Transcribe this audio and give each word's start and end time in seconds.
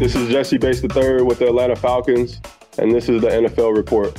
This 0.00 0.14
is 0.14 0.30
Jessie 0.30 0.56
Bates 0.56 0.82
III 0.82 1.20
with 1.24 1.40
the 1.40 1.48
Atlanta 1.48 1.76
Falcons, 1.76 2.40
and 2.78 2.90
this 2.90 3.10
is 3.10 3.20
the 3.20 3.28
NFL 3.28 3.76
Report. 3.76 4.18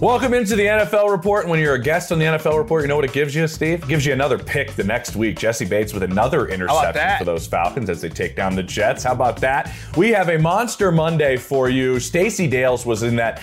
Welcome 0.00 0.34
into 0.34 0.56
the 0.56 0.64
NFL 0.64 1.12
Report. 1.12 1.46
When 1.46 1.60
you're 1.60 1.76
a 1.76 1.80
guest 1.80 2.10
on 2.10 2.18
the 2.18 2.24
NFL 2.24 2.58
Report, 2.58 2.82
you 2.82 2.88
know 2.88 2.96
what 2.96 3.04
it 3.04 3.12
gives 3.12 3.36
you, 3.36 3.46
Steve? 3.46 3.84
It 3.84 3.88
gives 3.88 4.04
you 4.04 4.12
another 4.12 4.36
pick 4.36 4.72
the 4.72 4.82
next 4.82 5.14
week. 5.14 5.38
Jessie 5.38 5.64
Bates 5.64 5.92
with 5.92 6.02
another 6.02 6.48
interception 6.48 7.18
for 7.18 7.24
those 7.24 7.46
Falcons 7.46 7.88
as 7.88 8.00
they 8.00 8.08
take 8.08 8.34
down 8.34 8.56
the 8.56 8.64
Jets. 8.64 9.04
How 9.04 9.12
about 9.12 9.40
that? 9.42 9.72
We 9.96 10.10
have 10.10 10.28
a 10.28 10.40
Monster 10.40 10.90
Monday 10.90 11.36
for 11.36 11.70
you. 11.70 12.00
Stacey 12.00 12.48
Dales 12.48 12.84
was 12.84 13.04
in 13.04 13.14
that 13.14 13.40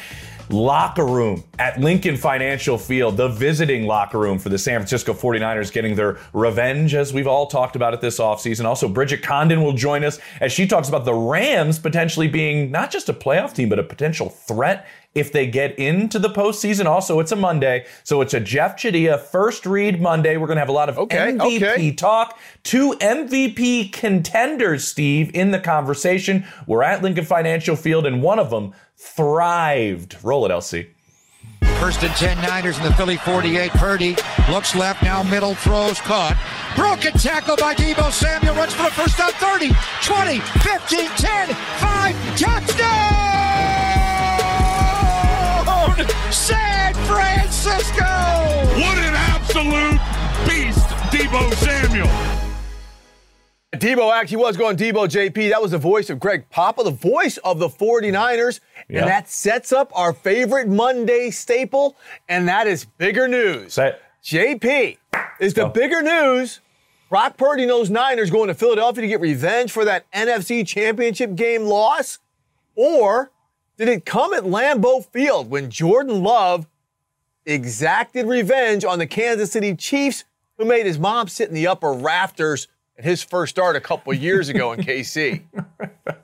locker 0.50 1.06
room 1.06 1.44
at 1.60 1.80
Lincoln 1.80 2.18
Financial 2.18 2.78
Field, 2.78 3.18
the 3.18 3.30
visiting 3.30 3.86
locker 3.86 4.20
room 4.20 4.40
for 4.40 4.50
the 4.50 4.58
San 4.58 4.80
Francisco 4.80 5.14
49ers 5.14 5.72
getting 5.72 5.96
their 5.96 6.18
revenge, 6.34 6.94
as 6.94 7.14
we've 7.14 7.28
all 7.28 7.48
talked 7.48 7.76
about 7.76 7.94
it 7.94 8.02
this 8.02 8.20
offseason. 8.20 8.66
Also, 8.66 8.88
Bridget 8.88 9.22
Condon 9.22 9.64
will 9.64 9.74
join 9.74 10.04
us 10.04 10.20
as 10.42 10.52
she 10.52 10.68
talks 10.68 10.90
about 10.90 11.06
the 11.06 11.14
Rams 11.14 11.80
potentially 11.80 12.28
being 12.28 12.72
not 12.72 12.92
just 12.92 13.10
a 13.10 13.14
playoff 13.14 13.54
team, 13.54 13.70
but 13.70 13.80
a 13.80 13.84
potential 13.84 14.30
threat 14.30 14.88
if 15.16 15.32
they 15.32 15.48
get 15.48 15.78
into 15.80 16.20
the 16.20 16.30
postseason. 16.30 16.86
Also, 16.86 17.20
it's 17.20 17.32
a 17.32 17.36
Monday, 17.36 17.86
so 18.04 18.22
it's 18.22 18.34
a 18.34 18.40
Jeff 18.40 18.76
Chadiha 18.76 19.20
first 19.20 19.66
read 19.66 20.02
Monday. 20.02 20.38
We're 20.38 20.48
going 20.48 20.58
to 20.58 20.62
have 20.62 20.70
a 20.70 20.74
lot 20.74 20.90
of 20.90 21.00
okay, 21.00 21.32
MVP 21.32 21.64
okay. 21.64 21.92
talk. 21.94 22.38
Two 22.64 22.92
MVP 23.00 23.94
contenders, 23.94 24.88
Steve, 24.88 25.32
in 25.34 25.52
the 25.52 25.60
conversation. 25.60 26.46
We're 26.68 26.84
at 26.84 27.02
Lincoln 27.02 27.26
Financial 27.26 27.76
Field, 27.76 28.06
and 28.06 28.22
one 28.22 28.38
of 28.38 28.50
them 28.50 28.74
thrived. 28.98 30.18
Roll 30.22 30.46
it, 30.46 30.50
LC. 30.50 30.90
First 31.80 32.04
and 32.04 32.14
10 32.16 32.38
Niners 32.38 32.78
in 32.78 32.84
the 32.84 32.94
Philly 32.94 33.18
48. 33.18 33.72
Purdy 33.72 34.16
looks 34.50 34.76
left, 34.76 35.04
now 35.04 35.24
middle, 35.24 35.56
throws, 35.56 36.00
caught. 36.00 36.38
Broken 36.76 37.14
tackle 37.14 37.58
by 37.58 37.76
Deebo 37.76 38.12
Samuel, 38.12 38.56
runs 38.56 38.74
for 38.74 38.84
the 38.84 38.92
first 38.92 39.18
down 39.18 39.32
30, 39.34 39.72
20, 40.04 40.40
15, 40.40 41.10
10, 41.10 41.50
5, 41.50 42.40
touchdown! 42.40 43.35
Deebo 51.26 51.54
Samuel. 51.56 52.08
Deebo 53.74 54.14
actually 54.14 54.38
was 54.38 54.58
going 54.58 54.78
Deebo 54.78 55.08
JP. 55.08 55.50
That 55.50 55.60
was 55.60 55.72
the 55.72 55.80
voice 55.80 56.12
of 56.12 56.20
Greg 56.20 56.48
Papa, 56.52 56.84
the 56.84 56.92
voice 56.92 57.38
of 57.38 57.58
the 57.58 57.68
49ers. 57.68 58.60
Yeah. 58.88 59.00
And 59.00 59.08
that 59.08 59.28
sets 59.28 59.74
up 59.74 59.92
our 59.96 60.14
favorite 60.14 60.68
Monday 60.68 61.32
staple, 61.32 61.98
and 62.30 62.48
that 62.48 62.68
is 62.68 62.86
bigger 62.86 63.28
news. 63.28 63.76
JP 64.24 64.98
is 65.40 65.56
the 65.56 65.66
bigger 65.66 66.04
news. 66.04 66.60
Brock 67.10 67.38
Purdy 67.38 67.66
knows 67.66 67.90
Niners 67.90 68.30
going 68.30 68.50
to 68.50 68.54
Philadelphia 68.54 69.02
to 69.02 69.08
get 69.08 69.20
revenge 69.20 69.72
for 69.72 69.84
that 69.84 70.06
NFC 70.12 70.66
championship 70.66 71.34
game 71.34 71.64
loss? 71.64 72.20
Or 72.76 73.32
did 73.78 73.90
it 73.90 74.06
come 74.06 74.36
at 74.36 74.44
Lambeau 74.44 75.04
Field 75.04 75.50
when 75.50 75.72
Jordan 75.72 76.22
Love 76.22 76.68
exacted 77.48 78.28
revenge 78.28 78.86
on 78.86 79.00
the 79.00 79.08
Kansas 79.08 79.52
City 79.52 79.76
Chiefs, 79.76 80.24
who 80.58 80.66
made 80.66 80.86
his 80.86 81.00
mom 81.00 81.28
sit 81.28 81.50
in 81.50 81.56
the 81.56 81.68
upper 81.68 81.92
rafters 81.92 82.68
at 82.98 83.06
his 83.06 83.24
first 83.24 83.52
start 83.52 83.76
a 83.76 83.82
couple 83.82 84.14
of 84.14 84.22
years 84.22 84.50
ago 84.50 84.72
in 84.72 84.80
KC? 84.80 85.44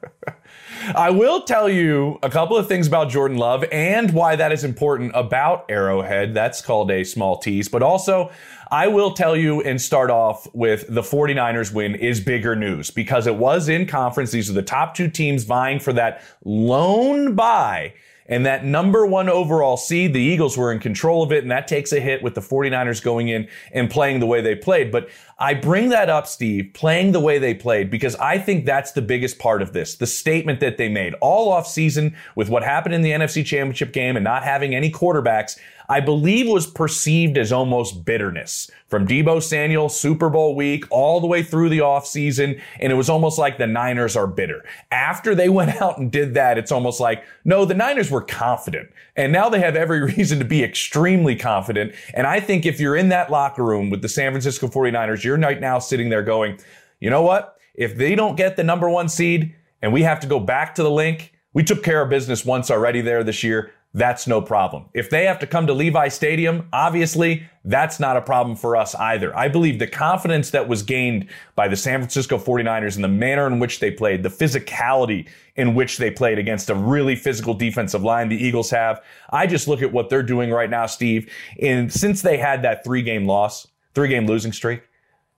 I 0.96 1.12
will 1.12 1.44
tell 1.44 1.70
you 1.70 2.18
a 2.24 2.30
couple 2.30 2.58
of 2.58 2.68
things 2.68 2.88
about 2.88 3.10
Jordan 3.10 3.38
Love 3.38 3.64
and 3.72 4.12
why 4.12 4.36
that 4.36 4.52
is 4.52 4.64
important 4.64 5.12
about 5.14 5.66
Arrowhead. 5.70 6.34
That's 6.34 6.62
called 6.62 6.90
a 6.90 7.04
small 7.04 7.38
tease. 7.38 7.68
But 7.68 7.84
also, 7.84 8.32
I 8.72 8.88
will 8.88 9.12
tell 9.12 9.36
you 9.36 9.62
and 9.62 9.80
start 9.80 10.10
off 10.10 10.48
with 10.54 10.86
the 10.88 11.02
49ers 11.02 11.74
win 11.74 11.96
is 11.96 12.20
bigger 12.20 12.56
news 12.56 12.90
because 12.90 13.28
it 13.28 13.36
was 13.36 13.70
in 13.70 13.86
conference. 13.86 14.32
These 14.32 14.50
are 14.50 14.54
the 14.54 14.62
top 14.62 14.96
two 14.96 15.08
teams 15.08 15.44
vying 15.44 15.80
for 15.80 15.94
that 15.94 16.24
lone 16.44 17.36
bye. 17.36 17.94
And 18.32 18.46
that 18.46 18.64
number 18.64 19.06
one 19.06 19.28
overall 19.28 19.76
seed, 19.76 20.14
the 20.14 20.22
Eagles 20.22 20.58
were 20.58 20.72
in 20.72 20.80
control 20.80 21.22
of 21.22 21.34
it, 21.34 21.44
and 21.44 21.52
that 21.52 21.68
takes 21.68 21.92
a 21.92 22.00
hit 22.00 22.24
with 22.24 22.34
the 22.34 22.42
49ers 22.42 23.04
going 23.04 23.28
in 23.28 23.48
and 23.74 23.90
playing 23.90 24.22
the 24.22 24.26
way 24.26 24.40
they 24.40 24.56
played. 24.56 24.90
But 24.90 25.10
I 25.38 25.54
bring 25.54 25.90
that 25.90 26.10
up, 26.10 26.28
Steve, 26.28 26.72
playing 26.74 27.12
the 27.12 27.20
way 27.20 27.40
they 27.40 27.54
played, 27.54 27.92
because 27.92 28.16
I 28.16 28.38
think 28.38 28.66
that's 28.66 28.94
the 28.94 29.02
biggest 29.02 29.38
part 29.38 29.62
of 29.62 29.74
this. 29.74 29.96
The 29.96 30.08
statement 30.08 30.62
that 30.62 30.78
they 30.78 30.88
made 30.88 31.14
all 31.16 31.52
off 31.52 31.68
season 31.68 32.16
with 32.36 32.48
what 32.48 32.64
happened 32.64 32.96
in 32.96 33.02
the 33.02 33.12
NFC 33.12 33.46
championship 33.46 33.92
game 33.92 34.16
and 34.16 34.24
not 34.24 34.44
having 34.44 34.74
any 34.74 34.90
quarterbacks, 34.90 35.60
I 35.92 36.00
believe 36.00 36.48
was 36.48 36.68
perceived 36.68 37.38
as 37.38 37.52
almost 37.52 38.06
bitterness 38.06 38.72
from 38.88 39.06
Deebo 39.06 39.44
Samuel, 39.44 39.90
Super 39.90 40.30
Bowl 40.30 40.56
week, 40.56 40.86
all 40.90 41.20
the 41.20 41.28
way 41.28 41.44
through 41.44 41.68
the 41.68 41.80
offseason. 41.80 42.62
And 42.80 42.94
it 42.94 42.96
was 42.96 43.10
almost 43.10 43.38
like 43.38 43.58
the 43.58 43.68
Niners 43.68 44.16
are 44.16 44.26
bitter. 44.26 44.64
After 44.90 45.36
they 45.36 45.50
went 45.58 45.82
out 45.82 45.98
and 45.98 46.10
did 46.10 46.34
that, 46.36 46.58
it's 46.58 46.72
almost 46.72 47.02
like, 47.02 47.26
no, 47.44 47.66
the 47.66 47.74
Niners 47.74 48.10
were 48.10 48.22
confident. 48.22 48.90
And 49.18 49.34
now 49.34 49.50
they 49.50 49.60
have 49.60 49.76
every 49.76 50.02
reason 50.16 50.40
to 50.40 50.46
be 50.46 50.64
extremely 50.64 51.36
confident. 51.36 51.94
And 52.14 52.26
I 52.26 52.40
think 52.40 52.66
if 52.66 52.80
you're 52.80 52.96
in 52.96 53.10
that 53.10 53.30
locker 53.30 53.66
room 53.66 53.90
with 53.90 54.02
the 54.02 54.08
San 54.08 54.32
Francisco 54.32 54.70
49ers, 54.70 55.26
you're 55.26 55.38
right 55.38 55.60
now 55.60 55.78
sitting 55.80 56.08
there 56.08 56.24
going, 56.24 56.58
you 57.02 57.10
know 57.10 57.22
what? 57.22 57.58
If 57.76 57.98
they 57.98 58.16
don't 58.16 58.38
get 58.38 58.56
the 58.56 58.64
number 58.64 58.90
one 58.90 59.10
seed 59.10 59.54
and 59.82 59.92
we 59.92 60.04
have 60.04 60.22
to 60.22 60.28
go 60.28 60.40
back 60.40 60.74
to 60.76 60.84
the 60.84 60.92
Linc, 60.92 61.34
we 61.52 61.64
took 61.64 61.84
care 61.84 62.02
of 62.02 62.10
business 62.10 62.46
once 62.46 62.72
already 62.72 63.02
there 63.02 63.26
this 63.26 63.44
year. 63.44 63.74
That's 63.94 64.26
no 64.26 64.42
problem. 64.42 64.86
If 64.94 65.10
they 65.10 65.26
have 65.26 65.40
to 65.40 65.48
come 65.48 65.68
to 65.68 65.74
Levi 65.74 66.08
Stadium, 66.08 66.70
obviously, 66.72 67.44
that's 67.66 68.00
not 68.00 68.16
a 68.16 68.22
problem 68.22 68.56
for 68.56 68.78
us 68.78 68.96
either. 68.96 69.38
I 69.38 69.50
believe 69.50 69.80
the 69.80 69.88
confidence 69.88 70.52
that 70.52 70.70
was 70.70 70.82
gained 70.82 71.28
by 71.56 71.68
the 71.68 71.76
San 71.76 72.00
Francisco 72.00 72.38
49ers 72.38 72.96
and 72.96 73.04
the 73.04 73.10
manner 73.10 73.48
in 73.48 73.60
which 73.60 73.82
they 73.82 73.92
played, 73.92 74.24
the 74.24 74.30
physicality 74.30 75.28
in 75.58 75.76
which 75.76 75.98
they 75.98 76.10
played 76.10 76.40
against 76.40 76.70
a 76.70 76.76
really 76.76 77.18
physical 77.18 77.54
defensive 77.54 78.02
line 78.02 78.30
the 78.30 78.42
Eagles 78.42 78.70
have. 78.70 79.04
I 79.30 79.46
just 79.46 79.68
look 79.68 79.82
at 79.82 79.92
what 79.92 80.10
they're 80.10 80.24
doing 80.24 80.52
right 80.52 80.70
now, 80.70 80.86
Steve. 80.86 81.30
And 81.62 81.92
since 81.92 82.22
they 82.22 82.38
had 82.38 82.62
that 82.62 82.86
three 82.86 83.02
game 83.02 83.28
loss, 83.28 83.68
three 83.94 84.08
game 84.08 84.26
losing 84.26 84.54
streak, 84.54 84.84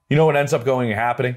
you 0.08 0.16
know 0.16 0.26
what 0.26 0.36
ends 0.36 0.52
up 0.52 0.64
going 0.64 0.90
and 0.90 0.98
happening? 0.98 1.36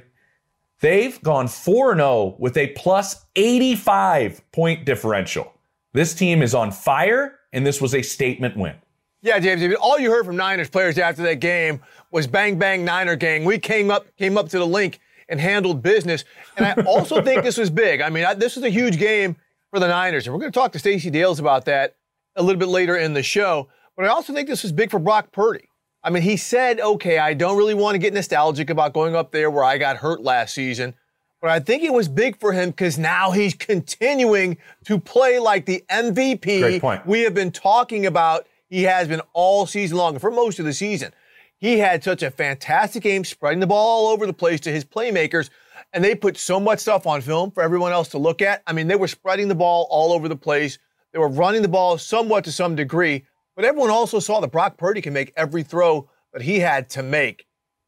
They've 0.82 1.20
gone 1.24 1.48
4 1.48 1.96
0 1.96 2.36
with 2.38 2.56
a 2.58 2.68
plus 2.74 3.26
85 3.36 4.52
point 4.52 4.86
differential. 4.86 5.52
This 5.98 6.14
team 6.14 6.44
is 6.44 6.54
on 6.54 6.72
fire, 6.72 7.40
and 7.54 7.66
this 7.66 7.82
was 7.82 7.96
a 7.96 8.04
statement 8.04 8.56
win. 8.56 8.76
Yeah, 9.24 9.40
James. 9.40 9.76
All 9.82 9.98
you 9.98 10.12
heard 10.12 10.28
from 10.28 10.36
Niners 10.36 10.70
players 10.70 11.00
after 11.00 11.24
that 11.24 11.40
game 11.40 11.82
was 12.12 12.28
"Bang 12.28 12.60
Bang 12.60 12.86
Niner 12.86 13.16
Gang." 13.16 13.46
We 13.46 13.58
came 13.58 13.90
up, 13.90 14.06
came 14.16 14.38
up 14.38 14.48
to 14.50 14.60
the 14.60 14.68
Linc 14.68 15.00
and 15.28 15.42
handled 15.42 15.82
business. 15.82 16.24
And 16.56 16.68
I 16.68 16.74
also 16.84 17.20
think 17.24 17.42
this 17.42 17.58
was 17.58 17.72
big. 17.72 18.02
I 18.02 18.12
mean, 18.12 18.26
I, 18.26 18.36
this 18.36 18.56
was 18.56 18.64
a 18.64 18.70
huge 18.70 19.00
game 19.00 19.38
for 19.72 19.80
the 19.80 19.88
Niners, 19.88 20.28
and 20.28 20.36
we're 20.36 20.40
going 20.40 20.52
to 20.52 20.60
talk 20.60 20.72
to 20.74 20.80
Stacey 20.80 21.10
Dales 21.10 21.40
about 21.40 21.66
that 21.66 21.96
a 22.36 22.44
little 22.44 22.60
bit 22.60 22.68
later 22.68 22.96
in 22.96 23.16
the 23.16 23.24
show. 23.24 23.68
But 23.96 24.06
I 24.06 24.10
also 24.10 24.34
think 24.34 24.48
this 24.48 24.62
was 24.62 24.72
big 24.72 24.92
for 24.92 25.00
Brock 25.00 25.32
Purdy. 25.32 25.68
I 26.04 26.12
mean, 26.12 26.22
he 26.22 26.38
said, 26.38 26.80
"Okay, 26.80 27.18
I 27.18 27.34
don't 27.34 27.58
really 27.58 27.74
want 27.74 27.96
to 27.96 28.00
get 28.00 28.14
nostalgic 28.14 28.70
about 28.70 28.94
going 28.94 29.16
up 29.16 29.32
there 29.32 29.50
where 29.50 29.64
I 29.64 29.80
got 29.80 29.98
hurt 29.98 30.22
last 30.22 30.54
season." 30.54 30.94
But 31.42 31.52
I 31.52 31.60
think 31.60 31.84
it 31.84 31.94
was 31.94 32.08
big 32.08 32.40
for 32.40 32.52
him 32.52 32.72
because 32.72 32.98
now 32.98 33.32
he's 33.32 33.54
continuing 33.54 34.58
to 34.86 35.00
play 35.00 35.40
like 35.40 35.66
the 35.66 35.84
MVP 35.90 36.62
Great 36.62 36.82
point. 36.82 37.06
we 37.06 37.22
have 37.22 37.34
been 37.34 37.52
talking 37.52 38.06
about. 38.06 38.48
He 38.70 38.84
has 38.84 39.08
been 39.08 39.22
all 39.34 39.66
season 39.66 39.98
long, 39.98 40.14
and 40.14 40.22
for 40.22 40.32
most 40.32 40.60
of 40.60 40.66
the 40.66 40.74
season. 40.74 41.14
He 41.60 41.80
had 41.80 42.04
such 42.04 42.22
a 42.22 42.30
fantastic 42.30 43.02
game, 43.02 43.24
spreading 43.24 43.60
the 43.60 43.68
ball 43.68 44.06
all 44.06 44.14
over 44.14 44.28
the 44.28 44.34
place 44.34 44.60
to 44.62 44.72
his 44.72 44.86
playmakers, 44.86 45.50
and 45.92 46.04
they 46.04 46.14
put 46.14 46.38
so 46.38 46.60
much 46.60 46.80
stuff 46.80 47.08
on 47.08 47.22
film 47.22 47.50
for 47.50 47.64
everyone 47.64 47.92
else 47.92 48.10
to 48.10 48.20
look 48.20 48.44
at. 48.44 48.62
I 48.68 48.74
mean, 48.74 48.88
they 48.88 48.96
were 48.96 49.08
spreading 49.08 49.48
the 49.48 49.56
ball 49.56 49.88
all 49.90 50.14
over 50.14 50.28
the 50.28 50.36
place. 50.36 50.78
They 51.14 51.20
were 51.20 51.30
running 51.30 51.64
the 51.64 51.68
ball 51.68 51.98
somewhat 51.98 52.44
to 52.44 52.52
some 52.52 52.76
degree, 52.76 53.26
but 53.56 53.66
everyone 53.66 53.90
also 53.90 54.20
saw 54.20 54.40
that 54.40 54.52
Brock 54.52 54.78
Purdy 54.78 55.02
can 55.02 55.14
make 55.14 55.34
every 55.36 55.64
throw 55.64 56.08
that 56.32 56.44
he 56.44 56.60
had 56.60 56.92
to 56.92 57.02
make. 57.02 57.48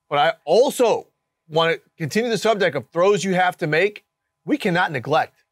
But 0.10 0.18
I 0.18 0.34
also 0.45 1.09
want 1.50 1.75
to 1.75 1.81
continue 1.98 2.30
the 2.30 2.38
subject 2.38 2.75
of 2.75 2.88
throws 2.90 3.24
you 3.24 3.34
have 3.34 3.57
to 3.57 3.68
make. 3.68 4.06
We 4.46 4.57
cannot 4.57 4.92
neglect 4.92 5.44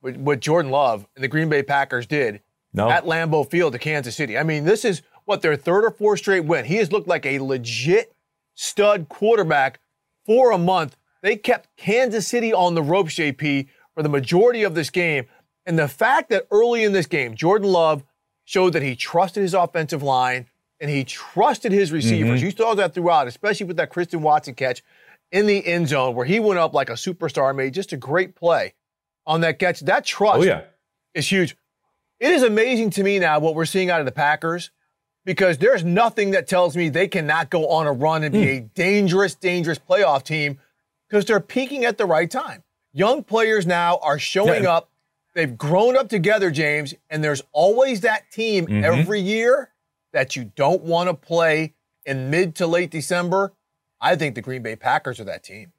what, 0.00 0.40
Jordan 0.40 0.70
Love 0.70 1.06
and 1.14 1.22
the 1.22 1.28
Green 1.28 1.48
Bay 1.48 1.62
Packers 1.62 2.06
did 2.06 2.40
No. 2.72 2.90
at 2.90 3.04
Lambeau 3.04 3.48
Field 3.48 3.72
to 3.72 3.78
Kansas 3.78 4.16
City. 4.16 4.36
I 4.36 4.42
mean, 4.42 4.64
this 4.64 4.84
is 4.84 5.02
what 5.24 5.42
their 5.42 5.56
third 5.56 5.84
or 5.84 5.90
fourth 5.90 6.18
straight 6.18 6.44
win. 6.44 6.64
He 6.64 6.76
has 6.76 6.90
looked 6.90 7.08
like 7.08 7.24
a 7.24 7.38
legit 7.38 8.12
stud 8.54 9.08
quarterback 9.08 9.80
for 10.26 10.50
a 10.50 10.58
month. 10.58 10.96
They 11.22 11.36
kept 11.36 11.76
Kansas 11.76 12.26
City 12.26 12.52
on 12.52 12.74
the 12.74 12.82
ropes, 12.82 13.14
JP, 13.14 13.68
for 13.94 14.02
the 14.02 14.08
majority 14.08 14.64
of 14.64 14.74
this 14.74 14.90
game. 14.90 15.26
And 15.64 15.78
the 15.78 15.88
fact 15.88 16.30
that 16.30 16.46
early 16.50 16.82
in 16.82 16.92
this 16.92 17.06
game, 17.06 17.36
Jordan 17.36 17.70
Love 17.70 18.02
showed 18.44 18.72
that 18.72 18.82
he 18.82 18.96
trusted 18.96 19.42
his 19.42 19.54
offensive 19.54 20.02
line 20.02 20.46
and 20.80 20.90
he 20.90 21.04
trusted 21.04 21.70
his 21.70 21.92
receivers. 21.92 22.40
Mm-hmm. 22.40 22.46
You 22.46 22.50
saw 22.50 22.74
that 22.74 22.92
throughout, 22.92 23.28
especially 23.28 23.66
with 23.66 23.76
that 23.76 23.90
Christian 23.90 24.20
Watson 24.20 24.54
catch 24.54 24.82
in 25.32 25.46
the 25.46 25.66
end 25.66 25.88
zone 25.88 26.14
where 26.14 26.26
he 26.26 26.38
went 26.38 26.60
up 26.60 26.74
like 26.74 26.90
a 26.90 26.94
superstar, 26.94 27.56
made 27.56 27.74
just 27.74 27.92
a 27.92 27.96
great 27.96 28.36
play 28.36 28.74
on 29.26 29.40
that 29.40 29.58
catch. 29.58 29.80
That 29.80 30.04
trust 30.04 30.40
Oh 30.40 30.42
yeah. 30.42 30.62
is 31.14 31.30
huge. 31.30 31.56
It 32.20 32.32
is 32.32 32.42
amazing 32.44 32.90
to 32.90 33.02
me 33.02 33.18
now 33.18 33.40
what 33.40 33.56
we're 33.56 33.64
seeing 33.64 33.90
out 33.90 33.98
of 33.98 34.06
the 34.06 34.12
Packers 34.12 34.70
because 35.24 35.58
there's 35.58 35.82
nothing 35.82 36.32
that 36.32 36.46
tells 36.46 36.76
me 36.76 36.88
they 36.88 37.08
cannot 37.08 37.50
go 37.50 37.68
on 37.68 37.86
a 37.86 37.92
run 37.92 38.22
and 38.22 38.32
be 38.32 38.42
hmm. 38.42 38.48
a 38.48 38.60
dangerous, 38.60 39.34
dangerous 39.34 39.78
playoff 39.78 40.22
team 40.22 40.58
because 41.08 41.24
they're 41.24 41.40
peaking 41.40 41.84
at 41.84 41.98
the 41.98 42.06
right 42.06 42.30
time. 42.30 42.62
Young 42.92 43.24
players 43.24 43.66
now 43.66 43.98
are 44.02 44.18
showing 44.18 44.64
Yeah. 44.64 44.76
up. 44.76 44.90
They've 45.34 45.56
grown 45.56 45.96
up 45.96 46.10
together, 46.10 46.50
James, 46.50 46.94
and 47.08 47.24
there's 47.24 47.42
always 47.52 48.02
that 48.02 48.30
team 48.30 48.66
mm-hmm. 48.66 48.84
every 48.84 49.20
year 49.20 49.70
that 50.12 50.36
you 50.36 50.52
don't 50.56 50.82
want 50.82 51.08
to 51.08 51.14
play 51.14 51.72
in 52.04 52.28
mid 52.28 52.54
to 52.56 52.66
late 52.66 52.90
December. 52.90 53.54
I 54.02 54.16
think 54.16 54.34
the 54.34 54.42
Green 54.42 54.62
Bay 54.62 54.76
Packers 54.76 55.20
are 55.20 55.24
that 55.24 55.44
team. 55.44 55.72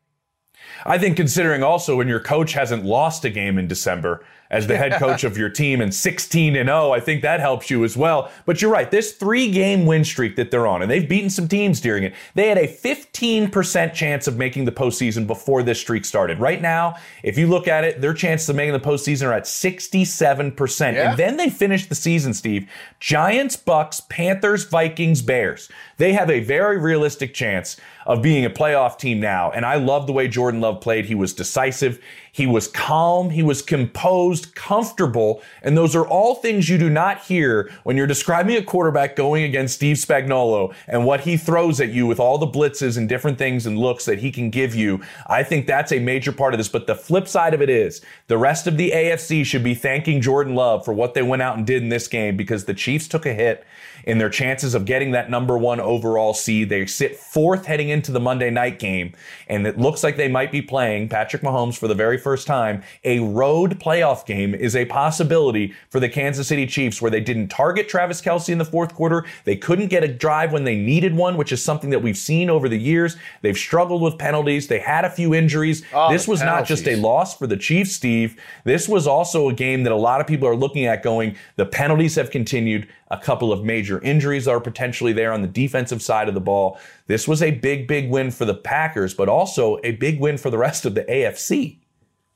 I 0.86 0.98
think 0.98 1.18
considering 1.18 1.62
also 1.62 1.98
when 1.98 2.08
your 2.08 2.20
coach 2.20 2.54
hasn't 2.54 2.86
lost 2.86 3.26
a 3.26 3.30
game 3.30 3.58
in 3.58 3.68
December 3.68 4.24
as 4.54 4.68
the 4.68 4.78
head 4.78 4.94
coach 4.94 5.24
of 5.24 5.36
your 5.36 5.50
team 5.50 5.82
and 5.82 5.94
16 5.94 6.56
and 6.56 6.68
0, 6.68 6.92
I 6.92 7.00
think 7.00 7.24
that 7.24 7.40
helps 7.40 7.72
you 7.72 7.84
as 7.84 7.98
well. 7.98 8.32
But 8.46 8.62
you're 8.62 8.72
right, 8.72 8.90
this 8.92 9.14
three 9.14 9.50
game 9.52 9.88
win 9.88 10.04
streak 10.04 10.36
that 10.36 10.52
they're 10.52 10.68
on, 10.68 10.84
and 10.84 10.92
they've 10.92 11.10
beaten 11.10 11.32
some 11.32 11.48
teams 11.48 11.82
during 11.82 12.04
it, 12.04 12.14
they 12.36 12.50
had 12.50 12.60
a 12.60 12.68
15% 12.68 13.94
chance 13.94 14.28
of 14.28 14.38
making 14.38 14.66
the 14.66 14.72
postseason 14.72 15.26
before 15.26 15.64
this 15.64 15.80
streak 15.80 16.06
started. 16.06 16.40
Right 16.40 16.62
now, 16.62 16.96
if 17.24 17.36
you 17.36 17.48
look 17.48 17.68
at 17.68 17.84
it, 17.84 18.00
their 18.00 18.14
chances 18.14 18.48
of 18.48 18.56
making 18.56 18.74
the 18.74 18.80
postseason 18.80 19.28
are 19.28 19.34
at 19.34 19.46
67%. 19.46 20.94
Yeah. 20.94 21.10
And 21.10 21.20
then 21.20 21.38
they 21.38 21.50
finish 21.50 21.88
the 21.88 21.96
season, 21.96 22.36
Steve. 22.36 22.70
Giants, 23.00 23.56
Bucks, 23.56 24.02
Panthers, 24.02 24.66
Vikings, 24.66 25.24
Bears. 25.24 25.68
They 25.98 26.14
have 26.14 26.30
a 26.30 26.40
very 26.40 26.78
realistic 26.78 27.34
chance 27.34 27.78
of 28.06 28.22
being 28.22 28.46
a 28.46 28.50
playoff 28.50 28.98
team 28.98 29.20
now. 29.20 29.52
And 29.52 29.66
I 29.66 29.76
love 29.76 30.08
the 30.08 30.14
way 30.14 30.28
Jordan 30.28 30.62
Love 30.62 30.82
played. 30.82 31.06
He 31.06 31.16
was 31.16 31.34
decisive. 31.34 32.02
He 32.32 32.48
was 32.48 32.68
calm. 32.68 33.30
He 33.30 33.44
was 33.44 33.62
composed, 33.62 34.56
comfortable. 34.56 35.42
And 35.62 35.78
those 35.78 35.96
are 35.96 36.06
all 36.06 36.36
things 36.36 36.68
you 36.68 36.78
do 36.78 36.90
not 36.90 37.22
hear 37.22 37.72
when 37.84 37.96
you're 37.96 38.08
describing 38.08 38.58
a 38.58 38.64
quarterback 38.64 39.16
going 39.16 39.44
against 39.44 39.76
Steve 39.76 39.98
Spagnuolo 39.98 40.74
and 40.88 41.06
what 41.06 41.22
he 41.22 41.38
throws 41.38 41.80
at 41.80 41.92
you 41.92 42.08
with 42.08 42.20
all 42.20 42.38
the 42.38 42.48
blitzes 42.48 42.98
and 42.98 43.08
different 43.08 43.38
things 43.38 43.66
and 43.66 43.78
looks 43.78 44.06
that 44.06 44.20
he 44.20 44.32
can 44.32 44.50
give 44.50 44.74
you. 44.74 45.02
I 45.28 45.44
think 45.44 45.68
that's 45.68 45.92
a 45.92 46.00
major 46.00 46.32
part 46.32 46.54
of 46.54 46.58
this. 46.58 46.70
But 46.70 46.88
the 46.88 46.96
flip 46.96 47.28
side 47.28 47.54
of 47.54 47.62
it 47.62 47.70
is 47.70 48.02
the 48.28 48.38
rest 48.38 48.68
of 48.68 48.78
the 48.78 48.92
AFC 48.92 49.46
should 49.46 49.64
be 49.64 49.76
thanking 49.76 50.22
Jordan 50.22 50.56
Love 50.56 50.84
for 50.84 50.94
what 50.94 51.14
they 51.14 51.22
went 51.22 51.42
out 51.42 51.58
and 51.58 51.68
did 51.68 51.84
in 51.84 51.90
this 51.90 52.08
game 52.08 52.36
because 52.36 52.66
the 52.66 52.74
Chiefs 52.74 53.08
took 53.08 53.26
a 53.26 53.34
hit 53.34 53.64
in 54.06 54.18
their 54.18 54.30
chances 54.30 54.76
of 54.76 54.86
getting 54.86 55.12
that 55.12 55.30
number 55.30 55.58
one 55.58 55.80
overall 55.84 56.34
seed. 56.34 56.70
They 56.70 56.86
sit 56.86 57.16
fourth 57.18 57.66
heading 57.66 57.90
into 57.90 58.12
the 58.12 58.20
Monday 58.20 58.50
night 58.50 58.80
game, 58.80 59.14
and 59.48 59.66
it 59.68 59.78
looks 59.78 60.04
like 60.04 60.18
they 60.18 60.28
might 60.28 60.52
be 60.52 60.62
playing 60.62 61.10
Patrick 61.10 61.42
Mahomes 61.42 61.78
for 61.78 61.88
the 61.88 61.96
very 61.96 62.18
first 62.18 62.48
time. 62.48 62.84
A 63.04 63.20
road 63.20 63.80
playoff 63.80 64.26
game 64.26 64.56
is 64.56 64.76
a 64.76 64.86
possibility 64.86 65.74
for 65.90 66.00
the 66.00 66.10
Kansas 66.10 66.48
City 66.48 66.66
Chiefs 66.66 67.02
where 67.02 67.12
they 67.12 67.20
didn't 67.20 67.50
target 67.50 67.90
Travis 67.90 68.22
Kelce 68.22 68.50
in 68.50 68.58
the 68.58 68.66
fourth 68.66 68.94
quarter. 68.94 69.26
They 69.44 69.56
couldn't 69.56 69.88
get 69.88 70.04
a 70.04 70.08
drive 70.08 70.52
when 70.52 70.64
they 70.64 70.76
needed 70.76 71.16
one, 71.16 71.38
which 71.38 71.52
is 71.52 71.64
something 71.64 71.90
that 71.90 72.02
we've 72.02 72.18
seen 72.18 72.50
over 72.50 72.70
the 72.70 72.78
years. 72.78 73.16
They've 73.42 73.58
struggled 73.58 74.02
with 74.02 74.18
penalties. 74.18 74.68
They 74.68 74.80
had 74.80 75.06
a 75.06 75.10
few 75.10 75.34
injuries. 75.34 75.84
Oh, 75.94 76.12
this 76.12 76.28
was 76.28 76.42
not 76.42 76.66
just 76.66 76.88
a 76.88 76.96
loss 76.96 77.38
for 77.38 77.48
the 77.48 77.58
Chiefs, 77.58 77.94
Steve. 77.94 78.40
This 78.64 78.88
was 78.88 79.08
also 79.08 79.50
a 79.50 79.54
game 79.54 79.84
that 79.84 79.92
a 79.92 79.98
lot 79.98 80.22
of 80.22 80.28
people 80.28 80.48
are 80.48 80.56
looking 80.56 80.86
at 80.86 81.04
going, 81.04 81.36
the 81.56 81.66
penalties 81.66 82.16
have 82.16 82.32
continued. 82.32 82.88
A 83.14 83.18
couple 83.20 83.54
of 83.54 83.64
major 83.64 84.02
injuries 84.02 84.48
are 84.48 84.60
potentially 84.60 85.14
there 85.14 85.32
on 85.32 85.44
the 85.44 85.48
defensive 85.48 86.02
side 86.02 86.28
of 86.28 86.34
the 86.34 86.42
ball. 86.42 86.80
This 87.06 87.28
was 87.28 87.44
a 87.44 87.52
big, 87.52 87.88
big 87.88 88.10
win 88.10 88.32
for 88.32 88.44
the 88.44 88.56
Packers, 88.56 89.14
but 89.14 89.30
also 89.30 89.78
a 89.84 89.92
big 89.92 90.20
win 90.20 90.40
for 90.40 90.50
the 90.50 90.58
rest 90.58 90.84
of 90.84 90.96
the 90.96 91.04
AFC. 91.04 91.78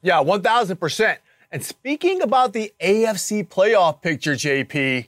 Yeah, 0.04 0.24
1000%. 0.24 1.18
And 1.52 1.66
speaking 1.66 2.22
about 2.22 2.54
the 2.54 2.72
AFC 2.80 3.48
playoff 3.48 4.04
picture, 4.04 4.34
JP, 4.34 5.08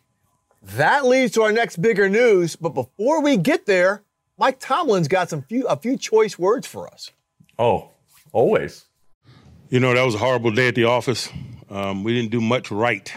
that 0.64 1.06
leads 1.06 1.34
to 1.34 1.44
our 1.44 1.52
next 1.52 1.80
bigger 1.80 2.10
news. 2.10 2.56
But 2.56 2.70
before 2.70 3.22
we 3.22 3.38
get 3.38 3.68
there, 3.68 4.02
Mike 4.40 4.58
Tomlin's 4.60 5.08
got 5.08 5.30
some 5.30 5.44
few 5.44 5.68
a 5.68 5.76
few 5.76 5.98
choice 5.98 6.40
words 6.40 6.66
for 6.66 6.92
us. 6.92 7.12
Oh, 7.60 7.92
always. 8.32 8.86
You 9.70 9.80
know, 9.80 9.94
that 9.94 10.02
was 10.02 10.16
a 10.16 10.18
horrible 10.18 10.50
day 10.50 10.70
at 10.70 10.76
the 10.76 10.86
office. 10.86 11.30
Um, 11.70 12.04
we 12.04 12.16
didn't 12.16 12.32
do 12.32 12.42
much 12.42 12.72
right 12.72 13.14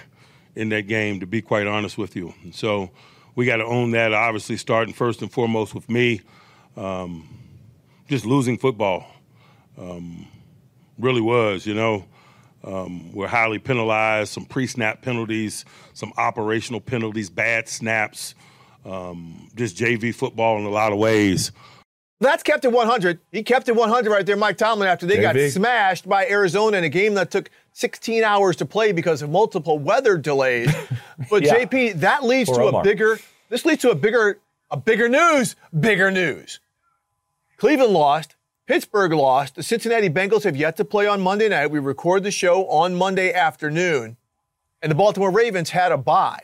in 0.54 0.68
that 0.70 0.86
game, 0.86 1.20
to 1.20 1.26
be 1.26 1.42
quite 1.42 1.66
honest 1.66 1.98
with 1.98 2.16
you. 2.16 2.34
And 2.42 2.54
so 2.54 2.90
we 3.34 3.46
got 3.46 3.56
to 3.56 3.64
own 3.64 3.92
that, 3.92 4.12
obviously, 4.12 4.56
starting 4.56 4.94
first 4.94 5.22
and 5.22 5.32
foremost 5.32 5.74
with 5.74 5.88
me. 5.88 6.20
Um, 6.76 7.28
just 8.08 8.26
losing 8.26 8.58
football 8.58 9.06
um, 9.78 10.26
really 10.98 11.20
was, 11.20 11.66
you 11.66 11.74
know. 11.74 12.04
Um, 12.64 13.12
we're 13.12 13.26
highly 13.26 13.58
penalized, 13.58 14.32
some 14.32 14.44
pre 14.44 14.66
snap 14.66 15.02
penalties, 15.02 15.64
some 15.94 16.12
operational 16.16 16.80
penalties, 16.80 17.28
bad 17.28 17.68
snaps, 17.68 18.34
um, 18.84 19.48
just 19.56 19.76
JV 19.76 20.14
football 20.14 20.58
in 20.58 20.64
a 20.64 20.70
lot 20.70 20.92
of 20.92 20.98
ways. 20.98 21.50
That's 22.20 22.44
kept 22.44 22.64
it 22.64 22.70
100. 22.70 23.18
He 23.32 23.42
kept 23.42 23.68
it 23.68 23.74
100 23.74 24.08
right 24.08 24.24
there, 24.24 24.36
Mike 24.36 24.56
Tomlin, 24.56 24.88
after 24.88 25.06
they 25.06 25.20
got 25.20 25.36
smashed 25.50 26.08
by 26.08 26.28
Arizona 26.28 26.76
in 26.76 26.84
a 26.84 26.88
game 26.88 27.14
that 27.14 27.32
took 27.32 27.50
16 27.72 28.22
hours 28.22 28.56
to 28.56 28.66
play 28.66 28.92
because 28.92 29.22
of 29.22 29.30
multiple 29.30 29.78
weather 29.78 30.16
delays. 30.16 30.72
But 31.30 31.44
Yeah. 31.44 31.64
JP, 31.64 32.00
that 32.00 32.24
leads 32.24 32.50
to 32.50 32.64
a 32.66 32.82
bigger. 32.82 33.18
This 33.48 33.64
leads 33.64 33.82
to 33.82 33.90
a 33.90 33.94
bigger, 33.94 34.40
a 34.70 34.76
bigger 34.76 35.08
news. 35.08 35.54
Bigger 35.78 36.10
news. 36.10 36.58
Cleveland 37.58 37.92
lost. 37.92 38.34
Pittsburgh 38.66 39.12
lost. 39.12 39.54
The 39.54 39.62
Cincinnati 39.62 40.08
Bengals 40.10 40.44
have 40.44 40.56
yet 40.56 40.76
to 40.78 40.84
play 40.84 41.06
on 41.06 41.20
Monday 41.20 41.48
night. 41.48 41.68
We 41.68 41.78
record 41.78 42.22
the 42.24 42.30
show 42.30 42.66
on 42.68 42.94
Monday 42.94 43.32
afternoon, 43.32 44.16
and 44.80 44.90
the 44.90 44.94
Baltimore 44.96 45.30
Ravens 45.30 45.70
had 45.70 45.92
a 45.92 45.96
bye. 45.96 46.42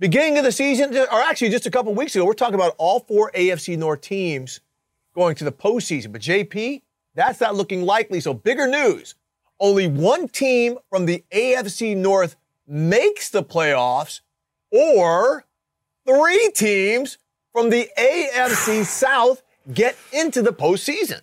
Beginning 0.00 0.38
of 0.38 0.44
the 0.44 0.52
season, 0.52 0.96
or 0.96 1.20
actually 1.20 1.50
just 1.50 1.66
a 1.66 1.70
couple 1.70 1.94
weeks 1.94 2.16
ago, 2.16 2.24
we're 2.24 2.32
talking 2.32 2.54
about 2.54 2.74
all 2.78 3.00
four 3.00 3.30
AFC 3.34 3.76
North 3.76 4.00
teams 4.00 4.60
going 5.14 5.34
to 5.36 5.44
the 5.44 5.52
postseason. 5.52 6.10
But 6.12 6.22
JP, 6.22 6.82
that's 7.14 7.40
not 7.40 7.54
looking 7.54 7.82
likely. 7.82 8.20
So 8.20 8.32
bigger 8.32 8.66
news. 8.66 9.14
Only 9.60 9.88
one 9.88 10.28
team 10.28 10.78
from 10.88 11.04
the 11.04 11.22
AFC 11.32 11.94
North 11.94 12.36
makes 12.66 13.28
the 13.28 13.44
playoffs, 13.44 14.22
or 14.72 15.44
three 16.06 16.50
teams 16.54 17.18
from 17.52 17.68
the 17.68 17.90
AFC 17.98 18.84
South 18.84 19.42
get 19.72 19.96
into 20.12 20.40
the 20.40 20.52
postseason. 20.52 21.20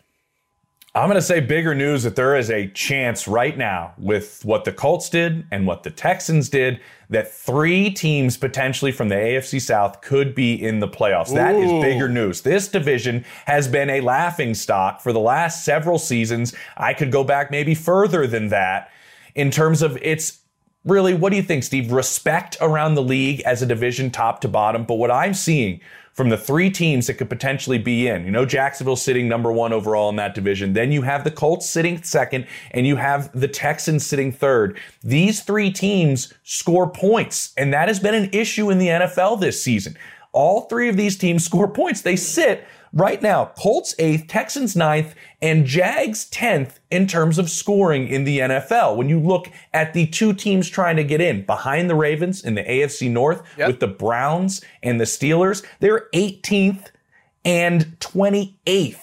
I'm 0.97 1.09
going 1.09 1.15
to 1.15 1.21
say 1.21 1.41
bigger 1.41 1.75
news 1.75 2.01
that 2.03 2.15
there 2.15 2.35
is 2.35 2.49
a 2.49 2.69
chance 2.69 3.27
right 3.27 3.55
now 3.55 3.93
with 3.99 4.43
what 4.43 4.65
the 4.65 4.71
Colts 4.71 5.09
did 5.09 5.45
and 5.51 5.67
what 5.67 5.83
the 5.83 5.91
Texans 5.91 6.49
did 6.49 6.79
that 7.11 7.31
three 7.31 7.91
teams 7.91 8.35
potentially 8.35 8.91
from 8.91 9.09
the 9.09 9.15
AFC 9.15 9.61
South 9.61 10.01
could 10.01 10.33
be 10.33 10.55
in 10.55 10.79
the 10.79 10.87
playoffs. 10.87 11.31
That 11.35 11.55
is 11.55 11.71
bigger 11.83 12.09
news. 12.09 12.41
This 12.41 12.67
division 12.67 13.25
has 13.45 13.67
been 13.67 13.91
a 13.91 14.01
laughing 14.01 14.55
stock 14.55 14.99
for 14.99 15.13
the 15.13 15.19
last 15.19 15.63
several 15.63 15.99
seasons. 15.99 16.55
I 16.75 16.95
could 16.95 17.11
go 17.11 17.23
back 17.23 17.51
maybe 17.51 17.75
further 17.75 18.25
than 18.25 18.47
that 18.47 18.89
in 19.35 19.51
terms 19.51 19.83
of 19.83 19.97
its 19.97 20.39
really, 20.83 21.13
what 21.13 21.29
do 21.29 21.35
you 21.35 21.43
think, 21.43 21.63
Steve? 21.63 21.91
Respect 21.91 22.57
around 22.59 22.95
the 22.95 23.03
league 23.03 23.41
as 23.41 23.61
a 23.61 23.67
division 23.67 24.09
top 24.09 24.41
to 24.41 24.47
bottom. 24.47 24.83
But 24.83 24.95
what 24.95 25.11
I'm 25.11 25.35
seeing 25.35 25.79
from 26.17 26.29
the 26.29 26.37
three 26.37 26.71
teams 26.71 27.05
that 27.05 27.13
could 27.13 27.29
potentially 27.29 27.77
be 27.77 28.07
in, 28.07 28.25
you 28.25 28.31
know, 28.31 28.43
Jacksonville 28.43 28.95
sitting 28.95 29.27
number 29.27 29.51
one 29.51 29.71
overall 29.71 30.09
in 30.09 30.15
that 30.15 30.33
division. 30.33 30.73
Then 30.73 30.91
you 30.91 31.03
have 31.03 31.23
the 31.23 31.29
Colts 31.29 31.69
sitting 31.69 32.01
second 32.01 32.47
and 32.71 32.87
you 32.87 32.95
have 32.95 33.31
the 33.39 33.47
Texans 33.47 34.03
sitting 34.03 34.31
third. 34.31 34.79
These 35.03 35.43
three 35.43 35.71
teams 35.71 36.33
score 36.41 36.89
points. 36.89 37.53
And 37.55 37.71
that 37.71 37.87
has 37.87 37.99
been 37.99 38.15
an 38.15 38.31
issue 38.33 38.71
in 38.71 38.79
the 38.79 38.87
NFL 38.87 39.39
this 39.39 39.63
season. 39.63 39.95
All 40.31 40.61
three 40.61 40.89
of 40.89 40.97
these 40.97 41.17
teams 41.17 41.45
score 41.45 41.67
points. 41.67 42.01
They 42.01 42.15
sit 42.15 42.65
right 42.93 43.21
now, 43.21 43.51
Colts 43.57 43.95
eighth, 43.99 44.27
Texans 44.27 44.75
ninth, 44.75 45.15
and 45.41 45.65
Jags 45.65 46.25
tenth 46.25 46.79
in 46.89 47.07
terms 47.07 47.37
of 47.37 47.49
scoring 47.49 48.07
in 48.07 48.23
the 48.23 48.39
NFL. 48.39 48.95
When 48.95 49.09
you 49.09 49.19
look 49.19 49.49
at 49.73 49.93
the 49.93 50.07
two 50.07 50.33
teams 50.33 50.69
trying 50.69 50.95
to 50.95 51.03
get 51.03 51.21
in 51.21 51.45
behind 51.45 51.89
the 51.89 51.95
Ravens 51.95 52.43
in 52.43 52.55
the 52.55 52.63
AFC 52.63 53.09
North 53.09 53.41
Yep. 53.57 53.67
with 53.67 53.79
the 53.79 53.87
Browns 53.87 54.61
and 54.81 54.99
the 54.99 55.05
Steelers, 55.05 55.65
they're 55.79 56.07
18th 56.13 56.87
and 57.45 57.97
28th 57.99 58.99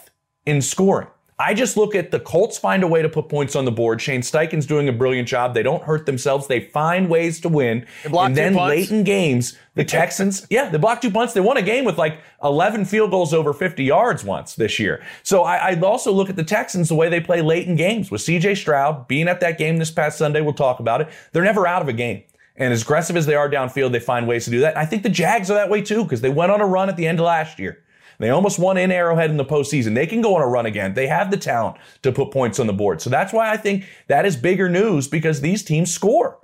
in 0.47 0.61
scoring. 0.61 1.09
I 1.38 1.53
just 1.53 1.76
look 1.76 1.97
at 1.97 2.12
the 2.12 2.21
Colts 2.21 2.57
find 2.57 2.85
a 2.85 2.87
way 2.87 3.03
to 3.03 3.09
put 3.09 3.29
points 3.29 3.57
on 3.57 3.64
the 3.64 3.73
board. 3.73 4.00
Shane 4.00 4.21
Steichen's 4.21 4.67
doing 4.67 4.88
a 4.88 4.93
brilliant 4.93 5.26
job. 5.26 5.53
They 5.53 5.64
don't 5.64 5.83
hurt 5.83 6.07
themselves. 6.07 6.47
They 6.47 6.61
find 6.61 7.09
ways 7.09 7.41
to 7.41 7.49
win. 7.49 7.87
And 8.29 8.37
then 8.37 8.55
late 8.55 8.91
in 8.93 9.03
games, 9.03 9.59
the 9.75 9.85
Texans, 9.85 10.47
yeah, 10.50 10.69
they 10.69 10.79
blocked 10.79 11.03
two 11.03 11.11
punts. 11.11 11.35
They 11.35 11.41
won 11.41 11.57
a 11.57 11.62
game 11.62 11.85
with 11.85 11.99
like 11.99 12.21
11 12.45 12.85
field 12.85 13.11
goals 13.11 13.35
over 13.35 13.53
50 13.53 13.83
yards 13.83 14.23
once 14.23 14.55
this 14.55 14.79
year. 14.79 15.03
So 15.25 15.43
I, 15.43 15.73
I 15.73 15.81
also 15.81 16.12
look 16.12 16.31
at 16.31 16.37
the 16.37 16.45
Texans 16.45 16.88
the 16.88 16.95
way 16.95 17.09
they 17.09 17.21
play 17.21 17.43
late 17.43 17.67
in 17.67 17.75
games 17.75 18.12
with 18.12 18.21
CJ 18.21 18.57
Stroud 18.57 19.09
being 19.09 19.26
at 19.26 19.41
that 19.41 19.59
game 19.59 19.79
this 19.79 19.91
past 19.91 20.19
Sunday. 20.19 20.41
We'll 20.41 20.53
talk 20.53 20.79
about 20.79 21.00
it. 21.00 21.09
They're 21.33 21.43
never 21.43 21.67
out 21.67 21.83
of 21.83 21.88
a 21.88 21.93
game. 21.93 22.23
And 22.57 22.73
as 22.73 22.83
aggressive 22.83 23.17
as 23.17 23.26
they 23.26 23.35
are 23.35 23.50
downfield, 23.50 23.91
they 23.91 23.99
find 23.99 24.29
ways 24.29 24.45
to 24.45 24.53
do 24.53 24.61
that. 24.61 24.76
I 24.76 24.87
think 24.87 25.03
the 25.03 25.09
Jags 25.09 25.50
are 25.50 25.55
that 25.55 25.69
way 25.69 25.83
too 25.83 26.05
because 26.05 26.21
they 26.21 26.31
went 26.31 26.53
on 26.53 26.61
a 26.61 26.67
run 26.67 26.88
at 26.88 26.97
the 26.97 27.07
end 27.07 27.19
of 27.19 27.26
last 27.26 27.59
year. 27.59 27.83
They 28.18 28.30
almost 28.30 28.59
won 28.59 28.76
in 28.76 28.90
Arrowhead 28.90 29.30
in 29.30 29.37
the 29.37 29.44
postseason. 29.44 29.94
They 29.94 30.06
can 30.06 30.21
go 30.21 30.37
on 30.37 30.42
a 30.42 30.47
run 30.47 30.66
again. 30.66 30.94
They 30.94 31.06
have 31.06 31.30
the 31.30 31.37
talent 31.37 31.76
to 32.02 32.12
put 32.12 32.30
points 32.30 32.61
on 32.61 32.66
the 32.66 32.73
board. 32.73 33.00
So 33.00 33.11
that's 33.11 33.33
why 33.33 33.50
I 33.50 33.56
think 33.56 33.85
that 34.09 34.26
is 34.26 34.37
bigger 34.37 34.68
news 34.68 35.09
because 35.09 35.40
these 35.40 35.62
teams 35.62 35.92
score. 35.92 36.38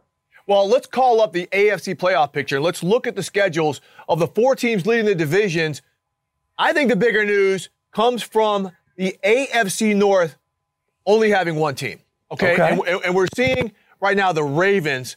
Well, 0.47 0.69
let's 0.69 0.87
call 0.87 1.21
up 1.21 1.33
the 1.33 1.47
AFC 1.53 1.95
playoff 1.95 2.33
picture. 2.33 2.61
Let's 2.61 2.83
look 2.83 3.07
at 3.07 3.15
the 3.15 3.23
schedules 3.23 3.81
of 4.09 4.19
the 4.19 4.27
four 4.27 4.57
teams 4.57 4.87
leading 4.87 5.07
the 5.07 5.15
divisions. 5.15 5.83
I 6.59 6.73
think 6.73 6.91
the 6.91 6.97
bigger 6.97 7.25
news 7.25 7.71
comes 7.93 8.23
from 8.23 8.73
the 8.97 9.17
AFC 9.25 9.95
North 9.95 10.37
only 11.07 11.31
having 11.31 11.57
one 11.57 11.75
team. 11.75 12.01
Okay. 12.33 12.55
okay. 12.55 12.73
And, 12.73 13.05
and 13.05 13.15
we're 13.15 13.29
seeing 13.35 13.73
right 14.01 14.17
now 14.17 14.33
the 14.33 14.43
Ravens, 14.43 15.17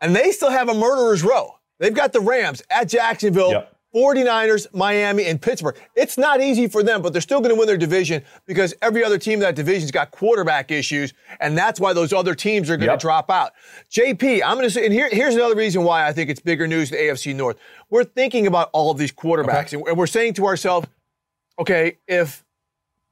and 0.00 0.14
they 0.14 0.32
still 0.32 0.50
have 0.50 0.68
a 0.68 0.74
murderer's 0.74 1.22
row. 1.22 1.58
They've 1.78 1.94
got 1.94 2.12
the 2.12 2.20
Rams 2.20 2.62
at 2.70 2.88
Jacksonville. 2.88 3.52
Yep 3.52 3.75
49ers, 3.96 4.66
Miami, 4.74 5.24
and 5.24 5.40
Pittsburgh. 5.40 5.74
It's 5.94 6.18
not 6.18 6.42
easy 6.42 6.68
for 6.68 6.82
them, 6.82 7.00
but 7.00 7.14
they're 7.14 7.22
still 7.22 7.40
going 7.40 7.54
to 7.54 7.58
win 7.58 7.66
their 7.66 7.78
division 7.78 8.22
because 8.44 8.74
every 8.82 9.02
other 9.02 9.16
team 9.16 9.34
in 9.34 9.40
that 9.40 9.54
division's 9.54 9.90
got 9.90 10.10
quarterback 10.10 10.70
issues, 10.70 11.14
and 11.40 11.56
that's 11.56 11.80
why 11.80 11.94
those 11.94 12.12
other 12.12 12.34
teams 12.34 12.68
are 12.68 12.76
going 12.76 12.90
yep. 12.90 12.98
to 12.98 13.02
drop 13.02 13.30
out. 13.30 13.52
JP, 13.90 14.42
I'm 14.44 14.56
going 14.56 14.66
to 14.66 14.70
say, 14.70 14.84
and 14.84 14.92
here, 14.92 15.08
here's 15.10 15.34
another 15.34 15.54
reason 15.54 15.82
why 15.82 16.06
I 16.06 16.12
think 16.12 16.28
it's 16.28 16.40
bigger 16.40 16.66
news 16.66 16.90
to 16.90 16.98
AFC 16.98 17.34
North. 17.34 17.56
We're 17.88 18.04
thinking 18.04 18.46
about 18.46 18.68
all 18.74 18.90
of 18.90 18.98
these 18.98 19.12
quarterbacks, 19.12 19.72
okay. 19.72 19.82
and 19.88 19.96
we're 19.96 20.06
saying 20.06 20.34
to 20.34 20.44
ourselves, 20.44 20.88
okay, 21.58 21.96
if 22.06 22.44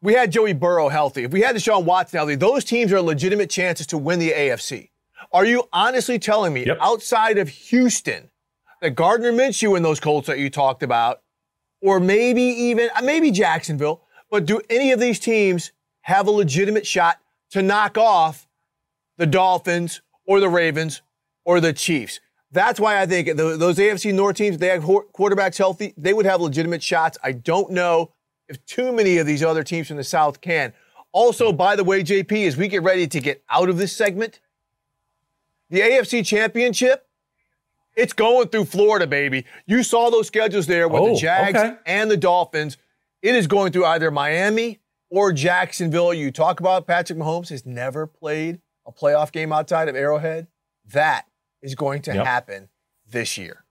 we 0.02 0.12
had 0.12 0.30
Joey 0.30 0.52
Burrow 0.52 0.90
healthy, 0.90 1.24
if 1.24 1.32
we 1.32 1.40
had 1.40 1.56
Deshaun 1.56 1.84
Watson 1.84 2.18
healthy, 2.18 2.34
those 2.34 2.62
teams 2.62 2.92
are 2.92 3.00
legitimate 3.00 3.48
chances 3.48 3.86
to 3.86 3.96
win 3.96 4.18
the 4.18 4.32
AFC. 4.32 4.90
Are 5.32 5.46
you 5.46 5.66
honestly 5.72 6.18
telling 6.18 6.52
me, 6.52 6.66
yep. 6.66 6.76
outside 6.82 7.38
of 7.38 7.48
Houston, 7.48 8.28
that 8.84 8.90
Gardner 8.90 9.32
Minshew 9.32 9.76
and 9.76 9.84
those 9.84 9.98
Colts 9.98 10.26
that 10.26 10.38
you 10.38 10.50
talked 10.50 10.82
about, 10.82 11.22
or 11.80 11.98
maybe 11.98 12.42
even 12.42 12.90
uh, 12.94 13.00
maybe 13.00 13.30
Jacksonville, 13.30 14.02
but 14.30 14.44
do 14.44 14.60
any 14.68 14.92
of 14.92 15.00
these 15.00 15.18
teams 15.18 15.72
have 16.02 16.26
a 16.26 16.30
legitimate 16.30 16.86
shot 16.86 17.18
to 17.52 17.62
knock 17.62 17.96
off 17.96 18.46
the 19.16 19.24
Dolphins 19.24 20.02
or 20.26 20.38
the 20.38 20.50
Ravens 20.50 21.00
or 21.46 21.60
the 21.60 21.72
Chiefs? 21.72 22.20
That's 22.52 22.78
why 22.78 23.00
I 23.00 23.06
think 23.06 23.34
those 23.38 23.78
AFC 23.78 24.12
North 24.12 24.36
teams, 24.36 24.58
they 24.58 24.68
have 24.68 24.82
quarterbacks 24.82 25.56
healthy, 25.56 25.94
they 25.96 26.12
would 26.12 26.26
have 26.26 26.42
legitimate 26.42 26.82
shots. 26.82 27.16
I 27.24 27.32
don't 27.32 27.70
know 27.70 28.12
if 28.50 28.62
too 28.66 28.92
many 28.92 29.16
of 29.16 29.26
these 29.26 29.42
other 29.42 29.64
teams 29.64 29.88
from 29.88 29.96
the 29.96 30.04
South 30.04 30.42
can. 30.42 30.74
Also, 31.10 31.54
by 31.54 31.74
the 31.74 31.84
way, 31.84 32.02
JP, 32.02 32.46
as 32.46 32.58
we 32.58 32.68
get 32.68 32.82
ready 32.82 33.06
to 33.06 33.18
get 33.18 33.42
out 33.48 33.70
of 33.70 33.78
this 33.78 33.96
segment, 33.96 34.40
the 35.70 35.80
AFC 35.80 36.24
Championship 36.24 37.03
it's 37.96 38.12
going 38.12 38.48
through 38.48 38.66
Florida, 38.66 39.06
baby. 39.06 39.44
You 39.66 39.82
saw 39.82 40.10
those 40.10 40.26
schedules 40.26 40.66
there 40.66 40.88
with 40.88 41.02
oh, 41.02 41.14
the 41.14 41.20
Jags 41.20 41.58
okay. 41.58 41.76
and 41.86 42.10
the 42.10 42.16
Dolphins. 42.16 42.76
It 43.22 43.34
is 43.34 43.46
going 43.46 43.72
through 43.72 43.86
either 43.86 44.10
Miami 44.10 44.80
or 45.10 45.32
Jacksonville. 45.32 46.12
You 46.12 46.30
talk 46.30 46.60
about 46.60 46.86
Patrick 46.86 47.18
Mahomes 47.18 47.48
has 47.50 47.64
never 47.64 48.06
played 48.06 48.60
a 48.86 48.92
playoff 48.92 49.32
game 49.32 49.52
outside 49.52 49.88
of 49.88 49.96
Arrowhead. 49.96 50.46
That 50.92 51.26
is 51.62 51.74
going 51.74 52.02
to 52.02 52.14
yep. 52.14 52.26
happen 52.26 52.68
this 53.10 53.38
year. 53.38 53.64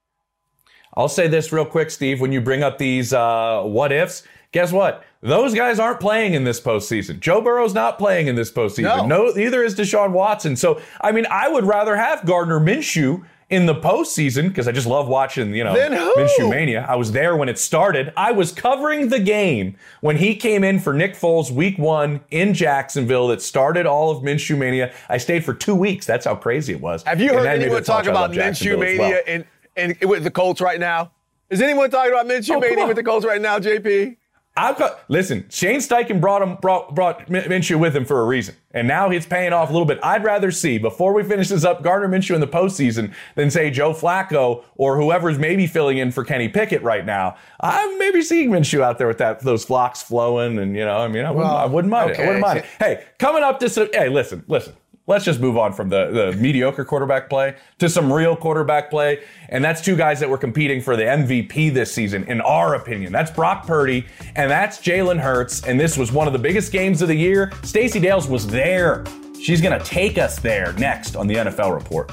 I'll 0.96 1.10
say 1.10 1.27
this 1.27 1.51
real 1.51 1.65
quick, 1.65 1.92
Steve. 1.92 2.22
When 2.22 2.32
you 2.32 2.42
bring 2.42 2.63
up 2.63 2.77
these 2.77 3.13
uh, 3.13 3.63
what 3.63 3.92
ifs, 3.92 4.24
guess 4.51 4.72
what? 4.72 5.03
Those 5.22 5.53
guys 5.53 5.80
aren't 5.80 6.00
playing 6.00 6.34
in 6.34 6.44
this 6.44 6.60
postseason. 6.60 7.20
Joe 7.20 7.42
Burrow's 7.42 7.74
not 7.74 7.98
playing 7.98 8.27
in 8.27 8.36
this 8.36 8.51
postseason. 8.51 9.08
No, 9.08 9.27
no 9.27 9.32
neither 9.32 9.63
is 9.63 9.75
Deshaun 9.75 10.12
Watson. 10.12 10.56
So, 10.56 10.82
I 11.01 11.12
mean, 11.12 11.25
I 11.30 11.48
would 11.50 11.65
rather 11.65 11.96
have 11.96 12.25
Gardner 12.25 12.60
Minshew 12.60 13.24
in 13.53 13.67
the 13.67 13.75
postseason 13.75 14.48
because 14.48 14.67
I 14.67 14.72
just 14.72 14.88
love 14.88 15.07
watching, 15.07 15.53
you 15.53 15.63
know, 15.63 15.75
Minshew 15.75 16.50
Mania. 16.50 16.88
I 16.89 16.95
was 16.95 17.12
there 17.12 17.38
when 17.38 17.50
it 17.50 17.60
started. 17.60 18.12
I 18.17 18.31
was 18.31 18.51
covering 18.51 19.10
the 19.10 19.19
game 19.19 19.77
when 20.01 20.17
he 20.17 20.36
came 20.36 20.63
in 20.63 20.79
for 20.79 20.91
Nick 20.91 21.13
Foles 21.13 21.51
week 21.51 21.77
one 21.77 22.22
in 22.31 22.55
Jacksonville 22.55 23.27
that 23.27 23.43
started 23.43 23.86
all 23.86 24.10
of 24.10 24.24
Minshew 24.24 24.57
Mania. 24.57 24.91
I 25.07 25.19
stayed 25.19 25.45
for 25.45 25.53
two 25.53 25.75
weeks. 25.75 26.07
That's 26.07 26.25
how 26.25 26.36
crazy 26.36 26.74
it 26.74 26.81
was. 26.81 27.03
Have 27.03 27.22
you 27.22 27.31
heard 27.31 27.45
anyone 27.45 27.83
talk 27.83 28.07
about 28.07 28.31
Minshew 28.31 28.79
Mania 28.79 28.98
well. 28.98 29.22
and, 29.27 29.45
and 29.77 30.10
with 30.10 30.24
the 30.24 30.31
Colts 30.31 30.60
right 30.60 30.79
now? 30.79 31.12
Is 31.51 31.62
anyone 31.62 31.91
talking 31.91 32.12
about 32.12 32.25
Minshew 32.25 32.55
oh, 32.55 32.60
Mania 32.60 32.88
with 32.88 32.95
the 32.95 33.03
Colts 33.03 33.24
right 33.24 33.39
now, 33.39 33.60
JP? 33.60 34.17
I've 34.55 34.77
got, 34.77 35.00
listen, 35.07 35.45
Shane 35.50 35.79
Steichen 35.79 36.22
brought 36.22 36.43
him 36.43 36.57
brought 36.62 36.93
brought 36.93 37.27
Minshew 37.27 37.79
with 37.79 37.95
him 37.95 38.05
for 38.05 38.22
a 38.22 38.25
reason, 38.25 38.55
and 38.72 38.88
now 38.88 39.10
he's 39.10 39.25
paying 39.25 39.51
off 39.51 39.69
a 39.69 39.72
little 39.72 39.88
bit. 39.88 40.00
I'd 40.03 40.24
rather 40.24 40.51
see 40.51 40.77
before 40.77 41.12
we 41.13 41.24
finish 41.24 41.50
this 41.50 41.63
up 41.63 41.81
Gardner 41.81 42.07
Minshew 42.07 42.36
in 42.36 42.41
the 42.41 42.48
postseason 42.48 43.13
than 43.33 43.50
say 43.50 43.72
Joe 43.72 43.93
Flacco 43.93 44.63
or 44.75 44.98
whoever's 44.98 45.39
maybe 45.39 45.65
filling 45.65 45.98
in 45.98 46.12
for 46.12 46.24
Kenny 46.24 46.50
Pickett 46.50 46.83
right 46.83 47.03
now. 47.03 47.36
I'm 47.62 47.98
maybe 47.98 48.22
seeing 48.22 48.51
Minshew 48.51 48.81
out 48.81 49.00
there 49.00 49.07
with 49.07 49.17
that 49.17 49.39
those 49.39 49.65
flocks 49.65 50.03
flowing, 50.03 50.60
and 50.60 50.75
you 50.75 50.86
know, 50.86 50.98
I 50.98 51.07
mean, 51.07 51.25
I 51.25 51.31
wouldn't, 51.31 51.51
well, 51.51 51.57
I 51.57 51.65
wouldn't 51.65 51.91
mind 51.91 52.12
okay. 52.12 52.22
it. 52.22 52.24
I 52.24 52.27
wouldn't 52.27 52.45
mind 52.45 52.60
it. 52.60 52.65
Hey, 52.77 53.05
coming 53.17 53.41
up 53.41 53.60
to 53.60 53.89
hey, 53.91 54.10
listen, 54.10 54.43
listen 54.48 54.75
let's 55.07 55.25
just 55.25 55.39
move 55.39 55.57
on 55.57 55.74
from 55.74 55.89
the, 55.89 56.31
the 56.31 56.38
mediocre 56.38 56.86
quarterback 56.86 57.29
play 57.29 57.55
to 57.79 57.89
some 57.89 58.12
real 58.12 58.36
quarterback 58.36 58.89
play. 58.89 59.24
And 59.50 59.63
that's 59.63 59.81
two 59.81 59.95
guys 59.95 60.19
that 60.19 60.29
were 60.29 60.38
competing 60.38 60.81
for 60.81 60.95
the 60.95 61.03
MVP 61.03 61.74
this 61.74 61.93
season, 61.93 62.24
in 62.25 62.41
our 62.41 62.75
opinion. 62.75 63.12
That's 63.12 63.31
Brock 63.31 63.67
Purdy 63.67 64.05
and 64.36 64.50
that's 64.50 64.79
Jalen 64.79 65.19
Hurts. 65.19 65.65
And 65.65 65.79
this 65.79 65.98
was 65.98 66.12
one 66.12 66.27
of 66.27 66.33
the 66.33 66.39
biggest 66.39 66.72
games 66.72 67.01
of 67.01 67.07
the 67.07 67.15
year. 67.15 67.51
Stacey 67.63 68.00
Dales 68.00 68.27
was 68.27 68.48
there. 68.48 69.03
She's 69.41 69.62
going 69.62 69.77
to 69.77 69.86
take 69.86 70.17
us 70.17 70.39
there 70.39 70.74
next 70.74 71.15
on 71.15 71.27
the 71.27 71.36
NFL 71.36 71.74
Report. 71.74 72.12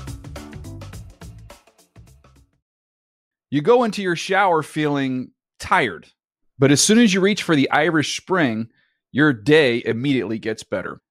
You 3.51 3.63
go 3.63 3.83
into 3.83 4.01
your 4.01 4.15
shower 4.15 4.63
feeling 4.63 5.33
tired, 5.59 6.07
but 6.59 6.71
as 6.71 6.81
soon 6.81 6.99
as 6.99 7.13
you 7.13 7.21
reach 7.21 7.43
for 7.43 7.57
the 7.57 7.69
Irish 7.71 8.17
Spring, 8.17 8.69
your 9.11 9.33
day 9.33 9.83
immediately 9.85 10.39
gets 10.39 10.63
better. 10.63 11.01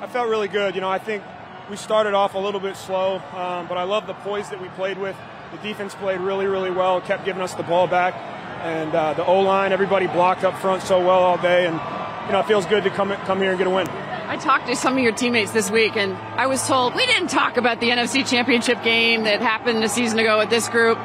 I 0.00 0.06
felt 0.06 0.28
really 0.28 0.48
good. 0.48 0.74
You 0.74 0.80
know, 0.80 0.88
I 0.88 0.98
think 0.98 1.22
we 1.70 1.76
started 1.76 2.14
off 2.14 2.34
a 2.34 2.38
little 2.38 2.60
bit 2.60 2.76
slow, 2.76 3.16
um, 3.32 3.66
but 3.68 3.78
I 3.78 3.84
love 3.84 4.06
the 4.06 4.14
poise 4.14 4.50
that 4.50 4.60
we 4.60 4.68
played 4.70 4.98
with. 4.98 5.16
The 5.52 5.58
defense 5.58 5.94
played 5.94 6.20
really, 6.20 6.46
really 6.46 6.70
well, 6.70 7.00
kept 7.00 7.24
giving 7.24 7.42
us 7.42 7.54
the 7.54 7.62
ball 7.62 7.86
back. 7.86 8.14
And 8.64 8.94
uh, 8.94 9.14
the 9.14 9.24
O 9.24 9.40
line, 9.40 9.72
everybody 9.72 10.06
blocked 10.06 10.42
up 10.42 10.58
front 10.58 10.82
so 10.82 10.98
well 10.98 11.22
all 11.22 11.38
day. 11.38 11.66
And, 11.66 11.74
you 12.26 12.32
know, 12.32 12.40
it 12.40 12.46
feels 12.46 12.66
good 12.66 12.84
to 12.84 12.90
come, 12.90 13.12
come 13.12 13.40
here 13.40 13.50
and 13.50 13.58
get 13.58 13.66
a 13.66 13.70
win. 13.70 13.86
I 13.88 14.36
talked 14.36 14.66
to 14.68 14.76
some 14.76 14.96
of 14.96 15.02
your 15.02 15.12
teammates 15.12 15.52
this 15.52 15.70
week, 15.70 15.96
and 15.96 16.14
I 16.14 16.46
was 16.46 16.66
told 16.66 16.94
we 16.94 17.04
didn't 17.06 17.28
talk 17.28 17.56
about 17.56 17.80
the 17.80 17.90
NFC 17.90 18.26
Championship 18.28 18.82
game 18.82 19.24
that 19.24 19.40
happened 19.42 19.84
a 19.84 19.88
season 19.88 20.18
ago 20.18 20.38
with 20.38 20.50
this 20.50 20.68
group. 20.68 20.98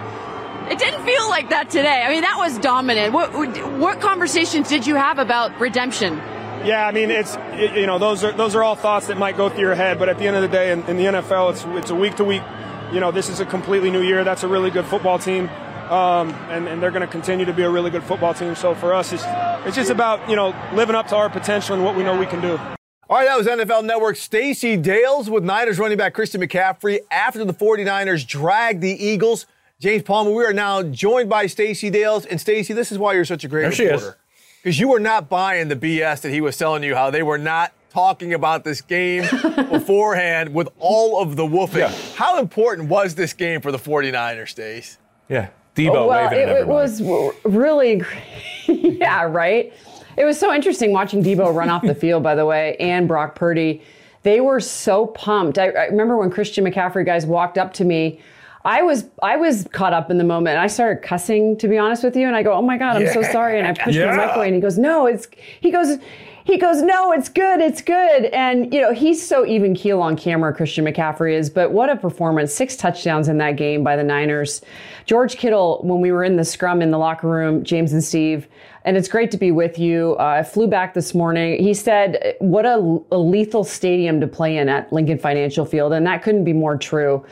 It 0.71 0.79
didn't 0.79 1.03
feel 1.03 1.27
like 1.29 1.49
that 1.49 1.69
today. 1.69 2.03
I 2.05 2.09
mean, 2.09 2.21
that 2.21 2.37
was 2.37 2.57
dominant. 2.59 3.13
What, 3.13 3.33
what 3.77 3.99
conversations 3.99 4.69
did 4.69 4.87
you 4.87 4.95
have 4.95 5.19
about 5.19 5.59
redemption? 5.59 6.21
Yeah, 6.65 6.85
I 6.85 6.91
mean, 6.91 7.09
it's 7.09 7.37
it, 7.53 7.77
you 7.77 7.87
know 7.87 7.97
those 7.97 8.23
are 8.23 8.33
those 8.33 8.53
are 8.55 8.63
all 8.63 8.75
thoughts 8.75 9.07
that 9.07 9.17
might 9.17 9.37
go 9.37 9.49
through 9.49 9.61
your 9.61 9.75
head, 9.75 9.97
but 9.97 10.09
at 10.09 10.17
the 10.17 10.27
end 10.27 10.35
of 10.35 10.41
the 10.41 10.47
day, 10.49 10.71
in, 10.71 10.83
in 10.83 10.97
the 10.97 11.05
NFL, 11.05 11.51
it's 11.51 11.63
it's 11.83 11.89
a 11.89 11.95
week 11.95 12.15
to 12.17 12.23
week. 12.25 12.43
You 12.91 12.99
know, 12.99 13.11
this 13.11 13.29
is 13.29 13.39
a 13.39 13.45
completely 13.45 13.89
new 13.91 14.01
year. 14.01 14.23
That's 14.23 14.43
a 14.43 14.47
really 14.47 14.69
good 14.69 14.85
football 14.85 15.19
team, 15.19 15.47
um, 15.89 16.29
and, 16.49 16.67
and 16.67 16.81
they're 16.81 16.91
going 16.91 17.05
to 17.05 17.07
continue 17.07 17.45
to 17.45 17.53
be 17.53 17.63
a 17.63 17.69
really 17.69 17.91
good 17.91 18.03
football 18.03 18.33
team. 18.33 18.55
So 18.55 18.75
for 18.75 18.93
us, 18.93 19.13
it's 19.13 19.23
it's 19.65 19.75
just 19.75 19.89
about 19.89 20.29
you 20.29 20.35
know 20.35 20.53
living 20.73 20.95
up 20.95 21.07
to 21.07 21.15
our 21.15 21.29
potential 21.29 21.75
and 21.75 21.83
what 21.85 21.95
we 21.95 22.03
know 22.03 22.17
we 22.17 22.25
can 22.25 22.41
do. 22.41 22.59
All 23.09 23.17
right, 23.17 23.25
that 23.25 23.37
was 23.37 23.47
NFL 23.47 23.85
Network 23.85 24.17
Stacey 24.17 24.75
Dales 24.75 25.29
with 25.29 25.43
Niners 25.43 25.79
running 25.79 25.97
back 25.97 26.13
Christian 26.13 26.41
McCaffrey 26.41 26.99
after 27.09 27.43
the 27.43 27.53
49ers 27.53 28.27
dragged 28.27 28.81
the 28.81 28.91
Eagles. 28.91 29.47
James 29.79 30.03
Palmer, 30.03 30.31
we 30.31 30.43
are 30.43 30.53
now 30.53 30.83
joined 30.83 31.29
by 31.29 31.47
Stacey 31.47 31.89
Dales. 31.89 32.25
And 32.25 32.39
Stacey, 32.39 32.73
this 32.73 32.91
is 32.91 32.99
why 32.99 33.13
you're 33.13 33.25
such 33.25 33.43
a 33.43 33.47
great 33.47 33.75
there 33.75 33.93
reporter 33.93 34.18
because 34.61 34.79
you 34.79 34.89
were 34.89 34.99
not 34.99 35.29
buying 35.29 35.67
the 35.67 35.75
BS 35.75 36.21
that 36.21 36.31
he 36.31 36.41
was 36.41 36.57
telling 36.57 36.83
you 36.83 36.95
how 36.95 37.09
they 37.09 37.23
were 37.23 37.37
not 37.37 37.73
talking 37.89 38.33
about 38.33 38.63
this 38.63 38.81
game 38.81 39.23
beforehand 39.71 40.53
with 40.53 40.69
all 40.79 41.21
of 41.21 41.35
the 41.35 41.45
woofing. 41.45 41.79
Yeah. 41.79 41.95
How 42.15 42.39
important 42.39 42.89
was 42.89 43.15
this 43.15 43.33
game 43.33 43.61
for 43.61 43.71
the 43.71 43.79
49ers, 43.79 44.49
Stace? 44.49 44.97
Yeah. 45.27 45.49
Deebo 45.75 45.89
oh, 45.89 46.07
well, 46.07 46.29
waving 46.29 46.39
it, 46.39 46.49
at 46.49 46.57
it 46.57 46.67
was 46.67 47.01
really, 47.43 48.03
yeah, 48.67 49.23
right. 49.23 49.73
It 50.17 50.25
was 50.25 50.37
so 50.37 50.53
interesting 50.53 50.91
watching 50.91 51.23
Deebo 51.23 51.53
run 51.53 51.69
off 51.69 51.83
the 51.83 51.95
field. 51.95 52.23
By 52.23 52.35
the 52.35 52.45
way, 52.45 52.75
and 52.77 53.07
Brock 53.07 53.35
Purdy, 53.35 53.81
they 54.23 54.41
were 54.41 54.59
so 54.59 55.07
pumped. 55.07 55.57
I, 55.57 55.69
I 55.69 55.85
remember 55.85 56.17
when 56.17 56.29
Christian 56.29 56.65
McCaffrey 56.65 57.05
guys 57.05 57.25
walked 57.25 57.57
up 57.57 57.73
to 57.75 57.85
me. 57.85 58.19
I 58.65 58.81
was 58.81 59.05
I 59.23 59.37
was 59.37 59.67
caught 59.71 59.93
up 59.93 60.11
in 60.11 60.17
the 60.17 60.23
moment. 60.23 60.57
I 60.57 60.67
started 60.67 61.01
cussing, 61.01 61.57
to 61.57 61.67
be 61.67 61.77
honest 61.77 62.03
with 62.03 62.15
you, 62.15 62.27
and 62.27 62.35
I 62.35 62.43
go, 62.43 62.53
"Oh 62.53 62.61
my 62.61 62.77
god, 62.77 62.97
I'm 62.97 63.07
so 63.07 63.21
sorry!" 63.21 63.57
And 63.59 63.67
I 63.67 63.73
pushed 63.73 63.97
Yeah. 63.97 64.15
my 64.15 64.25
mic 64.27 64.35
away, 64.35 64.45
and 64.47 64.55
he 64.55 64.61
goes, 64.61 64.77
"No, 64.77 65.05
it's." 65.05 65.27
He 65.61 65.71
goes. 65.71 65.97
He 66.45 66.57
goes, 66.57 66.81
no, 66.81 67.11
it's 67.11 67.29
good, 67.29 67.59
it's 67.59 67.79
good. 67.79 68.25
And, 68.25 68.73
you 68.73 68.81
know, 68.81 68.91
he's 68.91 69.23
so 69.23 69.45
even 69.45 69.75
keel 69.75 70.01
on 70.01 70.15
camera, 70.17 70.51
Christian 70.51 70.83
McCaffrey 70.83 71.33
is, 71.33 71.47
but 71.47 71.71
what 71.73 71.91
a 71.91 71.95
performance. 71.95 72.51
Six 72.51 72.75
touchdowns 72.75 73.27
in 73.27 73.37
that 73.37 73.51
game 73.55 73.83
by 73.83 73.95
the 73.95 74.03
Niners. 74.03 74.63
George 75.05 75.37
Kittle, 75.37 75.79
when 75.83 76.01
we 76.01 76.11
were 76.11 76.23
in 76.23 76.37
the 76.37 76.45
scrum 76.45 76.81
in 76.81 76.89
the 76.89 76.97
locker 76.97 77.27
room, 77.27 77.63
James 77.63 77.93
and 77.93 78.03
Steve, 78.03 78.47
and 78.83 78.97
it's 78.97 79.07
great 79.07 79.29
to 79.29 79.37
be 79.37 79.51
with 79.51 79.77
you. 79.77 80.15
Uh, 80.19 80.37
I 80.39 80.43
flew 80.43 80.65
back 80.65 80.95
this 80.95 81.13
morning. 81.13 81.61
He 81.61 81.75
said, 81.75 82.35
what 82.39 82.65
a, 82.65 82.77
a 83.11 83.17
lethal 83.19 83.63
stadium 83.63 84.19
to 84.19 84.25
play 84.25 84.57
in 84.57 84.69
at 84.69 84.91
Lincoln 84.91 85.19
Financial 85.19 85.65
Field. 85.65 85.93
And 85.93 86.07
that 86.07 86.23
couldn't 86.23 86.45
be 86.45 86.53
more 86.53 86.77
true. 86.77 87.23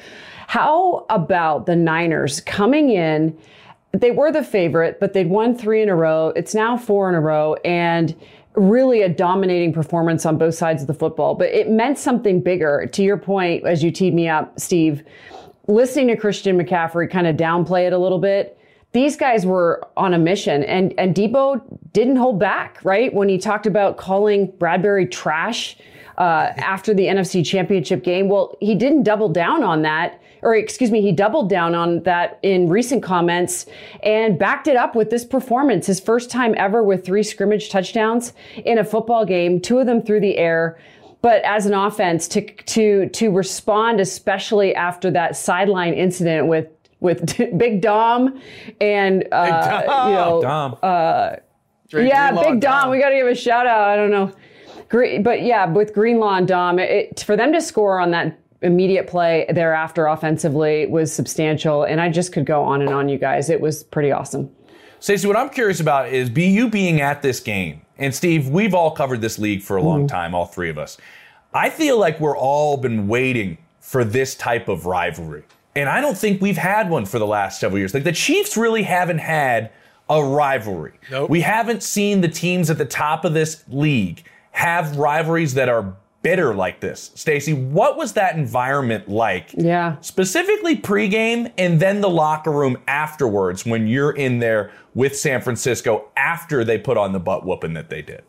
How 0.48 1.06
about 1.10 1.66
the 1.66 1.76
Niners 1.76 2.40
coming 2.42 2.90
in? 2.90 3.38
They 3.92 4.12
were 4.12 4.32
the 4.32 4.44
favorite, 4.44 5.00
but 5.00 5.14
they'd 5.14 5.30
won 5.30 5.56
three 5.58 5.82
in 5.82 5.90
a 5.90 5.96
row. 5.96 6.30
It's 6.36 6.56
now 6.56 6.78
four 6.78 7.10
in 7.10 7.16
a 7.16 7.22
row. 7.22 7.56
And 7.66 8.16
really 8.56 9.02
a 9.04 9.10
dominating 9.10 9.72
performance 9.72 10.26
on 10.26 10.38
both 10.38 10.56
sides 10.56 10.82
of 10.82 10.88
the 10.88 10.94
football. 10.94 11.36
But 11.36 11.50
it 11.50 11.70
meant 11.70 11.98
something 11.98 12.42
bigger. 12.42 12.88
To 12.88 13.04
your 13.04 13.18
point, 13.18 13.66
as 13.66 13.84
you 13.84 13.92
teed 13.92 14.14
me 14.14 14.28
up, 14.28 14.60
Steve, 14.60 15.04
listening 15.68 16.08
to 16.08 16.16
Christian 16.16 16.58
McCaffrey 16.58 17.10
kind 17.10 17.28
of 17.28 17.36
downplay 17.36 17.86
it 17.86 17.94
a 17.94 17.98
little 17.98 18.20
bit. 18.20 18.58
These 18.94 19.18
guys 19.18 19.46
were 19.46 19.86
on 19.98 20.14
a 20.14 20.18
mission, 20.18 20.64
and 20.64 20.94
and 20.98 21.14
Deebo 21.14 21.62
didn't 21.92 22.16
hold 22.16 22.40
back, 22.40 22.80
right? 22.84 23.14
When 23.14 23.28
he 23.28 23.38
talked 23.38 23.68
about 23.68 23.98
calling 23.98 24.52
Bradberry 24.54 25.12
trash 25.12 25.78
uh, 26.18 26.54
after 26.56 26.94
the 26.94 27.04
NFC 27.04 27.46
Championship 27.46 28.04
game, 28.04 28.30
well, 28.30 28.56
he 28.62 28.76
didn't 28.76 29.04
double 29.04 29.28
down 29.28 29.62
on 29.62 29.82
that, 29.82 30.22
or 30.42 30.56
excuse 30.56 30.92
me, 30.92 31.02
he 31.02 31.12
doubled 31.12 31.50
down 31.50 31.76
on 31.76 32.04
that 32.04 32.40
in 32.44 32.70
recent 32.70 33.04
comments 33.04 33.66
and 34.04 34.38
backed 34.38 34.68
it 34.68 34.76
up 34.76 34.96
with 34.96 35.10
this 35.10 35.26
performance. 35.26 35.88
His 35.88 36.00
first 36.00 36.30
time 36.30 36.54
ever 36.58 36.84
with 36.84 37.06
three 37.06 37.24
scrimmage 37.24 37.70
touchdowns 37.70 38.34
in 38.66 38.78
a 38.78 38.84
football 38.84 39.26
game, 39.26 39.60
two 39.60 39.80
of 39.80 39.86
them 39.86 40.02
through 40.02 40.22
the 40.22 40.38
air 40.38 40.78
but 41.22 41.44
as 41.44 41.66
an 41.66 41.74
offense 41.74 42.28
to 42.28 42.42
to 42.42 43.10
to 43.10 43.32
respond, 43.32 44.00
especially 44.00 44.76
after 44.76 45.10
that 45.12 45.36
sideline 45.36 45.94
incident 45.94 46.48
with 46.48 46.68
with 47.00 47.38
Big 47.58 47.82
Dom 47.82 48.42
and 48.80 49.28
uh, 49.32 49.82
Dom. 49.84 50.10
you 50.10 50.16
know, 50.16 50.42
Dom. 50.42 51.40
Drake 51.90 52.10
yeah, 52.10 52.32
Greenlaw, 52.32 52.52
Big 52.52 52.60
Dom. 52.60 52.90
We 52.90 53.00
got 53.00 53.10
to 53.10 53.16
give 53.16 53.28
a 53.28 53.36
shout 53.36 53.66
out. 53.66 53.88
I 53.88 53.96
don't 53.96 54.12
know, 54.12 54.32
Gre- 54.90 55.20
but 55.22 55.42
yeah, 55.42 55.66
with 55.66 55.94
Greenlaw 55.94 56.36
and 56.36 56.48
Dom, 56.48 56.80
it, 56.80 57.22
for 57.22 57.38
them 57.38 57.54
to 57.54 57.62
score 57.62 58.00
on 58.00 58.12
that 58.12 58.38
immediate 58.62 59.08
play 59.08 59.46
thereafter 59.54 60.08
offensively 60.08 60.86
was 60.88 61.14
substantial, 61.14 61.84
and 61.84 62.02
I 62.02 62.10
just 62.10 62.34
could 62.34 62.46
go 62.46 62.64
on 62.64 62.82
and 62.82 62.92
on. 62.92 63.10
You 63.10 63.18
guys, 63.18 63.50
it 63.50 63.62
was 63.62 63.84
pretty 63.84 64.12
awesome. 64.12 64.52
Stacey, 65.00 65.28
what 65.28 65.38
I'm 65.38 65.50
curious 65.50 65.80
about 65.80 66.10
is 66.10 66.30
be 66.30 66.48
you 66.48 66.70
being 66.70 67.02
at 67.02 67.22
this 67.22 67.40
game. 67.40 67.82
And 68.00 68.14
Steve, 68.14 68.50
we've 68.50 68.74
all 68.74 68.92
covered 68.92 69.22
this 69.22 69.38
league 69.38 69.62
for 69.62 69.78
a 69.78 69.82
long 69.82 70.02
mm-hmm. 70.02 70.08
time, 70.08 70.36
all 70.36 70.46
three 70.46 70.70
of 70.70 70.78
us. 70.78 70.98
I 71.54 71.70
feel 71.70 72.00
like 72.00 72.20
we're 72.20 72.38
all 72.38 72.78
been 72.78 73.08
waiting 73.08 73.58
for 73.80 74.04
this 74.04 74.36
type 74.36 74.68
of 74.68 74.86
rivalry. 74.86 75.44
And 75.76 75.88
I 75.88 76.02
don't 76.02 76.18
think 76.18 76.42
we've 76.42 76.58
had 76.58 76.90
one 76.90 77.06
for 77.06 77.20
the 77.20 77.28
last 77.28 77.60
several 77.60 77.80
years. 77.80 77.94
Like 77.94 78.04
the 78.04 78.12
Chiefs 78.12 78.58
really 78.58 78.84
haven't 78.84 79.20
had 79.20 79.72
a 80.10 80.24
rivalry. 80.24 81.00
Nope. 81.12 81.30
We 81.30 81.42
haven't 81.42 81.84
seen 81.84 82.22
the 82.22 82.28
teams 82.28 82.70
at 82.70 82.78
the 82.78 82.86
top 82.86 83.26
of 83.26 83.34
this 83.34 83.64
league 83.68 84.24
have 84.52 84.98
rivalries 84.98 85.54
that 85.54 85.70
are 85.70 85.96
bitter 86.22 86.54
like 86.54 86.80
this. 86.80 87.12
Stacey, 87.16 87.54
what 87.54 87.98
was 87.98 88.14
that 88.14 88.36
environment 88.36 89.08
like? 89.08 89.54
Yeah. 89.58 89.98
Specifically 90.02 90.76
pregame 90.76 91.52
and 91.58 91.80
then 91.80 92.02
the 92.02 92.10
locker 92.10 92.52
room 92.52 92.78
afterwards 92.88 93.66
when 93.66 93.88
you're 93.88 94.12
in 94.12 94.40
there 94.40 94.72
with 94.94 95.16
San 95.16 95.42
Francisco 95.42 96.10
after 96.18 96.64
they 96.64 96.78
put 96.78 96.98
on 96.98 97.14
the 97.14 97.20
butt 97.20 97.46
whooping 97.46 97.74
that 97.74 97.90
they 97.90 98.02
did. 98.02 98.24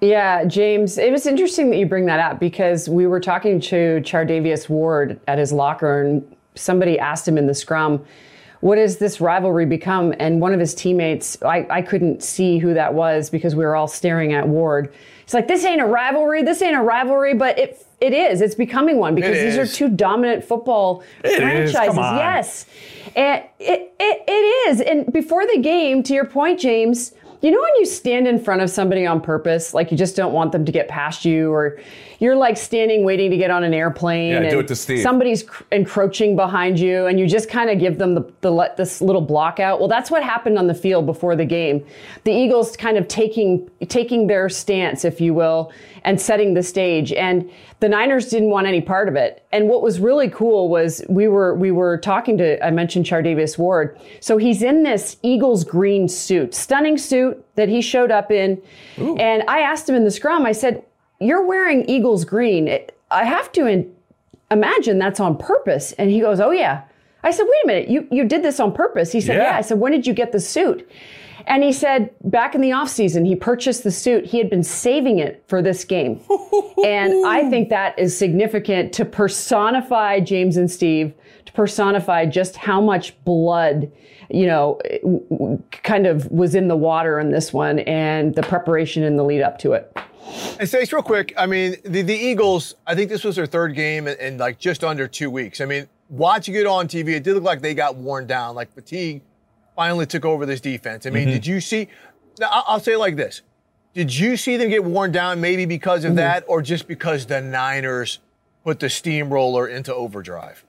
Yeah, 0.00 0.44
James, 0.44 0.96
it 0.96 1.10
was 1.10 1.26
interesting 1.26 1.70
that 1.70 1.76
you 1.76 1.86
bring 1.86 2.06
that 2.06 2.20
up 2.20 2.38
because 2.38 2.88
we 2.88 3.06
were 3.06 3.18
talking 3.18 3.60
to 3.62 4.00
Charvarius 4.04 4.68
Ward 4.68 5.20
at 5.26 5.38
his 5.38 5.52
locker, 5.52 6.02
and 6.02 6.36
somebody 6.54 6.98
asked 6.98 7.26
him 7.26 7.36
in 7.36 7.46
the 7.46 7.54
scrum, 7.54 8.04
What 8.60 8.78
has 8.78 8.98
this 8.98 9.20
rivalry 9.20 9.66
become? 9.66 10.14
And 10.20 10.40
one 10.40 10.54
of 10.54 10.60
his 10.60 10.72
teammates, 10.72 11.42
I, 11.42 11.66
I 11.68 11.82
couldn't 11.82 12.22
see 12.22 12.58
who 12.58 12.74
that 12.74 12.94
was 12.94 13.28
because 13.28 13.56
we 13.56 13.64
were 13.64 13.74
all 13.74 13.88
staring 13.88 14.34
at 14.34 14.46
Ward. 14.46 14.92
He's 15.28 15.34
like, 15.34 15.46
This 15.46 15.62
ain't 15.66 15.82
a 15.82 15.84
rivalry. 15.84 16.42
This 16.42 16.62
ain't 16.62 16.74
a 16.74 16.80
rivalry, 16.80 17.34
but 17.34 17.58
it 17.58 17.84
it 18.00 18.14
is. 18.14 18.40
It's 18.40 18.54
becoming 18.54 18.96
one 18.96 19.14
because 19.14 19.36
It 19.36 19.44
these 19.44 19.56
is. 19.58 19.70
are 19.70 19.76
two 19.76 19.90
dominant 19.90 20.42
football 20.42 21.02
It 21.22 21.32
is. 21.32 21.72
franchises. 21.72 21.96
Yes. 21.98 22.66
And 23.14 23.42
it, 23.58 23.92
it, 24.00 24.22
it 24.26 24.68
is. 24.70 24.80
And 24.80 25.12
before 25.12 25.44
the 25.46 25.58
game, 25.60 26.02
to 26.04 26.14
your 26.14 26.24
point, 26.24 26.60
James, 26.60 27.12
you 27.42 27.50
know 27.50 27.58
when 27.60 27.74
you 27.78 27.84
stand 27.84 28.26
in 28.26 28.42
front 28.42 28.62
of 28.62 28.70
somebody 28.70 29.04
on 29.04 29.20
purpose, 29.20 29.74
like 29.74 29.90
you 29.90 29.98
just 29.98 30.16
don't 30.16 30.32
want 30.32 30.52
them 30.52 30.64
to 30.64 30.72
get 30.72 30.88
past 30.88 31.24
you, 31.26 31.52
or 31.52 31.78
you're 32.18 32.34
like 32.36 32.56
standing 32.56 33.04
waiting 33.04 33.30
to 33.30 33.36
get 33.36 33.50
on 33.50 33.62
an 33.64 33.72
airplane, 33.72 34.30
Yeah, 34.32 34.40
and 34.40 34.50
do 34.50 34.58
it 34.58 34.68
to 34.68 34.76
Steve. 34.76 35.00
somebody's 35.02 35.44
cr- 35.44 35.62
encroaching 35.70 36.34
behind 36.34 36.78
you, 36.78 37.06
and 37.06 37.18
you 37.18 37.26
just 37.28 37.48
kind 37.48 37.70
of 37.70 37.78
give 37.78 37.98
them 37.98 38.14
the, 38.14 38.30
the 38.40 38.50
let 38.50 38.76
this 38.76 39.00
little 39.00 39.20
block 39.22 39.60
out. 39.60 39.78
Well, 39.78 39.88
that's 39.88 40.10
what 40.10 40.22
happened 40.22 40.58
on 40.58 40.66
the 40.66 40.74
field 40.74 41.06
before 41.06 41.36
the 41.36 41.44
game. 41.44 41.84
The 42.24 42.32
Eagles 42.32 42.76
kind 42.76 42.96
of 42.96 43.06
taking 43.08 43.70
taking 43.88 44.26
their 44.26 44.48
stance, 44.48 45.04
if 45.04 45.20
you 45.20 45.32
will, 45.32 45.72
and 46.04 46.20
setting 46.20 46.54
the 46.54 46.62
stage, 46.62 47.12
and 47.12 47.48
the 47.80 47.88
Niners 47.88 48.28
didn't 48.28 48.50
want 48.50 48.66
any 48.66 48.80
part 48.80 49.08
of 49.08 49.14
it. 49.14 49.46
And 49.52 49.68
what 49.68 49.82
was 49.82 50.00
really 50.00 50.28
cool 50.28 50.68
was 50.68 51.04
we 51.08 51.28
were 51.28 51.54
we 51.54 51.70
were 51.70 51.98
talking 51.98 52.36
to 52.38 52.64
I 52.64 52.72
mentioned 52.72 53.04
Charvarius 53.06 53.56
Ward. 53.56 53.96
So 54.20 54.36
he's 54.38 54.62
in 54.62 54.82
this 54.82 55.16
Eagles 55.22 55.62
green 55.62 56.08
suit, 56.08 56.54
stunning 56.54 56.98
suit 56.98 57.44
that 57.54 57.68
he 57.68 57.80
showed 57.80 58.10
up 58.10 58.32
in. 58.32 58.60
And 58.96 59.44
I 59.46 59.60
asked 59.60 59.88
him 59.88 59.94
in 59.94 60.02
the 60.04 60.10
scrum, 60.10 60.44
I 60.44 60.50
said, 60.52 60.82
"You're 61.20 61.46
wearing 61.46 61.88
Eagles 61.88 62.24
green. 62.24 62.78
I 63.10 63.24
have 63.24 63.52
to 63.52 63.66
in- 63.66 63.94
imagine 64.50 64.98
that's 64.98 65.20
on 65.20 65.36
purpose." 65.36 65.92
And 65.92 66.10
he 66.10 66.20
goes, 66.20 66.40
"Oh 66.40 66.50
yeah." 66.50 66.82
I 67.22 67.30
said, 67.30 67.44
"Wait 67.48 67.64
a 67.64 67.66
minute. 67.66 67.88
You 67.88 68.06
you 68.10 68.24
did 68.24 68.42
this 68.42 68.60
on 68.60 68.72
purpose?" 68.72 69.12
He 69.12 69.20
said, 69.20 69.36
Yeah. 69.36 69.50
"Yeah." 69.50 69.56
I 69.56 69.60
said, 69.62 69.78
"When 69.80 69.92
did 69.92 70.06
you 70.06 70.14
get 70.14 70.32
the 70.32 70.40
suit?" 70.40 70.88
And 71.48 71.62
he 71.62 71.72
said, 71.72 72.10
back 72.24 72.54
in 72.54 72.60
the 72.60 72.70
offseason, 72.70 73.26
he 73.26 73.34
purchased 73.34 73.82
the 73.82 73.90
suit. 73.90 74.26
He 74.26 74.36
had 74.38 74.50
been 74.50 74.62
saving 74.62 75.18
it 75.18 75.42
for 75.46 75.62
this 75.62 75.82
game. 75.82 76.20
and 76.84 77.26
I 77.26 77.48
think 77.48 77.70
that 77.70 77.98
is 77.98 78.16
significant 78.16 78.92
to 78.94 79.06
personify 79.06 80.20
James 80.20 80.58
and 80.58 80.70
Steve, 80.70 81.14
to 81.46 81.52
personify 81.52 82.26
just 82.26 82.56
how 82.56 82.82
much 82.82 83.14
blood, 83.24 83.90
you 84.28 84.46
know, 84.46 84.78
kind 85.70 86.06
of 86.06 86.30
was 86.30 86.54
in 86.54 86.68
the 86.68 86.76
water 86.76 87.18
in 87.18 87.30
this 87.30 87.50
one 87.50 87.78
and 87.80 88.34
the 88.34 88.42
preparation 88.42 89.02
and 89.02 89.18
the 89.18 89.22
lead 89.22 89.40
up 89.40 89.58
to 89.60 89.72
it. 89.72 89.96
And 90.58 90.68
Stace, 90.68 90.92
real 90.92 91.02
quick, 91.02 91.32
I 91.36 91.46
mean, 91.46 91.76
the, 91.84 92.02
the 92.02 92.14
Eagles, 92.14 92.74
I 92.86 92.94
think 92.94 93.08
this 93.10 93.24
was 93.24 93.36
their 93.36 93.46
third 93.46 93.74
game 93.74 94.08
in, 94.08 94.18
in 94.18 94.38
like 94.38 94.58
just 94.58 94.82
under 94.84 95.06
two 95.06 95.30
weeks. 95.30 95.60
I 95.60 95.64
mean, 95.64 95.88
watching 96.08 96.54
it 96.54 96.66
on 96.66 96.88
TV, 96.88 97.10
it 97.10 97.22
did 97.22 97.34
look 97.34 97.44
like 97.44 97.60
they 97.60 97.74
got 97.74 97.96
worn 97.96 98.26
down, 98.26 98.54
like 98.54 98.72
fatigue 98.74 99.22
finally 99.78 100.06
took 100.06 100.24
over 100.24 100.44
this 100.44 100.60
defense. 100.60 101.06
I 101.06 101.10
mean, 101.10 101.24
mm-hmm. 101.24 101.34
did 101.34 101.46
you 101.46 101.60
see? 101.60 101.86
Now, 102.40 102.64
I'll 102.66 102.80
say 102.80 102.94
it 102.94 102.98
like 102.98 103.14
this: 103.14 103.42
Did 103.94 104.14
you 104.14 104.36
see 104.36 104.56
them 104.56 104.70
get 104.70 104.82
worn 104.82 105.12
down, 105.12 105.40
maybe 105.40 105.66
because 105.66 106.04
of 106.04 106.16
that, 106.16 106.44
or 106.48 106.62
just 106.62 106.88
because 106.88 107.26
the 107.26 107.40
Niners 107.40 108.18
put 108.64 108.80
the 108.80 108.90
steamroller 108.90 109.68
into 109.68 109.94
overdrive? 109.94 110.64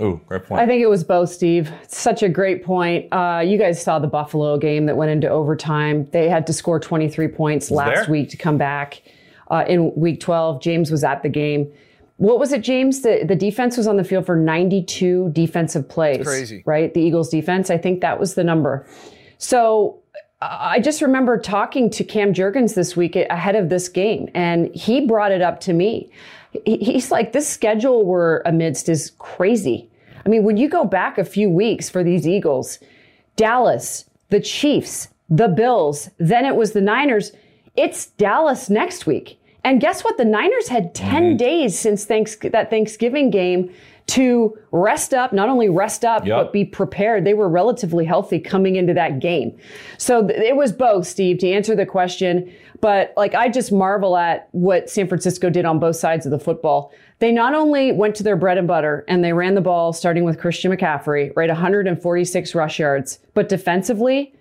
Ooh, 0.00 0.20
great 0.26 0.44
point. 0.44 0.60
I 0.60 0.66
think 0.66 0.82
it 0.82 0.88
was 0.88 1.04
both, 1.04 1.30
Steve. 1.30 1.72
Such 1.88 2.22
a 2.22 2.28
great 2.28 2.64
point. 2.64 3.12
Uh, 3.12 3.42
you 3.44 3.58
guys 3.58 3.82
saw 3.82 3.98
the 3.98 4.06
Buffalo 4.06 4.58
game 4.58 4.86
that 4.86 4.96
went 4.96 5.10
into 5.10 5.28
overtime. 5.28 6.08
They 6.12 6.28
had 6.28 6.46
to 6.48 6.52
score 6.52 6.78
23 6.78 7.28
points 7.28 7.70
last 7.70 7.94
there. 7.94 8.10
week 8.10 8.30
to 8.30 8.36
come 8.36 8.58
back 8.58 9.02
uh, 9.50 9.64
in 9.66 9.94
week 9.94 10.20
12. 10.20 10.60
James 10.60 10.90
was 10.90 11.04
at 11.04 11.22
the 11.22 11.28
game. 11.28 11.72
What 12.18 12.38
was 12.38 12.52
it, 12.52 12.62
James? 12.62 13.02
The, 13.02 13.24
the 13.26 13.36
defense 13.36 13.76
was 13.76 13.86
on 13.86 13.96
the 13.96 14.04
field 14.04 14.24
for 14.24 14.36
92 14.36 15.30
defensive 15.32 15.88
plays. 15.88 16.26
crazy. 16.26 16.62
Right? 16.64 16.92
The 16.92 17.00
Eagles 17.00 17.28
defense. 17.28 17.70
I 17.70 17.78
think 17.78 18.00
that 18.00 18.18
was 18.18 18.34
the 18.34 18.44
number. 18.44 18.86
So 19.38 20.00
uh, 20.40 20.56
I 20.60 20.80
just 20.80 21.02
remember 21.02 21.38
talking 21.38 21.90
to 21.90 22.04
Cam 22.04 22.32
Jurgens 22.32 22.74
this 22.74 22.96
week 22.96 23.16
ahead 23.16 23.54
of 23.54 23.68
this 23.68 23.88
game, 23.88 24.28
and 24.34 24.74
he 24.74 25.06
brought 25.06 25.32
it 25.32 25.42
up 25.42 25.60
to 25.60 25.72
me. 25.72 26.10
He- 26.64 26.78
He's 26.78 27.10
like, 27.10 27.32
this 27.32 27.48
schedule 27.48 28.04
we're 28.04 28.40
amidst 28.46 28.88
is 28.88 29.12
crazy. 29.18 29.88
I 30.24 30.28
mean, 30.28 30.42
when 30.44 30.56
you 30.56 30.68
go 30.68 30.84
back 30.84 31.18
a 31.18 31.24
few 31.24 31.48
weeks 31.50 31.88
for 31.88 32.02
these 32.02 32.26
Eagles, 32.26 32.78
Dallas, 33.36 34.04
the 34.30 34.40
Chiefs, 34.40 35.08
the 35.28 35.48
Bills, 35.48 36.10
then 36.18 36.44
it 36.44 36.56
was 36.56 36.72
the 36.72 36.80
Niners. 36.80 37.32
it's 37.76 38.06
Dallas 38.06 38.70
next 38.70 39.06
week. 39.06 39.38
And 39.62 39.80
guess 39.80 40.02
what? 40.02 40.16
The 40.16 40.24
Niners 40.24 40.68
had 40.68 40.94
10 40.94 41.22
Mm-hmm. 41.22 41.36
days 41.36 41.78
since 41.78 42.04
thanks- 42.06 42.36
that 42.36 42.70
Thanksgiving 42.70 43.30
game 43.30 43.70
to 44.08 44.56
rest 44.70 45.12
up, 45.12 45.32
not 45.32 45.48
only 45.48 45.68
rest 45.68 46.04
up, 46.04 46.24
Yep. 46.24 46.36
but 46.38 46.52
be 46.52 46.64
prepared. 46.64 47.24
They 47.24 47.34
were 47.34 47.48
relatively 47.48 48.04
healthy 48.04 48.38
coming 48.38 48.76
into 48.76 48.94
that 48.94 49.18
game. 49.18 49.56
So 49.98 50.26
th- 50.26 50.38
it 50.40 50.54
was 50.56 50.70
both, 50.72 51.06
Steve, 51.08 51.38
to 51.38 51.50
answer 51.50 51.74
the 51.74 51.86
question. 51.86 52.50
But 52.80 53.12
like, 53.16 53.34
I 53.34 53.48
just 53.48 53.72
marvel 53.72 54.16
at 54.16 54.48
what 54.52 54.88
San 54.88 55.08
Francisco 55.08 55.50
did 55.50 55.64
on 55.64 55.80
both 55.80 55.96
sides 55.96 56.24
of 56.24 56.30
the 56.30 56.38
football. 56.38 56.92
They 57.18 57.32
not 57.32 57.54
only 57.54 57.90
went 57.90 58.14
to 58.16 58.22
their 58.22 58.36
bread 58.36 58.58
and 58.58 58.68
butter 58.68 59.04
and 59.08 59.24
they 59.24 59.32
ran 59.32 59.54
the 59.54 59.60
ball, 59.60 59.92
starting 59.92 60.22
with 60.24 60.38
Christian 60.38 60.70
McCaffrey, 60.70 61.32
right? 61.34 61.48
146 61.48 62.54
rush 62.54 62.78
yards, 62.78 63.18
but 63.34 63.48
defensively, 63.48 64.32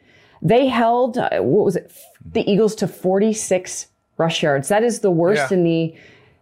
they 0.42 0.68
held, 0.68 1.18
uh, 1.18 1.40
what 1.40 1.66
was 1.66 1.76
it, 1.76 1.92
the 2.34 2.50
Eagles 2.50 2.76
to 2.76 2.88
46 2.88 3.88
rush 4.18 4.44
yards. 4.44 4.68
That 4.68 4.84
is 4.84 5.00
the 5.00 5.10
worst 5.12 5.50
Yeah. 5.50 5.58
in 5.58 5.64
the 5.64 5.96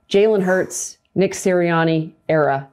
Jalen 0.10 0.42
Hurts, 0.44 0.98
Nick 1.16 1.32
Sirianni 1.34 2.12
era. 2.28 2.68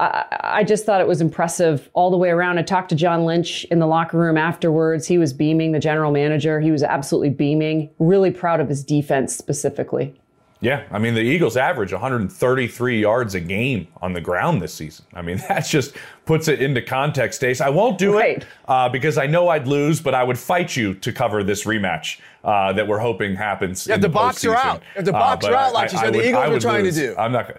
I, 0.00 0.24
I 0.60 0.64
just 0.64 0.86
thought 0.86 1.00
it 1.00 1.06
was 1.06 1.20
impressive 1.20 1.90
all 1.92 2.10
the 2.10 2.16
way 2.16 2.30
around. 2.30 2.58
I 2.58 2.62
talked 2.62 2.88
to 2.88 2.94
John 2.94 3.24
Lynch 3.24 3.64
in 3.64 3.78
the 3.80 3.86
locker 3.86 4.16
room 4.18 4.36
afterwards. 4.38 5.06
He 5.06 5.18
was 5.18 5.32
beaming, 5.32 5.72
the 5.72 5.78
general 5.78 6.10
manager. 6.10 6.58
He 6.60 6.70
was 6.70 6.82
absolutely 6.82 7.30
beaming. 7.30 7.90
Really 7.98 8.30
proud 8.30 8.60
of 8.60 8.68
his 8.68 8.82
defense 8.82 9.36
specifically. 9.36 10.14
Yeah, 10.62 10.84
I 10.90 10.98
mean 10.98 11.14
the 11.14 11.22
Eagles 11.22 11.56
average 11.56 11.90
133 11.92 13.00
yards 13.00 13.34
a 13.34 13.40
game 13.40 13.88
on 14.02 14.12
the 14.12 14.20
ground 14.20 14.60
this 14.60 14.74
season. 14.74 15.06
I 15.14 15.22
mean 15.22 15.38
that 15.48 15.60
just 15.66 15.94
puts 16.26 16.48
it 16.48 16.60
into 16.60 16.82
context, 16.82 17.38
Stace. 17.40 17.60
I 17.62 17.70
won't 17.70 17.96
do 17.96 18.14
Right. 18.14 18.38
it 18.38 18.46
uh, 18.68 18.88
because 18.90 19.16
I 19.16 19.26
know 19.26 19.48
I'd 19.48 19.66
lose, 19.66 20.00
but 20.00 20.14
I 20.14 20.22
would 20.22 20.38
fight 20.38 20.76
you 20.76 20.92
to 20.94 21.12
cover 21.12 21.42
this 21.42 21.64
rematch 21.64 22.20
uh, 22.44 22.72
that 22.74 22.86
we're 22.86 22.98
hoping 22.98 23.36
happens. 23.36 23.86
You 23.86 23.92
have 23.92 23.98
in 23.98 24.02
to 24.02 24.08
the 24.08 24.12
box 24.12 24.42
her 24.42 24.50
postseason. 24.50 24.64
out. 24.66 24.74
You 24.80 24.96
have 24.96 25.04
to 25.06 25.10
Uh, 25.16 25.18
box 25.18 25.46
her 25.46 25.54
out 25.54 25.72
like 25.72 25.92
you 25.92 25.98
said 25.98 26.12
the 26.12 26.18
would- 26.18 26.26
Eagles 26.26 26.46
were 26.46 26.52
would 26.52 26.62
trying 26.62 26.84
to 26.84 26.92
do. 26.92 27.14
I'm 27.18 27.32
not 27.32 27.48
going. 27.48 27.58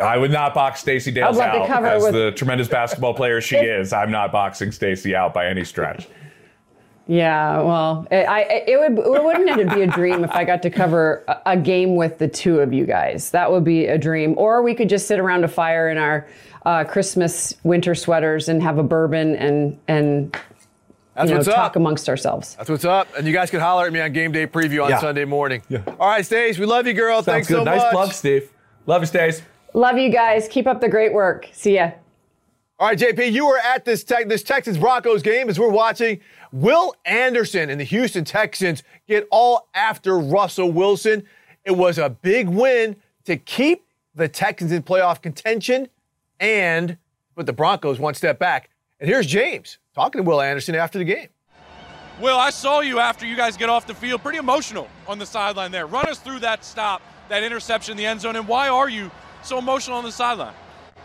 I 0.00 0.16
would 0.16 0.30
not 0.30 0.54
box 0.54 0.80
Stacey 0.80 1.10
Dales 1.10 1.38
I'd 1.38 1.54
love 1.58 1.66
to 1.68 1.72
out 1.74 1.84
as 1.84 2.02
with- 2.02 2.12
the 2.14 2.32
tremendous 2.32 2.68
basketball 2.68 3.14
player 3.14 3.40
she 3.40 3.56
is. 3.78 3.92
I'm 3.92 4.10
not 4.10 4.32
boxing 4.32 4.72
Stacey 4.72 5.14
out 5.14 5.32
by 5.34 5.46
any 5.46 5.64
stretch. 5.64 6.06
Yeah, 7.08 7.60
well, 7.62 8.04
I, 8.10 8.24
I 8.24 8.40
it 8.66 8.78
would 8.80 8.98
it 8.98 9.22
wouldn't 9.24 9.60
it 9.60 9.72
be 9.72 9.82
a 9.82 9.86
dream 9.86 10.24
if 10.24 10.32
I 10.32 10.42
got 10.44 10.60
to 10.62 10.70
cover 10.70 11.22
a, 11.28 11.40
a 11.52 11.56
game 11.56 11.94
with 11.94 12.18
the 12.18 12.26
two 12.26 12.58
of 12.58 12.72
you 12.72 12.84
guys. 12.84 13.30
That 13.30 13.52
would 13.52 13.62
be 13.62 13.86
a 13.86 13.96
dream. 13.96 14.34
Or 14.36 14.60
we 14.62 14.74
could 14.74 14.88
just 14.88 15.06
sit 15.06 15.20
around 15.20 15.44
a 15.44 15.48
fire 15.48 15.88
in 15.88 15.98
our 15.98 16.26
uh, 16.64 16.82
Christmas 16.82 17.54
winter 17.62 17.94
sweaters 17.94 18.48
and 18.48 18.60
have 18.60 18.78
a 18.78 18.82
bourbon 18.82 19.36
and 19.36 19.78
and 19.86 20.32
That's 21.14 21.28
you 21.28 21.34
know 21.34 21.36
what's 21.36 21.46
talk 21.48 21.58
up. 21.58 21.76
amongst 21.76 22.08
ourselves. 22.08 22.56
That's 22.56 22.68
what's 22.70 22.84
up. 22.84 23.06
And 23.16 23.24
you 23.24 23.32
guys 23.32 23.50
can 23.52 23.60
holler 23.60 23.86
at 23.86 23.92
me 23.92 24.00
on 24.00 24.12
game 24.12 24.32
day 24.32 24.48
preview 24.48 24.82
on 24.82 24.90
Yeah. 24.90 24.98
Sunday 24.98 25.24
morning. 25.26 25.62
Yeah. 25.68 25.82
All 26.00 26.08
right, 26.08 26.26
Stace, 26.26 26.58
we 26.58 26.66
love 26.66 26.88
you, 26.88 26.92
girl. 26.92 27.18
Sounds 27.18 27.26
Thanks 27.26 27.46
good. 27.48 27.58
so 27.58 27.62
nice 27.64 27.82
much. 27.82 27.92
plug, 27.92 28.12
Steve. 28.14 28.50
Love 28.86 29.02
you, 29.02 29.06
Stace. 29.06 29.42
Love 29.74 29.98
you 29.98 30.10
guys. 30.10 30.48
Keep 30.48 30.66
up 30.66 30.80
the 30.80 30.88
great 30.88 31.12
work. 31.12 31.48
See 31.52 31.74
ya. 31.74 31.92
All 32.78 32.88
right, 32.88 32.98
JP, 32.98 33.32
you 33.32 33.46
were 33.46 33.58
at 33.58 33.86
this 33.86 34.04
tech, 34.04 34.28
this 34.28 34.42
Texans 34.42 34.76
Broncos 34.76 35.22
game 35.22 35.48
as 35.48 35.58
we're 35.58 35.70
watching 35.70 36.20
Will 36.52 36.94
Anderson 37.06 37.70
and 37.70 37.80
the 37.80 37.84
Houston 37.84 38.24
Texans 38.24 38.82
get 39.08 39.26
all 39.30 39.68
after 39.74 40.18
Russell 40.18 40.70
Wilson. 40.70 41.24
It 41.64 41.70
was 41.70 41.96
a 41.96 42.10
big 42.10 42.48
win 42.48 42.96
to 43.24 43.38
keep 43.38 43.86
the 44.14 44.28
Texans 44.28 44.72
in 44.72 44.82
playoff 44.82 45.22
contention 45.22 45.88
and 46.38 46.98
put 47.34 47.46
the 47.46 47.52
Broncos 47.52 47.98
one 47.98 48.12
step 48.12 48.38
back. 48.38 48.68
And 49.00 49.08
here's 49.08 49.26
James 49.26 49.78
talking 49.94 50.22
to 50.22 50.28
Will 50.28 50.42
Anderson 50.42 50.74
after 50.74 50.98
the 50.98 51.04
game. 51.04 51.28
Will, 52.20 52.38
I 52.38 52.50
saw 52.50 52.80
you 52.80 52.98
after 52.98 53.26
you 53.26 53.36
guys 53.36 53.56
get 53.56 53.68
off 53.68 53.86
the 53.86 53.94
field, 53.94 54.22
pretty 54.22 54.38
emotional 54.38 54.88
on 55.06 55.18
the 55.18 55.26
sideline 55.26 55.70
there. 55.70 55.86
Run 55.86 56.08
us 56.08 56.18
through 56.18 56.40
that 56.40 56.64
stop, 56.64 57.02
that 57.28 57.42
interception 57.42 57.92
in 57.92 57.98
the 57.98 58.06
end 58.06 58.22
zone, 58.22 58.36
and 58.36 58.48
why 58.48 58.68
are 58.68 58.88
you 58.88 59.10
so 59.46 59.58
emotional 59.58 59.96
on 59.96 60.04
the 60.04 60.12
sideline? 60.12 60.54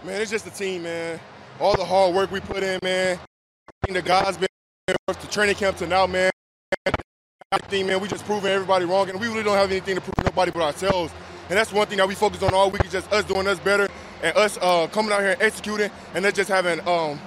Man, 0.03 0.21
it's 0.21 0.31
just 0.31 0.45
the 0.45 0.51
team, 0.51 0.83
man. 0.83 1.19
All 1.59 1.75
the 1.77 1.85
hard 1.85 2.15
work 2.15 2.31
we 2.31 2.39
put 2.39 2.63
in, 2.63 2.79
man. 2.81 3.19
The 3.87 4.01
guys 4.01 4.37
been 4.37 4.47
the 4.87 5.27
training 5.29 5.55
camp 5.55 5.77
to 5.77 5.87
now, 5.87 6.07
man. 6.07 6.31
Thing, 7.67 7.85
man, 7.85 7.99
we 7.99 8.07
just 8.07 8.25
proving 8.25 8.49
everybody 8.49 8.85
wrong, 8.85 9.09
and 9.09 9.19
we 9.19 9.27
really 9.27 9.43
don't 9.43 9.57
have 9.57 9.69
anything 9.69 9.95
to 9.95 10.01
prove 10.01 10.15
to 10.15 10.23
nobody 10.23 10.51
but 10.51 10.61
ourselves. 10.61 11.13
And 11.49 11.57
that's 11.57 11.73
one 11.73 11.85
thing 11.85 11.97
that 11.97 12.07
we 12.07 12.15
focus 12.15 12.41
on 12.43 12.53
all 12.53 12.71
week 12.71 12.85
is 12.85 12.93
just 12.93 13.11
us 13.11 13.25
doing 13.25 13.45
us 13.45 13.59
better 13.59 13.89
and 14.23 14.35
us 14.37 14.57
uh, 14.61 14.87
coming 14.87 15.11
out 15.11 15.19
here 15.19 15.31
and 15.31 15.41
executing, 15.41 15.91
and 16.13 16.25
us 16.25 16.33
just 16.33 16.49
having 16.49 16.79
um, 16.87 17.19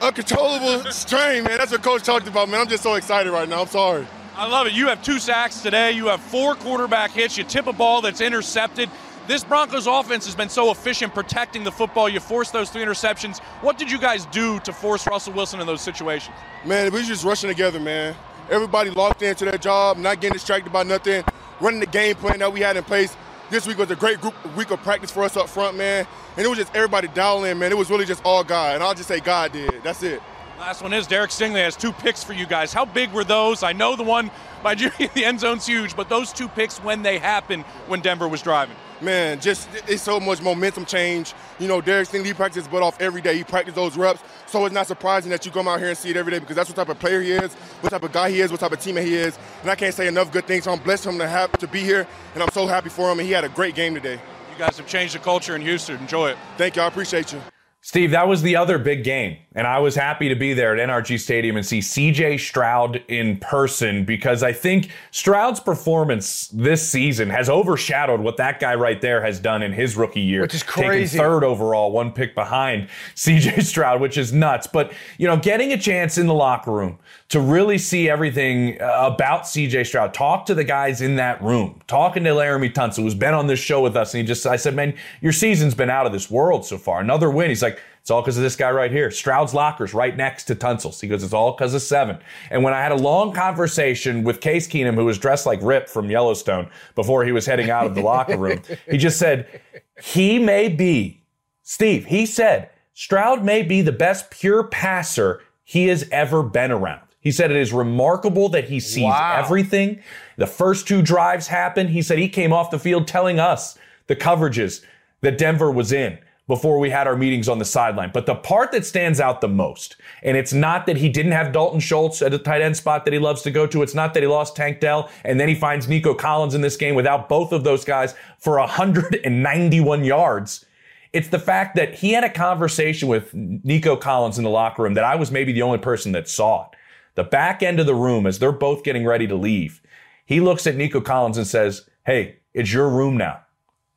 uncontrollable 0.00 0.90
strain, 0.92 1.42
man. 1.42 1.58
That's 1.58 1.72
what 1.72 1.82
coach 1.82 2.04
talked 2.04 2.28
about, 2.28 2.48
man. 2.48 2.60
I'm 2.60 2.68
just 2.68 2.84
so 2.84 2.94
excited 2.94 3.32
right 3.32 3.48
now. 3.48 3.62
I'm 3.62 3.66
sorry. 3.66 4.06
I 4.36 4.46
love 4.46 4.66
it. 4.66 4.74
You 4.74 4.88
have 4.88 5.02
two 5.02 5.18
sacks 5.18 5.60
today. 5.60 5.92
You 5.92 6.06
have 6.06 6.20
four 6.20 6.54
quarterback 6.54 7.10
hits. 7.10 7.36
You 7.36 7.44
tip 7.44 7.66
a 7.66 7.72
ball 7.72 8.02
that's 8.02 8.20
intercepted. 8.20 8.90
This 9.26 9.42
Broncos 9.42 9.88
offense 9.88 10.24
has 10.26 10.36
been 10.36 10.48
so 10.48 10.70
efficient 10.70 11.12
protecting 11.12 11.64
the 11.64 11.72
football. 11.72 12.08
You 12.08 12.20
forced 12.20 12.52
those 12.52 12.70
three 12.70 12.82
interceptions. 12.82 13.40
What 13.60 13.76
did 13.76 13.90
you 13.90 13.98
guys 13.98 14.24
do 14.26 14.60
to 14.60 14.72
force 14.72 15.04
Russell 15.04 15.32
Wilson 15.32 15.58
in 15.58 15.66
those 15.66 15.80
situations? 15.80 16.36
Man, 16.64 16.92
we 16.92 17.02
just 17.02 17.24
rushing 17.24 17.50
together, 17.50 17.80
man. 17.80 18.14
Everybody 18.50 18.90
locked 18.90 19.22
into 19.22 19.44
their 19.44 19.58
job, 19.58 19.96
not 19.96 20.20
getting 20.20 20.34
distracted 20.34 20.72
by 20.72 20.84
nothing, 20.84 21.24
running 21.60 21.80
the 21.80 21.86
game 21.86 22.14
plan 22.14 22.38
that 22.38 22.52
we 22.52 22.60
had 22.60 22.76
in 22.76 22.84
place. 22.84 23.16
This 23.50 23.66
week 23.66 23.78
was 23.78 23.90
a 23.90 23.96
great 23.96 24.20
group 24.20 24.34
week 24.56 24.70
of 24.70 24.80
practice 24.82 25.10
for 25.10 25.24
us 25.24 25.36
up 25.36 25.48
front, 25.48 25.76
man. 25.76 26.06
And 26.36 26.46
it 26.46 26.48
was 26.48 26.58
just 26.58 26.72
everybody 26.76 27.08
dialing 27.08 27.50
in, 27.50 27.58
man. 27.58 27.72
It 27.72 27.78
was 27.78 27.90
really 27.90 28.04
just 28.04 28.24
all 28.24 28.44
God. 28.44 28.76
And 28.76 28.84
I'll 28.84 28.94
just 28.94 29.08
say 29.08 29.18
God 29.18 29.50
did. 29.50 29.82
That's 29.82 30.04
it. 30.04 30.22
Last 30.60 30.82
one 30.82 30.92
is 30.92 31.08
Derek 31.08 31.30
Stingley 31.30 31.64
has 31.64 31.74
two 31.74 31.92
picks 31.92 32.22
for 32.22 32.32
you 32.32 32.46
guys. 32.46 32.72
How 32.72 32.84
big 32.84 33.12
were 33.12 33.24
those? 33.24 33.64
I 33.64 33.72
know 33.72 33.96
the 33.96 34.04
one 34.04 34.30
by 34.62 34.76
Jimmy 34.76 34.94
in 35.00 35.10
the 35.14 35.24
end 35.24 35.40
zone's 35.40 35.66
huge, 35.66 35.96
but 35.96 36.08
those 36.08 36.32
two 36.32 36.46
picks 36.46 36.78
when 36.78 37.02
they 37.02 37.18
happened 37.18 37.64
when 37.88 38.00
Denver 38.00 38.28
was 38.28 38.40
driving. 38.40 38.76
Man, 39.00 39.40
just 39.40 39.68
it's 39.86 40.02
so 40.02 40.18
much 40.18 40.40
momentum 40.40 40.86
change. 40.86 41.34
You 41.58 41.68
know, 41.68 41.80
Derek 41.82 42.08
Stingley 42.08 42.34
practices 42.34 42.66
butt 42.66 42.82
off 42.82 42.98
every 43.00 43.20
day. 43.20 43.36
He 43.36 43.44
practices 43.44 43.74
those 43.74 43.96
reps. 43.96 44.22
So 44.46 44.64
it's 44.64 44.74
not 44.74 44.86
surprising 44.86 45.30
that 45.30 45.44
you 45.44 45.52
come 45.52 45.68
out 45.68 45.80
here 45.80 45.88
and 45.88 45.98
see 45.98 46.10
it 46.10 46.16
every 46.16 46.32
day 46.32 46.38
because 46.38 46.56
that's 46.56 46.70
what 46.70 46.76
type 46.76 46.88
of 46.88 46.98
player 46.98 47.20
he 47.20 47.32
is, 47.32 47.52
what 47.82 47.90
type 47.90 48.02
of 48.02 48.12
guy 48.12 48.30
he 48.30 48.40
is, 48.40 48.50
what 48.50 48.60
type 48.60 48.72
of 48.72 48.78
teammate 48.78 49.04
he 49.04 49.14
is. 49.14 49.38
And 49.60 49.70
I 49.70 49.74
can't 49.74 49.94
say 49.94 50.06
enough 50.06 50.32
good 50.32 50.46
things. 50.46 50.64
So 50.64 50.72
I'm 50.72 50.78
blessed 50.78 51.04
for 51.04 51.10
him 51.10 51.18
to 51.18 51.28
have 51.28 51.52
to 51.58 51.68
be 51.68 51.80
here, 51.80 52.06
and 52.34 52.42
I'm 52.42 52.50
so 52.50 52.66
happy 52.66 52.88
for 52.88 53.10
him. 53.12 53.18
And 53.18 53.26
he 53.26 53.34
had 53.34 53.44
a 53.44 53.50
great 53.50 53.74
game 53.74 53.94
today. 53.94 54.14
You 54.14 54.58
guys 54.58 54.78
have 54.78 54.86
changed 54.86 55.14
the 55.14 55.18
culture 55.18 55.54
in 55.54 55.60
Houston. 55.60 55.98
Enjoy 55.98 56.30
it. 56.30 56.38
Thank 56.56 56.76
you. 56.76 56.82
I 56.82 56.86
appreciate 56.86 57.32
you. 57.32 57.40
Steve, 57.86 58.10
that 58.10 58.26
was 58.26 58.42
the 58.42 58.56
other 58.56 58.78
big 58.78 59.04
game. 59.04 59.36
And 59.54 59.64
I 59.64 59.78
was 59.78 59.94
happy 59.94 60.28
to 60.28 60.34
be 60.34 60.52
there 60.54 60.76
at 60.76 60.88
NRG 60.88 61.20
Stadium 61.20 61.56
and 61.56 61.64
see 61.64 61.78
CJ 61.78 62.40
Stroud 62.40 62.96
in 63.06 63.38
person 63.38 64.04
because 64.04 64.42
I 64.42 64.52
think 64.52 64.90
Stroud's 65.12 65.60
performance 65.60 66.48
this 66.48 66.86
season 66.86 67.30
has 67.30 67.48
overshadowed 67.48 68.20
what 68.20 68.38
that 68.38 68.58
guy 68.58 68.74
right 68.74 69.00
there 69.00 69.22
has 69.22 69.38
done 69.38 69.62
in 69.62 69.72
his 69.72 69.96
rookie 69.96 70.20
year. 70.20 70.42
Which 70.42 70.54
is 70.56 70.64
crazy. 70.64 71.16
Taking 71.16 71.30
third 71.30 71.44
overall, 71.44 71.92
one 71.92 72.10
pick 72.10 72.34
behind 72.34 72.88
CJ 73.14 73.62
Stroud, 73.62 74.00
which 74.00 74.18
is 74.18 74.32
nuts. 74.32 74.66
But, 74.66 74.92
you 75.16 75.28
know, 75.28 75.36
getting 75.36 75.72
a 75.72 75.78
chance 75.78 76.18
in 76.18 76.26
the 76.26 76.34
locker 76.34 76.72
room 76.72 76.98
to 77.28 77.38
really 77.38 77.78
see 77.78 78.10
everything 78.10 78.82
uh, 78.82 79.12
about 79.14 79.44
CJ 79.44 79.86
Stroud, 79.86 80.12
talk 80.12 80.44
to 80.46 80.54
the 80.56 80.64
guys 80.64 81.00
in 81.00 81.16
that 81.16 81.40
room, 81.40 81.80
talking 81.86 82.24
to 82.24 82.30
Laremy 82.30 82.74
Tunsil, 82.74 83.04
who's 83.04 83.14
been 83.14 83.32
on 83.32 83.46
this 83.46 83.60
show 83.60 83.80
with 83.80 83.96
us. 83.96 84.12
And 84.12 84.22
he 84.22 84.26
just, 84.26 84.44
I 84.44 84.56
said, 84.56 84.74
man, 84.74 84.92
your 85.20 85.32
season's 85.32 85.74
been 85.74 85.88
out 85.88 86.04
of 86.04 86.12
this 86.12 86.28
world 86.28 86.66
so 86.66 86.76
far. 86.76 87.00
Another 87.00 87.30
win. 87.30 87.48
He's 87.48 87.62
like, 87.62 87.75
it's 88.06 88.10
all 88.12 88.22
because 88.22 88.36
of 88.36 88.44
this 88.44 88.54
guy 88.54 88.70
right 88.70 88.92
here. 88.92 89.10
Stroud's 89.10 89.52
lockers 89.52 89.92
right 89.92 90.16
next 90.16 90.44
to 90.44 90.54
Tunsil's. 90.54 91.00
He 91.00 91.08
goes, 91.08 91.24
it's 91.24 91.32
all 91.32 91.54
because 91.54 91.74
of 91.74 91.82
seven. 91.82 92.18
And 92.52 92.62
when 92.62 92.72
I 92.72 92.80
had 92.80 92.92
a 92.92 92.96
long 92.96 93.32
conversation 93.32 94.22
with 94.22 94.40
Case 94.40 94.68
Keenum, 94.68 94.94
who 94.94 95.04
was 95.04 95.18
dressed 95.18 95.44
like 95.44 95.58
Rip 95.60 95.88
from 95.88 96.08
Yellowstone 96.08 96.70
before 96.94 97.24
he 97.24 97.32
was 97.32 97.46
heading 97.46 97.68
out 97.68 97.84
of 97.84 97.96
the 97.96 98.02
locker 98.02 98.36
room, 98.36 98.62
he 98.88 98.96
just 98.96 99.18
said, 99.18 99.60
he 100.00 100.38
may 100.38 100.68
be, 100.68 101.20
Steve, 101.64 102.04
he 102.04 102.26
said, 102.26 102.70
Stroud 102.94 103.42
may 103.42 103.62
be 103.64 103.82
the 103.82 103.90
best 103.90 104.30
pure 104.30 104.62
passer 104.62 105.42
he 105.64 105.88
has 105.88 106.08
ever 106.12 106.44
been 106.44 106.70
around. 106.70 107.00
He 107.18 107.32
said 107.32 107.50
it 107.50 107.56
is 107.56 107.72
remarkable 107.72 108.48
that 108.50 108.66
he 108.66 108.78
sees 108.78 109.02
Wow. 109.02 109.34
everything. 109.44 110.00
The 110.36 110.46
first 110.46 110.86
two 110.86 111.02
drives 111.02 111.48
happened. 111.48 111.90
He 111.90 112.02
said 112.02 112.20
he 112.20 112.28
came 112.28 112.52
off 112.52 112.70
the 112.70 112.78
field 112.78 113.08
telling 113.08 113.40
us 113.40 113.76
the 114.06 114.14
coverages 114.14 114.84
that 115.22 115.38
Denver 115.38 115.72
was 115.72 115.90
in 115.90 116.20
before 116.48 116.78
we 116.78 116.90
had 116.90 117.06
our 117.06 117.16
meetings 117.16 117.48
on 117.48 117.58
the 117.58 117.64
sideline. 117.64 118.10
But 118.14 118.26
the 118.26 118.34
part 118.34 118.70
that 118.72 118.86
stands 118.86 119.20
out 119.20 119.40
the 119.40 119.48
most, 119.48 119.96
and 120.22 120.36
it's 120.36 120.52
not 120.52 120.86
that 120.86 120.96
he 120.96 121.08
didn't 121.08 121.32
have 121.32 121.52
Dalton 121.52 121.80
Schultz 121.80 122.22
at 122.22 122.32
a 122.32 122.38
tight 122.38 122.62
end 122.62 122.76
spot 122.76 123.04
that 123.04 123.12
he 123.12 123.18
loves 123.18 123.42
to 123.42 123.50
go 123.50 123.66
to. 123.66 123.82
It's 123.82 123.94
not 123.94 124.14
that 124.14 124.22
he 124.22 124.28
lost 124.28 124.54
Tank 124.54 124.80
Dell 124.80 125.10
and 125.24 125.40
then 125.40 125.48
he 125.48 125.54
finds 125.54 125.88
Nico 125.88 126.14
Collins 126.14 126.54
in 126.54 126.60
this 126.60 126.76
game 126.76 126.94
without 126.94 127.28
both 127.28 127.52
of 127.52 127.64
those 127.64 127.84
guys 127.84 128.14
for 128.38 128.58
191 128.58 130.04
yards. 130.04 130.64
It's 131.12 131.28
the 131.28 131.38
fact 131.38 131.76
that 131.76 131.94
he 131.94 132.12
had 132.12 132.24
a 132.24 132.30
conversation 132.30 133.08
with 133.08 133.32
Nico 133.34 133.96
Collins 133.96 134.38
in 134.38 134.44
the 134.44 134.50
locker 134.50 134.82
room 134.82 134.94
that 134.94 135.04
I 135.04 135.16
was 135.16 135.30
maybe 135.30 135.52
the 135.52 135.62
only 135.62 135.78
person 135.78 136.12
that 136.12 136.28
saw 136.28 136.66
it. 136.66 136.76
The 137.14 137.24
back 137.24 137.62
end 137.62 137.80
of 137.80 137.86
the 137.86 137.94
room, 137.94 138.26
as 138.26 138.38
they're 138.38 138.52
both 138.52 138.84
getting 138.84 139.04
ready 139.06 139.26
to 139.26 139.34
leave, 139.34 139.80
he 140.26 140.40
looks 140.40 140.66
at 140.66 140.76
Nico 140.76 141.00
Collins 141.00 141.38
and 141.38 141.46
says, 141.46 141.88
Hey, 142.04 142.36
it's 142.52 142.72
your 142.72 142.90
room 142.90 143.16
now. 143.16 143.40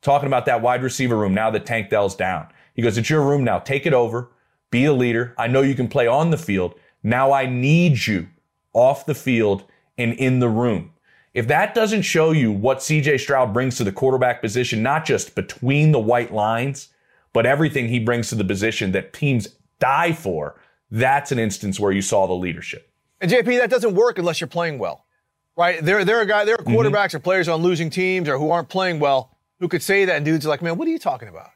Talking 0.02 0.26
about 0.26 0.46
that 0.46 0.62
wide 0.62 0.82
receiver 0.82 1.16
room 1.16 1.34
now 1.34 1.50
that 1.50 1.66
Tank 1.66 1.90
Dell's 1.90 2.14
down. 2.14 2.48
He 2.74 2.82
goes, 2.82 2.96
It's 2.96 3.10
your 3.10 3.22
room 3.22 3.44
now. 3.44 3.58
Take 3.58 3.86
it 3.86 3.92
over. 3.94 4.30
Be 4.70 4.84
a 4.86 4.92
leader. 4.92 5.34
I 5.36 5.46
know 5.46 5.62
you 5.62 5.74
can 5.74 5.88
play 5.88 6.06
on 6.06 6.30
the 6.30 6.38
field. 6.38 6.74
Now 7.02 7.32
I 7.32 7.46
need 7.46 8.06
you 8.06 8.28
off 8.72 9.04
the 9.06 9.14
field 9.14 9.64
and 9.98 10.12
in 10.14 10.38
the 10.38 10.48
room. 10.48 10.92
If 11.34 11.46
that 11.48 11.74
doesn't 11.74 12.02
show 12.02 12.32
you 12.32 12.50
what 12.50 12.78
CJ 12.78 13.20
Stroud 13.20 13.52
brings 13.52 13.76
to 13.76 13.84
the 13.84 13.92
quarterback 13.92 14.40
position, 14.40 14.82
not 14.82 15.04
just 15.04 15.34
between 15.34 15.92
the 15.92 15.98
white 16.00 16.32
lines, 16.32 16.88
but 17.32 17.46
everything 17.46 17.88
he 17.88 18.00
brings 18.00 18.28
to 18.30 18.34
the 18.34 18.44
position 18.44 18.92
that 18.92 19.12
teams 19.12 19.48
die 19.78 20.12
for, 20.12 20.60
that's 20.90 21.30
an 21.30 21.38
instance 21.38 21.78
where 21.78 21.92
you 21.92 22.02
saw 22.02 22.26
the 22.26 22.32
leadership. 22.32 22.90
And 23.20 23.30
JP, 23.30 23.58
that 23.58 23.70
doesn't 23.70 23.94
work 23.94 24.18
unless 24.18 24.40
you're 24.40 24.48
playing 24.48 24.78
well, 24.78 25.04
right? 25.56 25.84
There, 25.84 26.04
there 26.04 26.20
are 26.20 26.24
guys, 26.24 26.46
there 26.46 26.56
are 26.56 26.58
Mm-hmm. 26.64 26.74
quarterbacks 26.74 27.14
or 27.14 27.18
players 27.20 27.48
on 27.48 27.62
losing 27.62 27.90
teams 27.90 28.28
or 28.28 28.38
who 28.38 28.50
aren't 28.50 28.68
playing 28.68 28.98
well 28.98 29.36
who 29.60 29.68
could 29.68 29.82
say 29.82 30.04
that, 30.06 30.16
and 30.16 30.24
dudes 30.24 30.44
are 30.44 30.48
like, 30.48 30.62
man, 30.62 30.76
what 30.76 30.88
are 30.88 30.90
you 30.90 30.98
talking 30.98 31.28
about? 31.28 31.50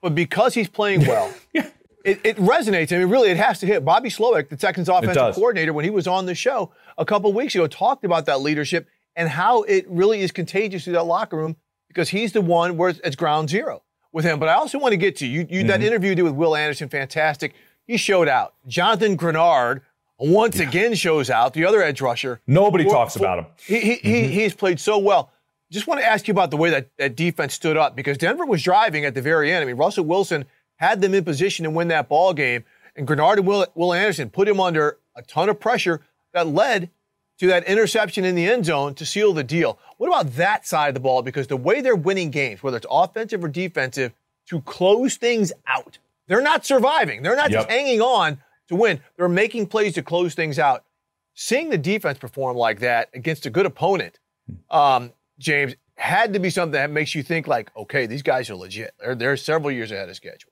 But 0.00 0.14
because 0.14 0.54
he's 0.54 0.68
playing 0.68 1.06
well, 1.06 1.32
it, 1.54 1.70
it 2.04 2.36
resonates. 2.36 2.92
I 2.92 2.98
mean, 2.98 3.08
really, 3.08 3.30
it 3.30 3.36
has 3.36 3.60
to 3.60 3.66
hit. 3.66 3.84
Bobby 3.84 4.08
Slowik, 4.08 4.48
the 4.48 4.56
Texans 4.56 4.88
offensive 4.88 5.34
coordinator, 5.34 5.72
when 5.72 5.84
he 5.84 5.90
was 5.90 6.06
on 6.06 6.26
the 6.26 6.34
show 6.34 6.72
a 6.98 7.04
couple 7.04 7.32
weeks 7.32 7.54
ago, 7.54 7.66
talked 7.66 8.04
about 8.04 8.26
that 8.26 8.40
leadership 8.40 8.88
and 9.14 9.28
how 9.28 9.62
it 9.62 9.86
really 9.88 10.20
is 10.20 10.32
contagious 10.32 10.84
through 10.84 10.94
that 10.94 11.04
locker 11.04 11.36
room 11.36 11.56
because 11.88 12.08
he's 12.08 12.32
the 12.32 12.40
one 12.40 12.76
where 12.76 12.88
it's, 12.88 13.00
it's 13.04 13.16
ground 13.16 13.50
zero 13.50 13.82
with 14.12 14.24
him. 14.24 14.38
But 14.38 14.48
I 14.48 14.54
also 14.54 14.78
want 14.78 14.92
to 14.92 14.96
get 14.96 15.16
to 15.16 15.26
you. 15.26 15.46
you 15.48 15.64
That 15.64 15.80
mm-hmm. 15.80 15.86
interview 15.86 16.10
you 16.10 16.16
did 16.16 16.22
with 16.22 16.34
Will 16.34 16.56
Anderson, 16.56 16.88
fantastic. 16.88 17.54
He 17.86 17.96
showed 17.96 18.28
out. 18.28 18.54
Jonathan 18.66 19.16
Greenard 19.16 19.82
once 20.18 20.58
again 20.58 20.94
shows 20.94 21.30
out. 21.30 21.52
The 21.52 21.64
other 21.64 21.82
edge 21.82 22.00
rusher. 22.00 22.40
Nobody 22.46 22.84
For- 22.84 22.90
talks 22.90 23.14
for- 23.14 23.20
about 23.20 23.38
him. 23.40 23.46
He, 23.64 23.80
he, 23.80 23.94
he, 23.94 23.94
mm-hmm. 23.94 24.32
he's 24.32 24.54
played 24.54 24.80
so 24.80 24.98
well. 24.98 25.30
Just 25.72 25.86
want 25.86 26.00
to 26.00 26.06
ask 26.06 26.28
you 26.28 26.32
about 26.32 26.50
the 26.50 26.58
way 26.58 26.68
that, 26.70 26.90
that 26.98 27.16
defense 27.16 27.54
stood 27.54 27.78
up 27.78 27.96
because 27.96 28.18
Denver 28.18 28.44
was 28.44 28.62
driving 28.62 29.06
at 29.06 29.14
the 29.14 29.22
very 29.22 29.50
end. 29.50 29.62
I 29.62 29.66
mean, 29.66 29.76
Russell 29.76 30.04
Wilson 30.04 30.44
had 30.76 31.00
them 31.00 31.14
in 31.14 31.24
position 31.24 31.64
to 31.64 31.70
win 31.70 31.88
that 31.88 32.10
ball 32.10 32.34
game, 32.34 32.64
and 32.94 33.08
Greenard 33.08 33.38
and 33.38 33.46
Will, 33.46 33.66
Will 33.74 33.94
Anderson 33.94 34.28
put 34.28 34.48
him 34.48 34.60
under 34.60 34.98
a 35.16 35.22
ton 35.22 35.48
of 35.48 35.58
pressure 35.58 36.02
that 36.34 36.46
led 36.46 36.90
to 37.38 37.46
that 37.46 37.64
interception 37.64 38.24
in 38.24 38.34
the 38.34 38.46
end 38.46 38.66
zone 38.66 38.94
to 38.94 39.06
seal 39.06 39.32
the 39.32 39.42
deal. 39.42 39.78
What 39.96 40.08
about 40.08 40.34
that 40.34 40.66
side 40.66 40.88
of 40.88 40.94
the 40.94 41.00
ball? 41.00 41.22
Because 41.22 41.46
the 41.46 41.56
way 41.56 41.80
they're 41.80 41.96
winning 41.96 42.30
games, 42.30 42.62
whether 42.62 42.76
it's 42.76 42.86
offensive 42.90 43.42
or 43.42 43.48
defensive, 43.48 44.12
to 44.48 44.60
close 44.62 45.16
things 45.16 45.52
out, 45.66 45.98
they're 46.28 46.42
not 46.42 46.66
surviving. 46.66 47.22
They're 47.22 47.36
not 47.36 47.50
just 47.50 47.70
hanging 47.70 48.00
on 48.02 48.38
to 48.68 48.76
win. 48.76 49.00
They're 49.16 49.28
making 49.28 49.68
plays 49.68 49.94
to 49.94 50.02
close 50.02 50.34
things 50.34 50.58
out. 50.58 50.84
Seeing 51.34 51.70
the 51.70 51.78
defense 51.78 52.18
perform 52.18 52.56
like 52.56 52.80
that 52.80 53.08
against 53.14 53.46
a 53.46 53.50
good 53.50 53.64
opponent, 53.64 54.18
um, 54.70 55.12
James, 55.42 55.74
had 55.96 56.32
to 56.32 56.38
be 56.38 56.50
something 56.50 56.72
that 56.72 56.90
makes 56.90 57.14
you 57.14 57.22
think 57.22 57.46
like, 57.46 57.70
okay, 57.76 58.06
these 58.06 58.22
guys 58.22 58.50
are 58.50 58.56
legit. 58.56 58.94
They're, 58.98 59.14
they're 59.14 59.36
several 59.36 59.70
years 59.70 59.92
ahead 59.92 60.08
of 60.08 60.16
schedule. 60.16 60.50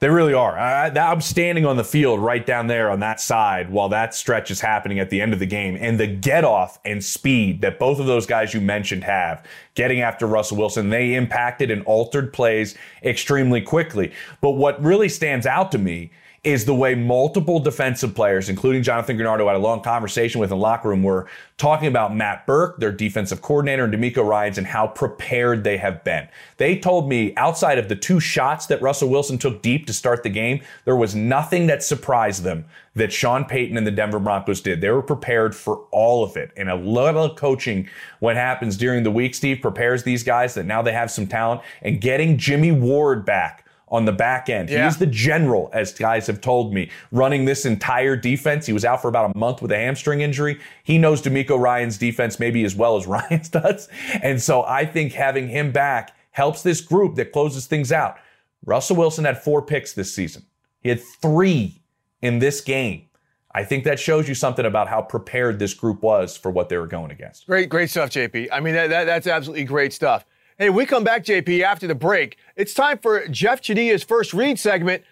They 0.00 0.08
really 0.08 0.32
are. 0.32 0.56
I, 0.56 0.90
I'm 0.90 1.20
standing 1.20 1.66
on 1.66 1.76
the 1.76 1.82
field 1.82 2.20
right 2.20 2.46
down 2.46 2.68
there 2.68 2.88
on 2.88 3.00
that 3.00 3.20
side 3.20 3.68
while 3.68 3.88
that 3.88 4.14
stretch 4.14 4.48
is 4.48 4.60
happening 4.60 5.00
at 5.00 5.10
the 5.10 5.20
end 5.20 5.32
of 5.32 5.40
the 5.40 5.46
game. 5.46 5.76
And 5.80 5.98
the 5.98 6.06
get 6.06 6.44
off 6.44 6.78
and 6.84 7.04
speed 7.04 7.62
that 7.62 7.80
both 7.80 7.98
of 7.98 8.06
those 8.06 8.24
guys 8.24 8.54
you 8.54 8.60
mentioned 8.60 9.02
have, 9.02 9.44
getting 9.74 10.00
after 10.00 10.26
Russell 10.26 10.56
Wilson, 10.56 10.90
they 10.90 11.14
impacted 11.14 11.72
and 11.72 11.82
altered 11.82 12.32
plays 12.32 12.76
extremely 13.02 13.60
quickly. 13.60 14.12
But 14.40 14.52
what 14.52 14.80
really 14.80 15.08
stands 15.08 15.46
out 15.46 15.72
to 15.72 15.78
me 15.78 16.12
is 16.44 16.64
the 16.64 16.74
way 16.74 16.94
multiple 16.94 17.58
defensive 17.58 18.14
players, 18.14 18.48
including 18.48 18.82
Jonathan 18.82 19.16
Grenardo, 19.16 19.46
had 19.46 19.56
a 19.56 19.58
long 19.58 19.82
conversation 19.82 20.40
with 20.40 20.50
in 20.52 20.56
the 20.56 20.62
locker 20.62 20.88
room, 20.88 21.02
were 21.02 21.26
talking 21.56 21.88
about 21.88 22.14
Matt 22.14 22.46
Burke, 22.46 22.78
their 22.78 22.92
defensive 22.92 23.42
coordinator, 23.42 23.84
and 23.84 23.92
DeMeco 23.92 24.24
Ryans, 24.24 24.56
and 24.56 24.66
how 24.66 24.86
prepared 24.86 25.64
they 25.64 25.76
have 25.76 26.04
been. 26.04 26.28
They 26.56 26.78
told 26.78 27.08
me 27.08 27.34
outside 27.36 27.78
of 27.78 27.88
the 27.88 27.96
two 27.96 28.20
shots 28.20 28.66
that 28.66 28.80
Russell 28.80 29.08
Wilson 29.08 29.36
took 29.38 29.62
deep 29.62 29.86
to 29.88 29.92
start 29.92 30.22
the 30.22 30.30
game, 30.30 30.60
there 30.84 30.96
was 30.96 31.14
nothing 31.14 31.66
that 31.66 31.82
surprised 31.82 32.44
them 32.44 32.64
that 32.94 33.12
Sean 33.12 33.44
Payton 33.44 33.76
and 33.76 33.86
the 33.86 33.90
Denver 33.90 34.20
Broncos 34.20 34.60
did. 34.60 34.80
They 34.80 34.90
were 34.90 35.02
prepared 35.02 35.54
for 35.54 35.86
all 35.90 36.24
of 36.24 36.36
it. 36.36 36.52
And 36.56 36.70
a 36.70 36.74
lot 36.74 37.16
of 37.16 37.36
coaching, 37.36 37.88
what 38.20 38.36
happens 38.36 38.76
during 38.76 39.02
the 39.02 39.10
week, 39.10 39.34
Steve, 39.34 39.60
prepares 39.60 40.04
these 40.04 40.22
guys 40.22 40.54
that 40.54 40.66
now 40.66 40.82
they 40.82 40.92
have 40.92 41.10
some 41.10 41.26
talent. 41.26 41.62
And 41.82 42.00
getting 42.00 42.38
Jimmy 42.38 42.72
Ward 42.72 43.24
back 43.24 43.64
on 43.90 44.04
the 44.04 44.12
back 44.12 44.48
end. 44.48 44.70
Yeah. 44.70 44.90
He 44.90 44.98
the 44.98 45.06
general, 45.06 45.70
as 45.72 45.92
guys 45.92 46.26
have 46.26 46.40
told 46.40 46.72
me, 46.72 46.90
running 47.10 47.44
this 47.44 47.64
entire 47.64 48.16
defense. 48.16 48.66
He 48.66 48.72
was 48.72 48.84
out 48.84 49.02
for 49.02 49.08
about 49.08 49.34
a 49.34 49.38
month 49.38 49.62
with 49.62 49.72
a 49.72 49.76
hamstring 49.76 50.20
injury. 50.20 50.60
He 50.84 50.98
knows 50.98 51.22
DeMeco 51.22 51.58
Ryan's 51.58 51.98
defense 51.98 52.38
maybe 52.38 52.64
as 52.64 52.74
well 52.74 52.96
as 52.96 53.06
Ryan's 53.08 53.48
does. 53.48 53.88
And 54.22 54.40
so 54.40 54.64
I 54.64 54.84
think 54.84 55.12
having 55.12 55.48
him 55.48 55.72
back 55.72 56.16
helps 56.30 56.62
this 56.62 56.80
group 56.80 57.16
that 57.16 57.32
closes 57.32 57.66
things 57.66 57.92
out. 57.92 58.16
Russell 58.64 58.96
Wilson 58.96 59.24
had 59.24 59.42
four 59.42 59.62
picks 59.62 59.92
this 59.92 60.14
season. 60.14 60.44
He 60.80 60.88
had 60.88 61.00
three 61.00 61.82
in 62.22 62.38
this 62.38 62.60
game. 62.60 63.04
I 63.52 63.64
think 63.64 63.84
that 63.84 63.98
shows 63.98 64.28
you 64.28 64.34
something 64.34 64.66
about 64.66 64.88
how 64.88 65.00
prepared 65.02 65.58
this 65.58 65.74
group 65.74 66.02
was 66.02 66.36
for 66.36 66.50
what 66.50 66.68
they 66.68 66.76
were 66.76 66.86
going 66.86 67.10
against. 67.10 67.46
Great, 67.46 67.68
great 67.68 67.90
stuff, 67.90 68.10
JP. 68.10 68.48
I 68.52 68.60
mean, 68.60 68.74
that, 68.74 68.90
that, 68.90 69.04
that's 69.04 69.26
absolutely 69.26 69.64
great 69.64 69.92
stuff. 69.92 70.24
Hey, 70.60 70.70
we 70.70 70.86
come 70.86 71.04
back, 71.04 71.24
JP, 71.24 71.62
after 71.62 71.86
the 71.86 71.94
break. 71.94 72.36
It's 72.56 72.74
time 72.74 72.98
for 72.98 73.28
Jeff 73.28 73.62
Chadiha's 73.62 74.02
first 74.02 74.34
read 74.34 74.58
segment. 74.58 75.04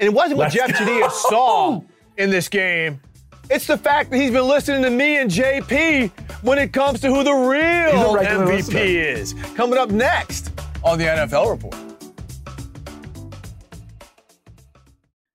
And 0.00 0.08
it 0.08 0.12
wasn't 0.12 0.38
what 0.38 0.52
Let's 0.52 0.56
Jeff 0.56 0.70
Chadiha 0.70 1.08
saw 1.12 1.82
in 2.16 2.30
this 2.30 2.48
game. 2.48 3.00
It's 3.48 3.68
the 3.68 3.78
fact 3.78 4.10
that 4.10 4.16
he's 4.16 4.32
been 4.32 4.48
listening 4.48 4.82
to 4.82 4.90
me 4.90 5.18
and 5.18 5.30
JP 5.30 6.10
when 6.42 6.58
it 6.58 6.72
comes 6.72 7.00
to 7.02 7.14
who 7.14 7.22
the 7.22 7.32
real 7.32 7.92
He's 7.92 8.10
a 8.10 8.12
regular 8.12 8.46
MVP 8.46 8.48
listener. 8.48 8.80
is. 8.80 9.34
Coming 9.54 9.78
up 9.78 9.90
next 9.90 10.50
on 10.82 10.98
the 10.98 11.04
NFL 11.04 11.48
Report. 11.52 11.76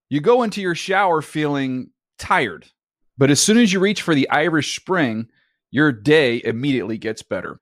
You 0.10 0.19
go 0.19 0.43
into 0.43 0.62
your 0.62 0.76
shower 0.76 1.21
feeling 1.21 1.91
tired, 2.19 2.65
but 3.17 3.32
as 3.32 3.39
soon 3.39 3.58
as 3.58 3.71
you 3.71 3.80
reach 3.80 4.02
for 4.02 4.13
the 4.13 4.30
Irish 4.30 4.76
Spring, 4.78 5.30
your 5.71 5.93
day 5.93 6.41
immediately 6.43 6.97
gets 6.97 7.23
better. 7.23 7.62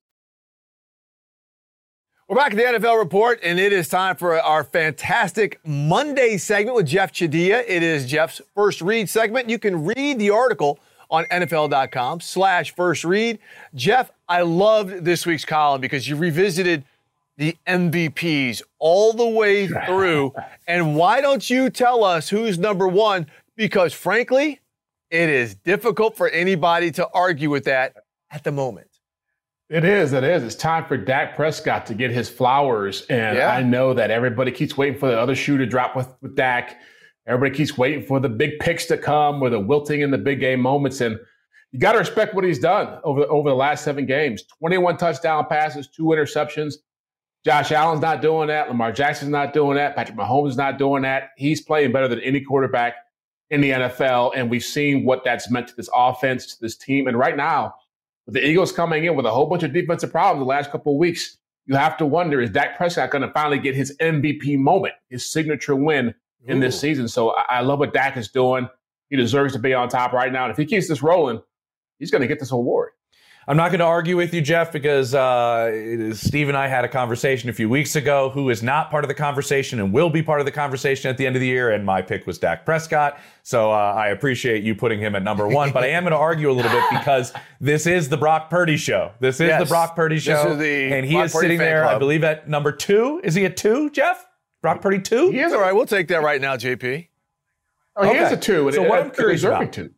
We're 2.31 2.37
back 2.37 2.53
at 2.53 2.55
the 2.55 2.79
NFL 2.79 2.97
Report, 2.97 3.41
and 3.43 3.59
it 3.59 3.73
is 3.73 3.89
time 3.89 4.15
for 4.15 4.39
our 4.41 4.63
fantastic 4.63 5.59
Monday 5.65 6.37
segment 6.37 6.77
with 6.77 6.85
Jeff 6.85 7.11
Chadiha. 7.11 7.65
It 7.67 7.83
is 7.83 8.09
Jeff's 8.09 8.39
first 8.55 8.79
read 8.79 9.09
segment. 9.09 9.49
You 9.49 9.59
can 9.59 9.83
read 9.83 10.17
the 10.17 10.29
article 10.29 10.79
on 11.09 11.25
NFL.com 11.25 12.21
slash 12.21 12.73
first 12.73 13.03
read. 13.03 13.37
Jeff, 13.75 14.11
I 14.29 14.43
loved 14.43 15.03
this 15.03 15.25
week's 15.25 15.43
column 15.43 15.81
because 15.81 16.07
you 16.07 16.15
revisited 16.15 16.85
the 17.35 17.57
MVPs 17.67 18.61
all 18.79 19.11
the 19.11 19.27
way 19.27 19.67
through. 19.67 20.33
and 20.67 20.95
why 20.95 21.19
don't 21.19 21.49
you 21.49 21.69
tell 21.69 22.05
us 22.05 22.29
who's 22.29 22.57
number 22.57 22.87
one? 22.87 23.27
Because 23.57 23.91
frankly, 23.91 24.61
it 25.09 25.27
is 25.27 25.55
difficult 25.55 26.15
for 26.15 26.29
anybody 26.29 26.91
to 26.91 27.09
argue 27.13 27.49
with 27.49 27.65
that 27.65 28.05
at 28.31 28.45
the 28.45 28.53
moment. 28.53 28.90
It 29.71 29.85
is. 29.85 30.11
It 30.11 30.25
is. 30.25 30.43
It's 30.43 30.55
time 30.55 30.83
for 30.83 30.97
Dak 30.97 31.37
Prescott 31.37 31.85
to 31.85 31.93
get 31.93 32.11
his 32.11 32.27
flowers. 32.27 33.05
And 33.09 33.37
Yeah. 33.37 33.51
I 33.51 33.63
know 33.63 33.93
that 33.93 34.11
everybody 34.11 34.51
keeps 34.51 34.75
waiting 34.75 34.99
for 34.99 35.09
the 35.09 35.17
other 35.17 35.33
shoe 35.33 35.57
to 35.57 35.65
drop 35.65 35.95
with, 35.95 36.13
with 36.21 36.35
Dak. 36.35 36.81
Everybody 37.25 37.55
keeps 37.55 37.77
waiting 37.77 38.05
for 38.05 38.19
the 38.19 38.27
big 38.27 38.59
picks 38.59 38.85
to 38.87 38.97
come 38.97 39.41
or 39.41 39.49
the 39.49 39.61
wilting 39.61 40.01
in 40.01 40.11
the 40.11 40.17
big 40.17 40.41
game 40.41 40.59
moments. 40.59 40.99
And 40.99 41.17
you 41.71 41.79
got 41.79 41.93
to 41.93 41.99
respect 41.99 42.35
what 42.35 42.43
he's 42.43 42.59
done 42.59 42.99
over, 43.05 43.21
over 43.29 43.49
the 43.49 43.55
last 43.55 43.85
seven 43.85 44.05
games 44.05 44.43
21 44.59 44.97
touchdown 44.97 45.45
passes, 45.47 45.87
two 45.87 46.03
interceptions. 46.03 46.73
Josh 47.45 47.71
Allen's 47.71 48.01
not 48.01 48.21
doing 48.21 48.49
that. 48.49 48.67
Lamar 48.67 48.91
Jackson's 48.91 49.31
not 49.31 49.53
doing 49.53 49.77
that. 49.77 49.95
Patrick 49.95 50.17
Mahomes 50.17 50.49
is 50.49 50.57
not 50.57 50.77
doing 50.77 51.03
that. 51.03 51.29
He's 51.37 51.61
playing 51.61 51.93
better 51.93 52.09
than 52.09 52.19
any 52.19 52.41
quarterback 52.41 52.95
in 53.49 53.61
the 53.61 53.71
NFL. 53.71 54.33
And 54.35 54.49
we've 54.49 54.63
seen 54.63 55.05
what 55.05 55.23
that's 55.23 55.49
meant 55.49 55.69
to 55.69 55.75
this 55.77 55.89
offense, 55.95 56.45
to 56.47 56.61
this 56.61 56.75
team. 56.75 57.07
And 57.07 57.17
right 57.17 57.37
now, 57.37 57.75
with 58.25 58.35
the 58.35 58.45
Eagles 58.45 58.71
coming 58.71 59.05
in 59.05 59.15
with 59.15 59.25
a 59.25 59.31
whole 59.31 59.47
bunch 59.47 59.63
of 59.63 59.73
defensive 59.73 60.11
problems 60.11 60.41
the 60.41 60.49
last 60.49 60.71
couple 60.71 60.93
of 60.93 60.97
weeks, 60.97 61.37
you 61.65 61.75
have 61.75 61.97
to 61.97 62.05
wonder 62.05 62.41
is 62.41 62.49
Dak 62.49 62.77
Prescott 62.77 63.11
going 63.11 63.21
to 63.21 63.31
finally 63.31 63.59
get 63.59 63.75
his 63.75 63.95
MVP 64.01 64.57
moment, 64.57 64.93
his 65.09 65.31
signature 65.31 65.75
win 65.75 66.13
in 66.45 66.59
this 66.59 66.79
season? 66.79 67.07
So 67.07 67.31
I, 67.35 67.57
I 67.57 67.61
love 67.61 67.79
what 67.79 67.93
Dak 67.93 68.17
is 68.17 68.29
doing. 68.29 68.67
He 69.09 69.15
deserves 69.15 69.53
to 69.53 69.59
be 69.59 69.73
on 69.73 69.89
top 69.89 70.13
right 70.13 70.31
now. 70.31 70.45
And 70.45 70.51
if 70.51 70.57
he 70.57 70.65
keeps 70.65 70.87
this 70.87 71.03
rolling, 71.03 71.41
he's 71.99 72.11
going 72.11 72.21
to 72.21 72.27
get 72.27 72.39
this 72.39 72.51
award. 72.51 72.91
I'm 73.47 73.57
not 73.57 73.69
going 73.69 73.79
to 73.79 73.85
argue 73.85 74.15
with 74.17 74.33
you, 74.35 74.41
Jeff, 74.41 74.71
because 74.71 75.15
uh, 75.15 76.13
Steve 76.13 76.47
and 76.47 76.55
I 76.55 76.67
had 76.67 76.85
a 76.85 76.87
conversation 76.87 77.49
a 77.49 77.53
few 77.53 77.67
weeks 77.67 77.95
ago. 77.95 78.29
Who 78.29 78.49
is 78.51 78.61
not 78.61 78.91
part 78.91 79.03
of 79.03 79.07
the 79.07 79.15
conversation 79.15 79.79
and 79.79 79.91
will 79.91 80.11
be 80.11 80.21
part 80.21 80.39
of 80.41 80.45
the 80.45 80.51
conversation 80.51 81.09
at 81.09 81.17
the 81.17 81.25
end 81.25 81.35
of 81.35 81.39
the 81.39 81.47
year? 81.47 81.71
And 81.71 81.83
my 81.83 82.03
pick 82.03 82.27
was 82.27 82.37
Dak 82.37 82.65
Prescott. 82.65 83.19
So 83.41 83.71
uh, 83.71 83.75
I 83.75 84.09
appreciate 84.09 84.63
you 84.63 84.75
putting 84.75 84.99
him 84.99 85.15
at 85.15 85.23
number 85.23 85.47
one. 85.47 85.71
but 85.71 85.83
I 85.83 85.87
am 85.87 86.03
going 86.03 86.11
to 86.11 86.17
argue 86.17 86.51
a 86.51 86.53
little 86.53 86.71
bit 86.71 86.83
because 86.91 87.33
this 87.59 87.87
is 87.87 88.09
the 88.09 88.17
Brock 88.17 88.51
Purdy 88.51 88.77
show. 88.77 89.11
This 89.19 89.35
is 89.39 89.47
Yes. 89.47 89.61
the 89.63 89.67
Brock 89.69 89.95
Purdy 89.95 90.15
This 90.17 90.23
show, 90.25 90.51
is 90.51 90.57
the 90.59 90.93
and 90.93 91.03
he 91.05 91.13
Brock 91.13 91.25
is 91.25 91.31
Purdy 91.33 91.45
sitting 91.45 91.57
fan 91.59 91.67
there, 91.67 91.85
I 91.85 91.97
believe, 91.97 92.23
at 92.23 92.47
number 92.47 92.71
two. 92.71 93.21
Is 93.23 93.33
he 93.33 93.43
at 93.45 93.57
two, 93.57 93.89
Jeff? 93.89 94.23
Brock 94.61 94.81
Purdy 94.81 94.99
two? 94.99 95.31
He 95.31 95.39
is 95.39 95.51
All 95.51 95.59
right, 95.59 95.73
we'll 95.73 95.87
take 95.87 96.09
that 96.09 96.21
right 96.21 96.39
now, 96.39 96.57
JP. 96.57 97.07
Oh, 97.95 98.03
he 98.03 98.09
Okay. 98.11 98.23
is 98.23 98.31
a 98.31 98.37
two. 98.37 98.71
So 98.71 98.83
it- 98.83 98.87
what 98.87 98.99
I'm 98.99 99.07
it's 99.07 99.17
curious 99.17 99.41
deserving 99.41 99.61
about- 99.63 99.73
two. 99.73 99.89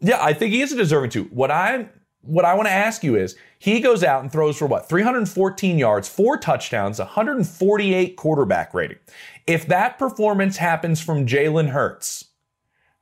Yeah. 0.00 0.22
I 0.22 0.32
think 0.32 0.52
he 0.52 0.62
is 0.62 0.72
a 0.72 0.76
deserving 0.76 1.10
two. 1.10 1.24
What 1.24 1.50
I 1.50 1.88
what 2.22 2.44
I 2.44 2.54
want 2.54 2.66
to 2.68 2.72
ask 2.72 3.02
you 3.02 3.16
is 3.16 3.36
he 3.58 3.80
goes 3.80 4.04
out 4.04 4.22
and 4.22 4.30
throws 4.30 4.56
for 4.58 4.66
what 4.66 4.88
314 4.88 5.78
yards, 5.78 6.08
four 6.08 6.36
touchdowns, 6.36 6.98
148 6.98 8.16
quarterback 8.16 8.74
rating. 8.74 8.98
If 9.46 9.66
that 9.68 9.98
performance 9.98 10.56
happens 10.56 11.00
from 11.00 11.26
Jalen 11.26 11.70
Hurts, 11.70 12.26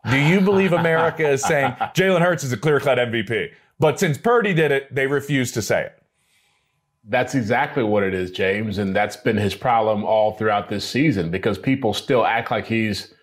do 0.09 0.17
you 0.17 0.41
believe 0.41 0.73
America 0.73 1.29
is 1.29 1.43
saying 1.43 1.73
Jalen 1.95 2.21
Hurts 2.23 2.45
is 2.45 2.53
a 2.53 2.57
clear 2.57 2.81
cut 2.81 2.99
MVP? 2.99 3.53
But 3.79 3.99
since 3.99 4.19
Purdy 4.19 4.55
did 4.55 4.73
it, 4.73 4.93
they 4.95 5.07
refuse 5.07 5.53
to 5.53 5.63
say 5.63 5.85
it. 5.85 6.03
That's 7.05 7.35
exactly 7.35 7.83
what 7.83 8.03
it 8.03 8.15
is, 8.15 8.31
James. 8.31 8.79
And 8.79 8.95
that's 8.95 9.17
been 9.17 9.37
his 9.37 9.55
problem 9.55 10.05
all 10.05 10.33
throughout 10.33 10.69
this 10.69 10.89
season 10.89 11.31
because 11.31 11.59
people 11.59 11.95
still 11.95 12.25
act 12.25 12.51
like 12.51 12.67
he's 12.67 13.15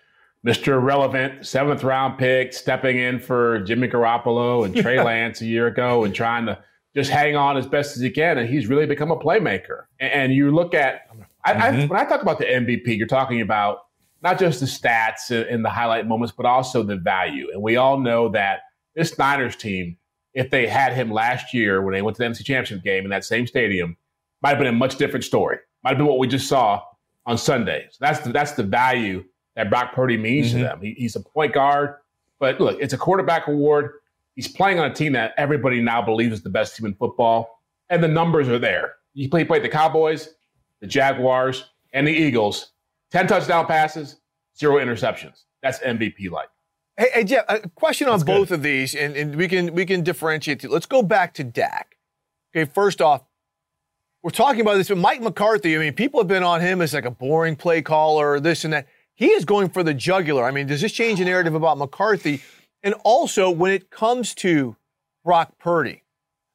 Mr. 0.46 0.74
Irrelevant, 0.74 1.44
seventh 1.44 1.82
round 1.82 2.18
pick, 2.18 2.52
stepping 2.52 2.98
in 2.98 3.18
for 3.18 3.58
Jimmy 3.60 3.88
Garoppolo 3.88 4.64
and 4.64 4.76
Trey 4.82 5.02
Lance 5.02 5.40
a 5.40 5.46
year 5.46 5.66
ago 5.66 6.04
and 6.04 6.14
trying 6.14 6.46
to 6.46 6.62
just 6.94 7.10
hang 7.10 7.34
on 7.34 7.56
as 7.56 7.66
best 7.66 7.96
as 7.96 8.02
he 8.02 8.10
can. 8.10 8.38
And 8.38 8.48
he's 8.48 8.68
really 8.68 8.86
become 8.86 9.10
a 9.10 9.16
playmaker. 9.16 9.84
And, 9.98 10.32
you 10.32 10.52
look 10.52 10.72
at, 10.72 11.00
I, 11.44 11.52
I, 11.52 11.54
mm-hmm. 11.54 11.88
when 11.88 11.98
I 11.98 12.04
talk 12.04 12.22
about 12.22 12.38
the 12.38 12.44
MVP, 12.44 12.96
you're 12.96 13.08
talking 13.08 13.40
about 13.40 13.86
not 14.22 14.38
just 14.38 14.60
the 14.60 14.66
stats 14.66 15.30
and, 15.30 15.48
and 15.48 15.64
the 15.64 15.68
highlight 15.68 16.06
moments, 16.06 16.32
but 16.34 16.46
also 16.46 16.84
the 16.84 16.96
value. 16.96 17.48
And 17.52 17.60
we 17.60 17.76
all 17.76 17.98
know 17.98 18.28
that 18.28 18.60
this 18.94 19.18
Niners 19.18 19.56
team, 19.56 19.96
if 20.32 20.50
they 20.50 20.68
had 20.68 20.94
him 20.94 21.10
last 21.10 21.52
year 21.52 21.82
when 21.82 21.92
they 21.92 22.02
went 22.02 22.16
to 22.18 22.22
the 22.22 22.28
NFC 22.28 22.44
Championship 22.44 22.84
game 22.84 23.02
in 23.02 23.10
that 23.10 23.24
same 23.24 23.48
stadium, 23.48 23.96
might 24.42 24.50
have 24.50 24.58
been 24.58 24.68
a 24.68 24.72
much 24.72 24.96
different 24.96 25.24
story. 25.24 25.58
Might 25.82 25.90
have 25.90 25.98
been 25.98 26.06
what 26.06 26.18
we 26.18 26.28
just 26.28 26.48
saw 26.48 26.82
on 27.26 27.36
Sunday. 27.36 27.88
So 27.90 27.98
that's 28.00 28.20
the, 28.20 28.32
that's 28.32 28.52
the 28.52 28.62
value 28.62 29.24
that 29.56 29.70
Brock 29.70 29.94
Purdy 29.94 30.16
means 30.16 30.48
Mhm. 30.48 30.52
to 30.52 30.58
them. 30.58 30.80
He, 30.82 30.92
he's 30.96 31.16
a 31.16 31.20
point 31.20 31.52
guard, 31.54 31.96
but 32.38 32.60
look, 32.60 32.78
it's 32.80 32.92
a 32.92 32.98
quarterback 32.98 33.48
award. 33.48 33.90
He's 34.34 34.48
playing 34.48 34.78
on 34.78 34.90
a 34.90 34.94
team 34.94 35.12
that 35.14 35.32
everybody 35.38 35.80
now 35.80 36.02
believes 36.02 36.34
is 36.34 36.42
the 36.42 36.50
best 36.50 36.76
team 36.76 36.86
in 36.86 36.94
football, 36.94 37.62
and 37.88 38.02
the 38.02 38.08
numbers 38.08 38.48
are 38.48 38.58
there. 38.58 38.94
He 39.14 39.28
played, 39.28 39.48
played 39.48 39.62
the 39.64 39.68
Cowboys, 39.70 40.34
the 40.80 40.86
Jaguars, 40.86 41.64
and 41.94 42.06
the 42.06 42.12
Eagles. 42.12 42.72
Ten 43.10 43.26
touchdown 43.26 43.66
passes, 43.66 44.20
zero 44.58 44.76
interceptions. 44.76 45.44
That's 45.62 45.78
MVP 45.80 46.28
like. 46.30 46.48
Hey, 46.98 47.08
hey 47.14 47.24
Jeff, 47.24 47.44
a 47.48 47.66
question 47.70 48.08
on 48.08 48.18
good. 48.18 48.26
both 48.26 48.50
of 48.50 48.62
these, 48.62 48.94
and, 48.94 49.16
and 49.16 49.36
we 49.36 49.48
can 49.48 49.72
we 49.74 49.86
can 49.86 50.02
differentiate. 50.02 50.68
Let's 50.68 50.86
go 50.86 51.02
back 51.02 51.32
to 51.34 51.44
Dak. 51.44 51.96
Okay, 52.54 52.70
first 52.70 53.00
off, 53.00 53.22
we're 54.22 54.30
talking 54.30 54.60
about 54.60 54.74
this, 54.76 54.88
but 54.88 54.98
Mike 54.98 55.22
McCarthy. 55.22 55.76
I 55.76 55.78
mean, 55.78 55.92
people 55.94 56.20
have 56.20 56.28
been 56.28 56.42
on 56.42 56.60
him 56.60 56.82
as 56.82 56.92
like 56.92 57.04
a 57.06 57.10
boring 57.10 57.56
play 57.56 57.80
caller, 57.80 58.38
this 58.40 58.64
and 58.64 58.72
that. 58.74 58.86
He 59.16 59.28
is 59.28 59.44
going 59.44 59.70
for 59.70 59.82
the 59.82 59.94
jugular. 59.94 60.44
I 60.44 60.50
mean, 60.50 60.66
does 60.66 60.80
this 60.82 60.92
change 60.92 61.18
the 61.18 61.24
narrative 61.24 61.54
about 61.54 61.78
McCarthy? 61.78 62.42
And 62.82 62.94
also, 63.02 63.50
when 63.50 63.72
it 63.72 63.90
comes 63.90 64.34
to 64.36 64.76
Brock 65.24 65.58
Purdy, 65.58 66.02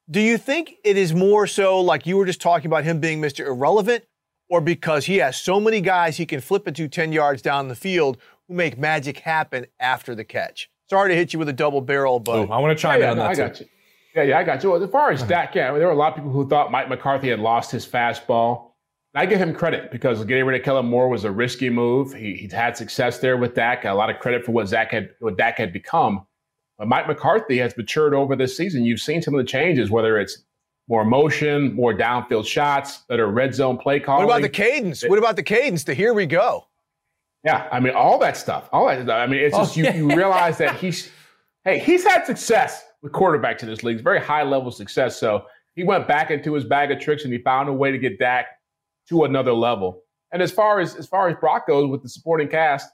do 0.10 0.20
you 0.22 0.38
think 0.38 0.76
it 0.84 0.96
is 0.96 1.14
more 1.14 1.48
so 1.48 1.82
like 1.82 2.06
you 2.06 2.18
were 2.18 2.26
just 2.26 2.40
talking 2.42 2.68
about 2.68 2.84
him 2.84 3.00
being 3.00 3.20
Mr. 3.22 3.46
Irrelevant, 3.48 4.06
or 4.50 4.62
because 4.62 5.06
he 5.06 5.18
has 5.18 5.38
so 5.40 5.60
many 5.60 5.82
guys 5.82 6.18
he 6.18 6.26
can 6.26 6.40
flip 6.42 6.68
it 6.68 6.76
to 6.76 6.88
10 6.88 7.12
yards 7.12 7.42
down 7.42 7.68
the 7.68 7.76
field 7.76 8.18
who 8.48 8.54
make 8.54 8.78
magic 8.78 9.20
happen 9.20 9.66
after 9.80 10.14
the 10.14 10.24
catch? 10.24 10.70
Sorry 10.90 11.10
to 11.10 11.16
hit 11.16 11.34
you 11.34 11.40
with 11.40 11.50
a 11.50 11.54
double 11.54 11.82
barrel, 11.82 12.20
but 12.20 12.36
Oh, 12.50 12.52
I 12.52 12.60
want 12.60 12.78
to 12.78 12.82
chime 12.82 13.00
yeah, 13.00 13.14
in 13.14 13.18
on 13.18 13.18
no, 13.18 13.24
that 13.24 13.30
I 13.32 13.34
too. 13.34 13.42
got 13.42 13.60
you. 13.62 13.66
Yeah, 14.14 14.24
yeah, 14.24 14.40
I 14.40 14.44
got 14.44 14.62
you. 14.62 14.72
Well, 14.72 14.84
as 14.84 14.90
far 14.90 15.10
as 15.12 15.24
Dak, 15.24 15.56
yeah, 15.56 15.70
I 15.70 15.72
mean, 15.72 15.80
there 15.80 15.88
were 15.88 15.94
a 15.94 15.98
lot 15.98 16.10
of 16.10 16.16
people 16.16 16.32
who 16.32 16.48
thought 16.48 16.70
Mike 16.70 16.90
McCarthy 16.90 17.30
had 17.30 17.40
lost 17.40 17.72
his 17.72 17.88
fastball. 17.88 18.71
I 19.14 19.26
give 19.26 19.40
him 19.40 19.54
credit 19.54 19.92
because 19.92 20.24
getting 20.24 20.46
rid 20.46 20.60
of 20.60 20.64
Kellen 20.64 20.86
Moore 20.86 21.10
was 21.10 21.26
a 21.26 21.32
risky 21.32 21.70
move. 21.70 22.14
He, 22.14 22.36
he'd 22.36 22.54
had 22.54 22.78
success 22.78 23.20
there 23.20 23.36
with 23.38 23.56
Dak. 23.56 23.84
A 23.84 23.92
lot 23.94 24.10
of 24.10 24.20
credit 24.20 24.46
for 24.46 24.54
what 24.54 24.68
Zach 24.70 24.92
had, 24.92 25.10
what 25.20 25.38
Dak 25.38 25.58
had 25.58 25.74
become. 25.74 26.26
But 26.78 26.88
Mike 26.88 27.08
McCarthy 27.08 27.58
has 27.58 27.76
matured 27.76 28.14
over 28.14 28.36
this 28.36 28.56
season. 28.56 28.86
You've 28.86 29.02
seen 29.02 29.22
some 29.22 29.34
of 29.34 29.38
the 29.40 29.44
changes, 29.44 29.90
whether 29.92 30.18
it's 30.18 30.44
more 30.88 31.04
motion, 31.04 31.74
more 31.76 31.94
downfield 31.94 32.46
shots, 32.46 33.00
better 33.10 33.28
red 33.28 33.54
zone 33.54 33.78
play 33.78 34.00
calling. 34.00 34.26
what 34.26 34.34
about 34.38 34.42
the 34.44 34.50
cadence? 34.50 35.04
What 35.08 35.20
about 35.20 35.36
the 35.36 35.44
cadence? 35.44 35.84
The 35.84 35.94
here 35.94 36.14
we 36.14 36.26
go. 36.26 36.68
Yeah, 37.44 37.68
I 37.72 37.80
mean, 37.80 37.94
all 37.94 38.18
that 38.20 38.38
stuff. 38.38 38.70
All 38.72 38.86
that. 38.88 39.10
I 39.10 39.28
mean, 39.28 39.42
it's 39.42 39.56
Oh, 39.56 39.60
just 39.60 39.76
you, 39.76 39.90
you 39.92 40.16
realize 40.16 40.58
that 40.60 40.76
he's, 40.80 41.10
hey, 41.66 41.80
he's 41.80 42.06
had 42.06 42.26
success 42.26 42.86
with 43.02 43.12
quarterbacks 43.12 43.62
in 43.64 43.70
this 43.70 43.84
league. 43.84 43.96
It's 43.96 44.04
very 44.04 44.22
high 44.22 44.44
level 44.44 44.72
success. 44.72 45.20
So 45.20 45.46
he 45.76 45.84
went 45.84 46.08
back 46.08 46.32
into 46.32 46.54
his 46.54 46.64
bag 46.64 46.92
of 46.92 47.00
tricks 47.00 47.26
and 47.26 47.34
he 47.34 47.40
found 47.40 47.68
a 47.68 47.74
way 47.74 47.92
to 47.92 47.98
get 47.98 48.18
Dak 48.20 48.46
to 49.12 49.26
another 49.26 49.54
level. 49.54 50.02
And 50.32 50.42
as 50.42 50.52
far 50.52 50.80
as 50.80 50.96
as 50.96 51.06
far 51.08 51.30
as 51.30 51.36
Brock 51.40 51.68
goes 51.68 51.90
with 51.90 52.02
the 52.02 52.10
supporting 52.10 52.48
cast, 52.48 52.90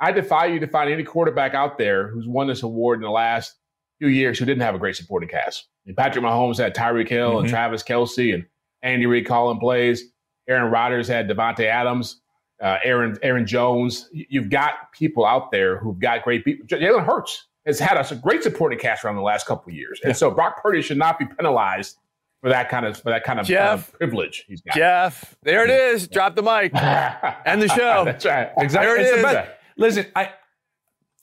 I 0.00 0.12
defy 0.12 0.46
you 0.46 0.60
to 0.60 0.66
find 0.66 0.90
any 0.90 1.04
quarterback 1.04 1.54
out 1.54 1.78
there 1.78 2.08
who's 2.08 2.26
won 2.28 2.46
this 2.48 2.62
award 2.62 2.98
in 2.98 3.02
the 3.02 3.10
last 3.10 3.54
few 3.98 4.08
years 4.08 4.38
who 4.38 4.44
didn't 4.44 4.62
have 4.62 4.74
a 4.74 4.78
great 4.78 4.96
supporting 4.96 5.28
cast. 5.28 5.66
I 5.84 5.88
mean, 5.88 5.96
Patrick 5.96 6.24
Mahomes 6.24 6.58
had 6.58 6.74
Tyreek 6.74 7.08
Hill 7.08 7.38
and 7.38 7.46
Mhm. 7.46 7.50
Travis 7.50 7.82
Kelce 7.82 8.34
and 8.34 8.44
Andy 8.82 9.06
Reid 9.06 9.26
calling 9.26 9.58
plays. 9.58 10.04
Aaron 10.48 10.70
Rodgers 10.72 11.06
had 11.06 11.28
Davante 11.28 11.64
Adams 11.66 12.20
uh, 12.62 12.76
Aaron 12.84 13.16
Aaron 13.22 13.46
Jones. 13.46 14.08
You've 14.12 14.50
got 14.50 14.92
people 14.92 15.24
out 15.24 15.50
there 15.50 15.78
who've 15.78 15.98
got 15.98 16.22
great 16.22 16.44
people. 16.44 16.66
Jalen 16.66 17.06
Hurts 17.06 17.46
has 17.64 17.78
had 17.78 17.96
us 17.96 18.10
a 18.12 18.16
great 18.16 18.42
supporting 18.42 18.78
cast 18.78 19.02
around 19.04 19.16
the 19.16 19.22
last 19.22 19.46
couple 19.46 19.70
of 19.70 19.74
years, 19.76 19.98
and 20.04 20.14
so 20.16 20.30
Brock 20.30 20.62
Purdy 20.62 20.82
should 20.82 20.98
not 20.98 21.18
be 21.18 21.24
penalized 21.26 21.96
for 22.40 22.48
that 22.48 22.68
kind 22.68 22.86
of 22.86 22.96
for 22.96 23.10
that 23.10 23.24
kind 23.24 23.38
of 23.38 23.46
Jeff. 23.46 23.92
uh, 23.94 23.98
privilege 23.98 24.44
he's 24.48 24.60
got. 24.60 24.74
Jeff, 24.74 25.36
there 25.42 25.64
it 25.64 25.70
is. 25.70 26.08
Drop 26.08 26.36
the 26.36 26.42
mic. 26.42 26.74
End 27.46 27.62
the 27.62 27.68
show. 27.68 28.04
That's 28.04 28.24
right. 28.24 28.50
Exactly. 28.58 29.02
There 29.04 29.28
it 29.28 29.36
is. 29.36 29.48
Listen, 29.76 30.06
I 30.16 30.30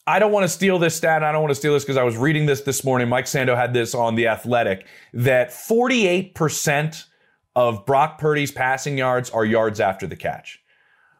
I 0.05 0.19
don't 0.19 0.31
want 0.31 0.45
to 0.45 0.49
steal 0.49 0.79
this 0.79 0.95
stat. 0.95 1.23
I 1.23 1.31
don't 1.33 1.41
want 1.41 1.51
to 1.51 1.55
steal 1.55 1.73
this 1.73 1.83
because 1.83 1.97
I 1.97 2.03
was 2.03 2.15
reading 2.15 2.45
this 2.45 2.61
this 2.61 2.83
morning. 2.85 3.09
Mike 3.09 3.25
Sando 3.25 3.57
had 3.57 3.73
this 3.73 3.93
on 3.93 4.15
the 4.15 4.27
Athletic 4.27 4.85
that 5.13 5.49
48% 5.49 7.03
of 7.57 7.85
Brock 7.85 8.17
Purdy's 8.17 8.51
passing 8.51 8.97
yards 8.97 9.29
are 9.31 9.43
yards 9.43 9.81
after 9.81 10.07
the 10.07 10.15
catch. 10.15 10.61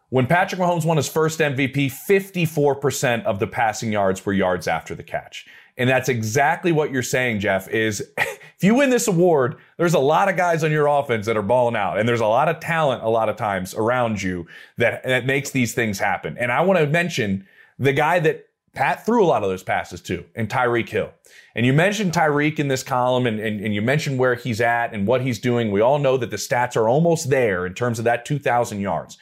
When 0.09 0.25
Patrick 0.25 0.61
Mahomes 0.61 0.85
won 0.85 0.95
his 0.95 1.09
first 1.09 1.39
MVP, 1.39 1.91
54% 1.91 3.25
of 3.25 3.39
the 3.39 3.47
passing 3.47 3.91
yards 3.91 4.25
were 4.25 4.31
yards 4.31 4.67
after 4.67 4.95
the 4.95 5.03
catch. 5.03 5.45
And 5.77 5.89
that's 5.89 6.07
exactly 6.07 6.71
what 6.71 6.91
you're 6.91 7.03
saying, 7.03 7.41
Jeff, 7.41 7.67
is 7.67 8.09
if 8.57 8.63
you 8.63 8.73
win 8.73 8.89
this 8.89 9.07
award, 9.07 9.57
there's 9.77 9.93
a 9.93 9.99
lot 9.99 10.29
of 10.29 10.35
guys 10.35 10.63
on 10.63 10.71
your 10.71 10.87
offense 10.87 11.27
that 11.27 11.37
are 11.37 11.43
balling 11.43 11.75
out. 11.75 11.99
And 11.99 12.09
there's 12.09 12.21
a 12.21 12.25
lot 12.25 12.49
of 12.49 12.59
talent 12.59 13.03
a 13.03 13.09
lot 13.09 13.29
of 13.29 13.35
times 13.35 13.75
around 13.75 14.21
you 14.21 14.47
that, 14.77 15.03
that 15.03 15.27
makes 15.27 15.51
these 15.51 15.75
things 15.75 15.99
happen. 15.99 16.35
And 16.39 16.51
I 16.51 16.61
want 16.61 16.79
to 16.79 16.87
mention 16.87 17.47
the 17.77 17.93
guy 17.93 18.19
that 18.21 18.47
Pat 18.73 19.05
threw 19.05 19.23
a 19.23 19.27
lot 19.27 19.43
of 19.43 19.49
those 19.49 19.61
passes 19.61 20.01
to, 20.01 20.25
and 20.35 20.49
Tyreek 20.49 20.89
Hill. 20.89 21.11
And 21.55 21.67
you 21.67 21.73
mentioned 21.73 22.13
Tyreek 22.13 22.57
in 22.57 22.67
this 22.67 22.81
column, 22.81 23.27
and, 23.27 23.39
and, 23.39 23.61
and 23.61 23.75
you 23.75 23.81
mentioned 23.83 24.17
where 24.17 24.33
he's 24.33 24.59
at 24.59 24.91
and 24.91 25.05
what 25.05 25.21
he's 25.21 25.37
doing. 25.37 25.71
We 25.71 25.81
all 25.81 25.99
know 25.99 26.17
that 26.17 26.31
the 26.31 26.37
stats 26.37 26.75
are 26.75 26.89
almost 26.89 27.29
there 27.29 27.65
in 27.67 27.75
terms 27.75 27.99
of 27.99 28.05
that 28.05 28.25
2,000 28.25 28.79
yards. 28.79 29.19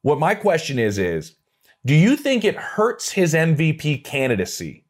What 0.00 0.18
my 0.18 0.34
question 0.34 0.78
is, 0.78 0.96
is 0.96 1.34
do 1.84 1.94
you 1.94 2.16
think 2.16 2.42
it 2.42 2.56
hurts 2.56 3.12
his 3.12 3.34
MVP 3.34 4.02
candidacy 4.04 4.85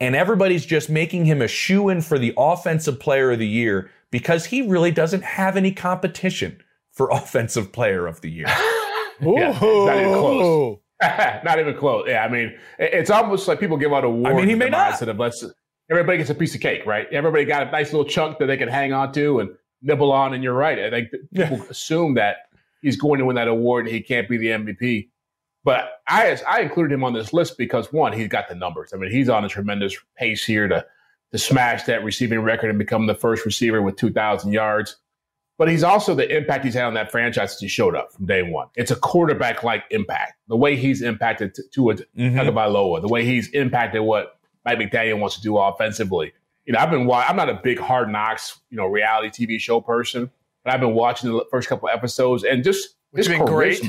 and 0.00 0.14
everybody's 0.14 0.66
just 0.66 0.90
making 0.90 1.24
him 1.24 1.40
a 1.40 1.48
shoe 1.48 1.88
in 1.88 2.00
for 2.00 2.18
the 2.18 2.34
offensive 2.36 3.00
player 3.00 3.32
of 3.32 3.38
the 3.38 3.48
year 3.48 3.90
because 4.10 4.46
he 4.46 4.62
really 4.62 4.90
doesn't 4.90 5.24
have 5.24 5.56
any 5.56 5.72
competition 5.72 6.60
for 6.92 7.08
offensive 7.12 7.72
player 7.72 8.06
of 8.06 8.20
the 8.20 8.30
year? 8.30 8.46
Yeah, 9.18 9.58
not 9.58 9.96
even 9.96 10.12
close. 10.12 10.78
not 11.42 11.58
even 11.58 11.74
close. 11.74 12.04
Yeah, 12.06 12.22
I 12.22 12.28
mean, 12.28 12.54
it's 12.78 13.08
almost 13.08 13.48
like 13.48 13.58
people 13.58 13.78
give 13.78 13.94
out 13.94 14.04
awards. 14.04 14.34
I 14.34 14.36
mean, 14.36 14.46
he 14.46 14.54
may 14.54 14.68
not. 14.68 15.00
of 15.00 15.18
let's 15.18 15.42
everybody 15.90 16.18
gets 16.18 16.30
a 16.30 16.34
piece 16.34 16.54
of 16.54 16.60
cake, 16.60 16.84
right? 16.86 17.06
Everybody 17.12 17.44
got 17.44 17.66
a 17.66 17.70
nice 17.70 17.92
little 17.92 18.04
chunk 18.04 18.38
that 18.38 18.46
they 18.46 18.56
can 18.56 18.68
hang 18.68 18.92
on 18.92 19.12
to 19.12 19.40
and 19.40 19.50
nibble 19.82 20.12
on. 20.12 20.34
And 20.34 20.42
you're 20.42 20.54
right. 20.54 20.78
I 20.78 20.90
think 20.90 21.10
that 21.10 21.32
people 21.32 21.66
assume 21.70 22.14
that 22.14 22.36
he's 22.82 22.96
going 22.96 23.18
to 23.18 23.24
win 23.24 23.36
that 23.36 23.48
award 23.48 23.86
and 23.86 23.94
he 23.94 24.00
can't 24.00 24.28
be 24.28 24.36
the 24.36 24.48
MVP. 24.48 25.08
But 25.66 26.00
I 26.06 26.38
I 26.48 26.60
included 26.60 26.94
him 26.94 27.02
on 27.02 27.12
this 27.12 27.32
list 27.32 27.58
because 27.58 27.92
one, 27.92 28.12
he's 28.12 28.28
got 28.28 28.48
the 28.48 28.54
numbers. 28.54 28.92
I 28.94 28.96
mean, 28.98 29.10
he's 29.10 29.28
on 29.28 29.44
a 29.44 29.48
tremendous 29.48 29.96
pace 30.16 30.44
here 30.44 30.68
to 30.68 30.86
to 31.32 31.38
smash 31.38 31.82
that 31.82 32.04
receiving 32.04 32.38
record 32.40 32.70
and 32.70 32.78
become 32.78 33.06
the 33.08 33.14
first 33.14 33.44
receiver 33.44 33.82
with 33.82 33.96
2,000 33.96 34.52
yards. 34.52 34.96
But 35.58 35.68
he's 35.68 35.82
also 35.82 36.14
the 36.14 36.36
impact 36.36 36.64
he's 36.64 36.74
had 36.74 36.84
on 36.84 36.94
that 36.94 37.10
franchise 37.10 37.50
since 37.50 37.60
he 37.62 37.66
showed 37.68 37.96
up 37.96 38.12
from 38.12 38.26
day 38.26 38.42
one. 38.44 38.68
It's 38.76 38.92
a 38.92 38.96
quarterback 38.96 39.64
like 39.64 39.82
impact. 39.90 40.34
The 40.46 40.56
way 40.56 40.76
he's 40.76 41.02
impacted 41.02 41.52
to, 41.54 41.62
to 41.74 41.90
a 41.90 41.94
Mhm. 41.96 42.04
Tagovailoa, 42.36 43.00
the 43.02 43.08
way 43.08 43.24
he's 43.24 43.48
impacted 43.50 44.02
what 44.02 44.38
Mike 44.64 44.78
McDaniel 44.78 45.18
wants 45.18 45.34
to 45.34 45.42
do 45.42 45.56
offensively. 45.58 46.32
You 46.64 46.74
know, 46.74 46.78
I've 46.78 46.90
been 46.90 47.06
wa- 47.06 47.24
I'm 47.28 47.34
not 47.36 47.48
a 47.48 47.54
big 47.60 47.80
hard 47.80 48.08
knocks, 48.08 48.60
you 48.70 48.76
know, 48.76 48.86
reality 48.86 49.30
TV 49.46 49.58
show 49.58 49.80
person, 49.80 50.30
but 50.62 50.74
I've 50.74 50.80
been 50.80 50.94
watching 50.94 51.32
the 51.32 51.44
first 51.50 51.68
couple 51.68 51.88
episodes 51.88 52.44
and 52.44 52.62
just 52.62 52.90
Which 53.10 53.26
his 53.26 53.36
been 53.36 53.44
great. 53.46 53.80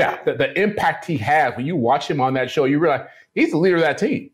Charisma. 0.00 0.16
Yeah, 0.16 0.22
the, 0.24 0.34
the 0.34 0.60
impact 0.60 1.04
he 1.06 1.16
has 1.18 1.56
when 1.56 1.66
you 1.66 1.76
watch 1.76 2.08
him 2.08 2.20
on 2.20 2.34
that 2.34 2.50
show, 2.50 2.64
you 2.64 2.78
realize 2.78 3.06
he's 3.34 3.50
the 3.52 3.58
leader 3.58 3.76
of 3.76 3.82
that 3.82 3.98
team. 3.98 4.30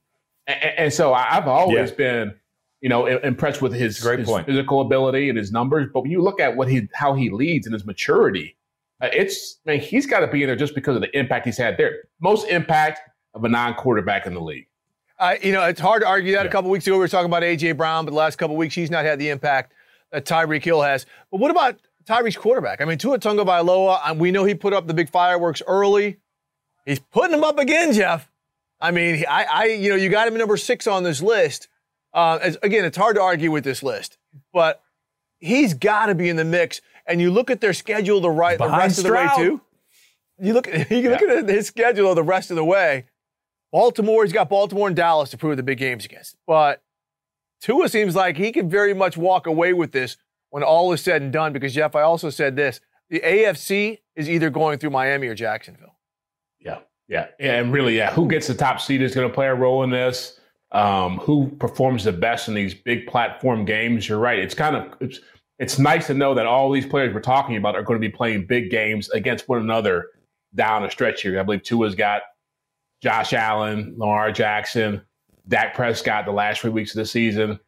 And, 0.46 0.62
and 0.78 0.92
so 0.92 1.12
I- 1.12 1.36
I've 1.36 1.48
always 1.48 1.90
Yeah. 1.90 1.96
been, 1.96 2.34
you 2.80 2.88
know, 2.88 3.06
impressed 3.06 3.62
with 3.62 3.72
his, 3.72 3.98
Great 4.00 4.20
his 4.20 4.28
point. 4.28 4.46
physical 4.46 4.80
ability 4.80 5.28
and 5.28 5.36
his 5.38 5.50
numbers. 5.52 5.88
But 5.92 6.02
when 6.02 6.10
you 6.10 6.22
look 6.22 6.40
at 6.40 6.56
what 6.56 6.68
he, 6.68 6.88
how 6.94 7.14
he 7.14 7.30
leads 7.30 7.66
and 7.66 7.72
his 7.74 7.84
maturity, 7.84 8.56
uh, 9.00 9.08
it's 9.12 9.58
man, 9.66 9.78
he's 9.80 10.06
got 10.06 10.20
to 10.20 10.26
be 10.26 10.42
in 10.42 10.46
there 10.48 10.56
just 10.56 10.74
because 10.74 10.94
of 10.96 11.02
the 11.02 11.18
impact 11.18 11.46
he's 11.46 11.58
had 11.58 11.76
there. 11.76 11.96
Most 12.20 12.48
impact 12.48 13.00
of 13.34 13.44
a 13.44 13.48
non-quarterback 13.48 14.26
in 14.26 14.34
the 14.34 14.40
league. 14.40 14.66
Uh, 15.18 15.34
you 15.42 15.52
know, 15.52 15.62
it's 15.64 15.80
hard 15.80 16.02
to 16.02 16.08
argue 16.08 16.32
that. 16.32 16.42
Yeah. 16.44 16.48
A 16.48 16.52
couple 16.52 16.70
weeks 16.70 16.86
ago, 16.86 16.96
we 16.96 17.00
were 17.00 17.08
talking 17.08 17.26
about 17.26 17.42
AJ 17.42 17.76
Brown, 17.76 18.04
but 18.04 18.10
the 18.12 18.16
last 18.16 18.36
couple 18.36 18.54
weeks, 18.56 18.74
he's 18.74 18.90
not 18.90 19.04
had 19.04 19.18
the 19.18 19.30
impact 19.30 19.72
that 20.12 20.24
Tyreek 20.26 20.62
Hill 20.62 20.82
has. 20.82 21.06
But 21.30 21.40
what 21.40 21.50
about 21.50 21.76
Tyreek's 22.08 22.36
quarterback? 22.36 22.80
I 22.80 22.84
mean, 22.84 22.98
Tua 22.98 23.18
uh, 23.18 24.14
we 24.16 24.30
know 24.30 24.44
he 24.44 24.54
put 24.54 24.72
up 24.72 24.86
the 24.86 24.94
big 24.94 25.10
fireworks 25.10 25.62
early. 25.66 26.18
He's 26.84 27.00
putting 27.00 27.32
them 27.32 27.44
up 27.44 27.58
again, 27.58 27.92
Jeff. 27.92 28.30
I 28.80 28.90
mean, 28.90 29.24
I, 29.28 29.44
I 29.44 29.64
you 29.66 29.90
know, 29.90 29.96
you 29.96 30.08
got 30.08 30.28
him 30.28 30.36
number 30.36 30.56
six 30.56 30.86
on 30.86 31.02
this 31.02 31.20
list. 31.20 31.68
Uh, 32.14 32.38
as, 32.40 32.56
again, 32.62 32.84
it's 32.84 32.96
hard 32.96 33.16
to 33.16 33.22
argue 33.22 33.50
with 33.50 33.64
this 33.64 33.82
list, 33.82 34.18
but 34.52 34.80
he's 35.38 35.74
got 35.74 36.06
to 36.06 36.14
be 36.14 36.28
in 36.28 36.36
the 36.36 36.44
mix. 36.44 36.80
And 37.06 37.20
you 37.20 37.30
look 37.30 37.50
at 37.50 37.60
their 37.60 37.72
schedule 37.72 38.20
the 38.20 38.30
right 38.30 38.58
the 38.58 38.68
rest 38.68 39.00
Stroud. 39.00 39.32
of 39.32 39.36
the 39.36 39.42
way 39.42 39.48
too. 39.48 39.60
You 40.38 40.52
look, 40.52 40.66
you 40.90 41.00
yeah. 41.00 41.10
look 41.10 41.22
at 41.22 41.48
his 41.48 41.66
schedule 41.66 42.14
the 42.14 42.22
rest 42.22 42.50
of 42.50 42.56
the 42.56 42.64
way. 42.64 43.06
Baltimore, 43.72 44.24
he's 44.24 44.32
got 44.32 44.48
Baltimore 44.48 44.86
and 44.86 44.96
Dallas 44.96 45.30
to 45.30 45.36
prove 45.38 45.56
the 45.56 45.62
big 45.62 45.78
games 45.78 46.04
against. 46.04 46.36
But 46.46 46.82
Tua 47.60 47.88
seems 47.88 48.14
like 48.14 48.36
he 48.36 48.52
can 48.52 48.70
very 48.70 48.94
much 48.94 49.16
walk 49.16 49.46
away 49.46 49.72
with 49.72 49.92
this 49.92 50.16
when 50.56 50.62
all 50.62 50.90
is 50.94 51.02
said 51.02 51.20
and 51.20 51.30
done. 51.30 51.52
Because 51.52 51.74
Jeff, 51.74 51.94
I 51.94 52.00
also 52.00 52.30
said 52.30 52.56
this: 52.56 52.80
the 53.10 53.20
AFC 53.20 53.98
is 54.14 54.26
either 54.26 54.48
going 54.48 54.78
through 54.78 54.88
Miami 54.88 55.26
or 55.26 55.34
Jacksonville. 55.34 55.98
Yeah, 56.58 56.78
yeah, 57.08 57.26
and 57.38 57.74
really, 57.74 57.98
yeah. 57.98 58.10
Who 58.14 58.26
gets 58.26 58.46
the 58.46 58.54
top 58.54 58.80
seed 58.80 59.02
is 59.02 59.14
going 59.14 59.28
to 59.28 59.34
play 59.34 59.48
a 59.48 59.54
role 59.54 59.82
in 59.82 59.90
this. 59.90 60.40
Um, 60.72 61.18
who 61.18 61.48
performs 61.58 62.04
the 62.04 62.12
best 62.12 62.48
in 62.48 62.54
these 62.54 62.72
big 62.72 63.06
platform 63.06 63.66
games? 63.66 64.08
You're 64.08 64.18
right. 64.18 64.38
It's 64.38 64.54
kind 64.54 64.74
of 64.74 64.94
it's 64.98 65.20
it's 65.58 65.78
nice 65.78 66.06
to 66.06 66.14
know 66.14 66.32
that 66.32 66.46
all 66.46 66.72
these 66.72 66.86
players 66.86 67.12
we're 67.12 67.20
talking 67.20 67.56
about 67.56 67.74
are 67.74 67.82
going 67.82 68.00
to 68.00 68.08
be 68.08 68.10
playing 68.10 68.46
big 68.46 68.70
games 68.70 69.10
against 69.10 69.50
one 69.50 69.60
another 69.60 70.06
down 70.54 70.84
a 70.84 70.90
stretch 70.90 71.20
here. 71.20 71.38
I 71.38 71.42
believe 71.42 71.64
Tua's 71.64 71.94
got 71.94 72.22
Josh 73.02 73.34
Allen, 73.34 73.94
Lamar 73.98 74.32
Jackson, 74.32 75.02
Dak 75.48 75.74
Prescott 75.74 76.24
the 76.24 76.32
last 76.32 76.62
three 76.62 76.70
weeks 76.70 76.92
of 76.92 76.96
the 76.96 77.04
season. 77.04 77.60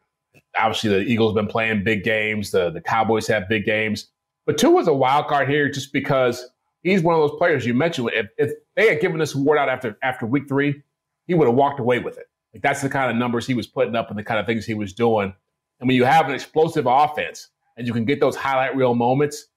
Obviously, 0.57 0.89
the 0.89 0.99
Eagles 1.01 1.31
have 1.31 1.35
been 1.35 1.51
playing 1.51 1.83
big 1.83 2.03
games. 2.03 2.51
The, 2.51 2.69
the 2.69 2.81
Cowboys 2.81 3.27
have 3.27 3.47
big 3.47 3.65
games. 3.65 4.07
But 4.45 4.57
Tua's 4.57 4.87
a 4.87 4.93
wild 4.93 5.27
card 5.27 5.47
here 5.47 5.69
just 5.69 5.93
because 5.93 6.49
he's 6.81 7.01
one 7.01 7.15
of 7.15 7.21
those 7.21 7.37
players 7.37 7.65
you 7.65 7.73
mentioned. 7.73 8.09
If, 8.13 8.27
if 8.37 8.51
they 8.75 8.89
had 8.89 8.99
given 8.99 9.19
this 9.19 9.35
award 9.35 9.57
out 9.57 9.69
after 9.69 9.97
after 10.01 10.25
week 10.25 10.47
three, 10.47 10.81
he 11.27 11.35
would 11.35 11.47
have 11.47 11.55
walked 11.55 11.79
away 11.79 11.99
with 11.99 12.17
it. 12.17 12.27
Like 12.53 12.63
that's 12.63 12.81
the 12.81 12.89
kind 12.89 13.11
of 13.11 13.17
numbers 13.17 13.45
he 13.45 13.53
was 13.53 13.67
putting 13.67 13.95
up 13.95 14.09
and 14.09 14.17
the 14.17 14.23
kind 14.23 14.39
of 14.39 14.45
things 14.45 14.65
he 14.65 14.73
was 14.73 14.93
doing. 14.93 15.33
And 15.79 15.87
when 15.87 15.95
you 15.95 16.03
have 16.03 16.27
an 16.27 16.33
explosive 16.33 16.85
offense 16.87 17.49
and 17.77 17.85
you 17.85 17.93
can 17.93 18.05
get 18.05 18.19
those 18.19 18.35
highlight 18.35 18.75
reel 18.75 18.95
moments, 18.95 19.47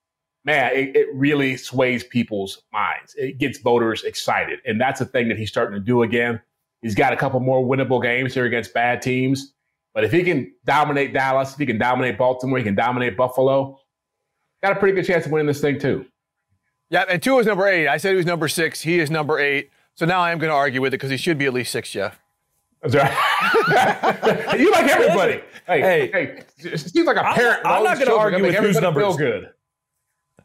man, 0.44 0.72
it, 0.74 0.96
it, 0.96 1.06
really 1.14 1.56
sways 1.56 2.04
people's 2.04 2.62
minds. 2.72 3.14
It 3.16 3.38
gets 3.38 3.58
voters 3.58 4.04
excited. 4.04 4.60
And 4.66 4.80
that's 4.80 5.00
a 5.00 5.04
thing 5.04 5.28
that 5.28 5.38
he's 5.38 5.48
starting 5.48 5.78
to 5.78 5.84
do 5.84 6.02
again. 6.02 6.40
He's 6.82 6.94
got 6.94 7.12
a 7.12 7.16
couple 7.16 7.40
more 7.40 7.64
winnable 7.64 8.02
games 8.02 8.34
here 8.34 8.44
against 8.44 8.74
bad 8.74 9.02
teams. 9.02 9.51
But 9.94 10.04
if 10.04 10.12
he 10.12 10.22
can 10.22 10.52
dominate 10.64 11.12
Dallas, 11.12 11.52
if 11.52 11.58
he 11.58 11.66
can 11.66 11.78
dominate 11.78 12.16
Baltimore, 12.16 12.58
he 12.58 12.64
can 12.64 12.74
dominate 12.74 13.16
Buffalo, 13.16 13.78
got 14.62 14.72
a 14.72 14.76
pretty 14.76 14.94
good 14.94 15.06
chance 15.06 15.26
of 15.26 15.32
winning 15.32 15.46
this 15.46 15.60
thing 15.60 15.78
too. 15.78 16.06
Yeah, 16.90 17.04
and 17.08 17.22
Tua 17.22 17.40
is 17.40 17.46
number 17.46 17.66
eight. 17.66 17.88
I 17.88 17.96
said 17.96 18.10
he 18.10 18.16
was 18.16 18.26
number 18.26 18.48
six. 18.48 18.82
He 18.82 18.98
is 18.98 19.10
number 19.10 19.38
eight. 19.38 19.70
So 19.94 20.06
now 20.06 20.20
I 20.20 20.30
am 20.32 20.38
going 20.38 20.50
to 20.50 20.54
argue 20.54 20.80
with 20.80 20.92
it 20.92 20.98
because 20.98 21.10
he 21.10 21.16
should 21.16 21.38
be 21.38 21.46
at 21.46 21.52
least 21.52 21.72
six, 21.72 21.90
Jeff. 21.90 22.18
That's 22.82 22.94
right. 22.94 24.58
you 24.58 24.70
like 24.72 24.90
everybody. 24.90 25.40
Hey, 25.66 25.80
hey, 25.80 26.10
hey, 26.12 26.42
it 26.58 26.78
seems 26.78 27.06
like 27.06 27.16
a 27.16 27.22
parent. 27.34 27.60
I'm, 27.64 27.78
I'm 27.78 27.84
not 27.84 27.96
going 27.96 28.08
to 28.08 28.16
argue 28.16 28.42
with 28.42 28.54
who's 28.56 28.80
number. 28.80 29.00
Feel 29.00 29.16
good. 29.16 29.50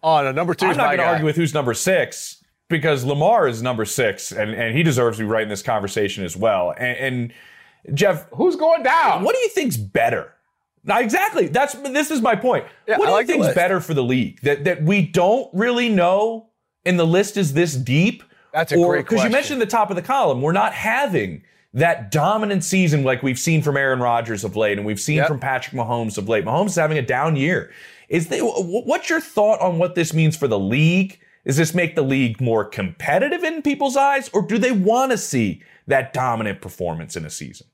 Oh, 0.03 0.21
no, 0.21 0.31
number 0.31 0.53
two. 0.53 0.67
I'm 0.67 0.77
not 0.77 0.87
going 0.87 0.99
to 0.99 1.05
argue 1.05 1.25
with 1.25 1.35
who's 1.35 1.53
number 1.53 1.73
six 1.73 2.43
because 2.69 3.03
Lamar 3.03 3.47
is 3.47 3.61
number 3.61 3.85
six, 3.85 4.31
and, 4.31 4.51
and 4.51 4.75
he 4.75 4.83
deserves 4.83 5.17
to 5.17 5.23
be 5.23 5.27
right 5.27 5.43
in 5.43 5.49
this 5.49 5.63
conversation 5.63 6.23
as 6.23 6.37
well. 6.37 6.73
And, 6.77 6.97
and 6.97 7.33
Jeff, 7.93 8.27
who's 8.33 8.55
going 8.55 8.83
down? 8.83 9.23
What 9.23 9.33
do 9.33 9.39
you 9.39 9.49
think's 9.49 9.77
better? 9.77 10.33
Now, 10.83 10.99
exactly. 10.99 11.47
That's 11.47 11.73
this 11.73 12.11
is 12.11 12.21
my 12.21 12.35
point. 12.35 12.65
Yeah, 12.88 12.97
what 12.97 13.07
do 13.07 13.11
like 13.11 13.27
you 13.27 13.33
think's 13.33 13.53
better 13.53 13.81
for 13.81 13.93
the 13.93 14.03
league? 14.03 14.41
That 14.41 14.63
that 14.63 14.83
we 14.83 15.05
don't 15.05 15.49
really 15.53 15.89
know, 15.89 16.49
and 16.85 16.97
the 16.99 17.05
list 17.05 17.38
is 17.38 17.53
this 17.53 17.75
deep. 17.75 18.23
That's 18.53 18.71
a 18.71 18.77
or, 18.77 18.93
great 18.93 19.05
Because 19.05 19.23
you 19.23 19.29
mentioned 19.29 19.61
the 19.61 19.65
top 19.65 19.89
of 19.89 19.95
the 19.95 20.01
column. 20.01 20.41
We're 20.41 20.53
not 20.53 20.73
having 20.73 21.43
that 21.73 22.09
dominant 22.09 22.63
season 22.63 23.03
like 23.03 23.21
we've 23.21 23.38
seen 23.38 23.61
from 23.61 23.77
Aaron 23.77 23.99
Rodgers 23.99 24.43
of 24.43 24.55
late, 24.55 24.77
and 24.77 24.88
we've 24.88 24.99
seen 24.99 25.17
yep. 25.17 25.27
from 25.27 25.39
Patrick 25.39 25.75
Mahomes 25.75 26.17
of 26.17 26.29
late. 26.29 26.45
Mahomes 26.45 26.67
is 26.67 26.75
having 26.75 26.97
a 26.97 27.01
down 27.01 27.35
year. 27.35 27.71
Is 28.09 28.29
they, 28.29 28.39
what's 28.39 29.09
your 29.09 29.19
thought 29.19 29.59
on 29.59 29.77
what 29.77 29.95
this 29.95 30.13
means 30.13 30.38
for 30.38 30.47
the 30.47 30.57
league? 30.57 31.19
Does 31.45 31.57
this 31.57 31.73
make 31.73 31.95
the 31.95 32.01
league 32.01 32.39
more 32.41 32.65
competitive 32.65 33.43
in 33.43 33.61
people's 33.61 33.97
eyes, 33.97 34.29
or 34.33 34.41
do 34.41 34.57
they 34.57 34.71
want 34.71 35.11
to 35.11 35.17
see 35.17 35.61
that 35.88 36.13
dominant 36.13 36.61
performance 36.61 37.15
in 37.15 37.25
a 37.25 37.29
season? 37.29 37.67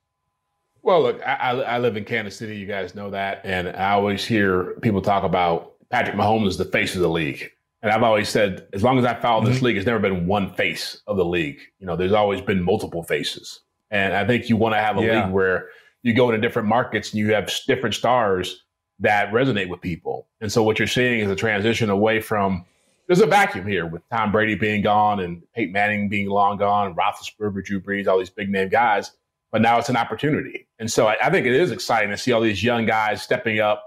Well, 0.84 1.02
look, 1.02 1.22
I, 1.26 1.62
I, 1.62 1.78
live 1.80 1.96
in 1.96 2.04
Kansas 2.04 2.36
City. 2.36 2.58
You 2.58 2.66
guys 2.68 2.94
know 2.94 3.10
that, 3.10 3.42
and 3.46 3.70
I 3.70 3.92
always 3.92 4.26
hear 4.26 4.76
people 4.82 5.02
talk 5.02 5.24
about 5.24 5.76
Patrick 5.90 6.18
Mahomes 6.18 6.48
as 6.48 6.58
the 6.58 6.66
face 6.66 6.94
of 6.94 7.02
the 7.02 7.10
league. 7.10 7.50
And 7.82 7.92
I've 7.92 8.04
always 8.04 8.28
said, 8.28 8.68
as 8.74 8.84
long 8.84 9.00
as 9.00 9.06
I 9.06 9.14
follow 9.14 9.42
mm-hmm. 9.44 9.52
this 9.54 9.62
league, 9.62 9.78
it's 9.78 9.86
never 9.86 10.00
been 10.00 10.28
one 10.28 10.54
face 10.54 11.02
of 11.08 11.16
the 11.16 11.24
league. 11.24 11.60
You 11.80 11.88
know, 11.88 11.96
there's 11.96 12.12
always 12.12 12.42
been 12.42 12.62
multiple 12.62 13.02
faces, 13.04 13.62
and 13.92 14.14
I 14.14 14.28
think 14.28 14.50
you 14.50 14.58
want 14.58 14.76
to 14.76 14.80
have 14.80 14.98
a 14.98 15.02
yeah. 15.02 15.24
league 15.24 15.34
where 15.34 15.70
you 16.02 16.14
go 16.14 16.30
into 16.30 16.42
different 16.42 16.68
markets 16.68 17.12
and 17.12 17.20
you 17.20 17.34
have 17.34 17.50
different 17.66 17.96
stars 17.96 18.64
that 19.00 19.32
resonate 19.32 19.70
with 19.70 19.80
people. 19.80 20.28
And 20.42 20.52
so 20.52 20.64
what 20.64 20.80
you're 20.80 20.88
seeing 20.88 21.22
is 21.22 21.32
a 21.32 21.36
transition 21.36 21.90
away 21.90 22.20
from 22.20 22.66
there's 23.08 23.22
a 23.22 23.26
vacuum 23.26 23.68
here 23.68 23.86
with 23.86 24.02
Tom 24.10 24.32
Brady 24.32 24.56
being 24.56 24.82
gone 24.82 25.20
and 25.20 25.44
Peyton 25.56 25.74
Manning 25.74 26.10
being 26.10 26.30
long 26.30 26.58
gone, 26.58 26.96
Roethlisberger, 26.96 27.64
Drew 27.64 27.82
Brees, 27.82 28.08
all 28.08 28.20
these 28.20 28.30
big 28.30 28.50
name 28.50 28.70
guys. 28.70 29.12
But 29.52 29.62
now 29.62 29.78
it's 29.78 29.90
an 29.90 29.98
opportunity, 29.98 30.68
and 30.84 30.92
so 30.92 31.08
I, 31.08 31.16
I 31.24 31.30
think 31.30 31.46
it 31.46 31.54
is 31.54 31.72
exciting 31.72 32.10
to 32.10 32.18
see 32.18 32.34
all 32.34 32.42
these 32.42 32.62
young 32.62 32.86
guys 32.86 33.22
stepping 33.22 33.62
up 33.62 33.86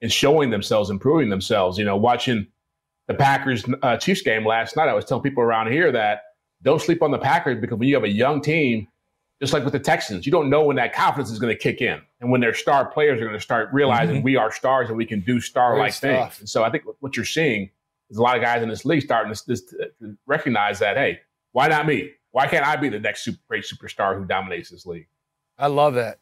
and 0.00 0.10
showing 0.10 0.48
themselves, 0.48 0.88
improving 0.88 1.28
themselves. 1.28 1.76
You 1.76 1.84
know, 1.84 1.94
watching 1.94 2.46
the 3.06 3.12
Packers 3.12 3.66
uh, 3.82 3.98
Chiefs 3.98 4.22
game 4.22 4.46
last 4.46 4.74
night, 4.74 4.88
I 4.88 4.94
was 4.94 5.04
telling 5.04 5.22
people 5.22 5.42
around 5.42 5.70
here 5.70 5.92
that 5.92 6.22
don't 6.62 6.80
sleep 6.80 7.02
on 7.02 7.10
the 7.10 7.18
Packers 7.18 7.60
because 7.60 7.76
when 7.76 7.86
you 7.86 7.94
have 7.96 8.04
a 8.04 8.10
young 8.10 8.40
team 8.40 8.88
just 9.42 9.52
like 9.52 9.62
with 9.62 9.74
the 9.74 9.78
Texans, 9.78 10.24
you 10.24 10.32
don't 10.32 10.48
know 10.48 10.64
when 10.64 10.76
that 10.76 10.94
confidence 10.94 11.30
is 11.30 11.38
going 11.38 11.54
to 11.54 11.62
kick 11.62 11.82
in 11.82 12.00
and 12.22 12.30
when 12.30 12.40
their 12.40 12.54
star 12.54 12.86
players 12.86 13.20
are 13.20 13.24
going 13.24 13.36
to 13.36 13.44
start 13.44 13.68
realizing 13.70 14.16
mm-hmm. 14.16 14.24
we 14.24 14.36
are 14.36 14.50
stars 14.50 14.88
and 14.88 14.96
we 14.96 15.04
can 15.04 15.20
do 15.20 15.42
star 15.42 15.76
like 15.76 15.92
things. 15.92 16.40
And 16.40 16.48
so 16.48 16.64
I 16.64 16.70
think 16.70 16.84
what 17.00 17.14
you're 17.14 17.26
seeing 17.26 17.68
is 18.08 18.16
a 18.16 18.22
lot 18.22 18.36
of 18.36 18.42
guys 18.42 18.62
in 18.62 18.70
this 18.70 18.86
league 18.86 19.02
starting 19.02 19.34
to, 19.34 19.56
to 19.56 20.16
recognize 20.24 20.78
that, 20.78 20.96
hey, 20.96 21.20
why 21.52 21.68
not 21.68 21.84
me? 21.84 22.12
Why 22.30 22.46
can't 22.46 22.66
I 22.66 22.76
be 22.76 22.88
the 22.88 23.00
next 23.00 23.22
super, 23.22 23.38
great 23.46 23.64
superstar 23.64 24.18
who 24.18 24.24
dominates 24.24 24.70
this 24.70 24.86
league? 24.86 25.08
I 25.58 25.66
love 25.66 25.94
that. 25.94 26.20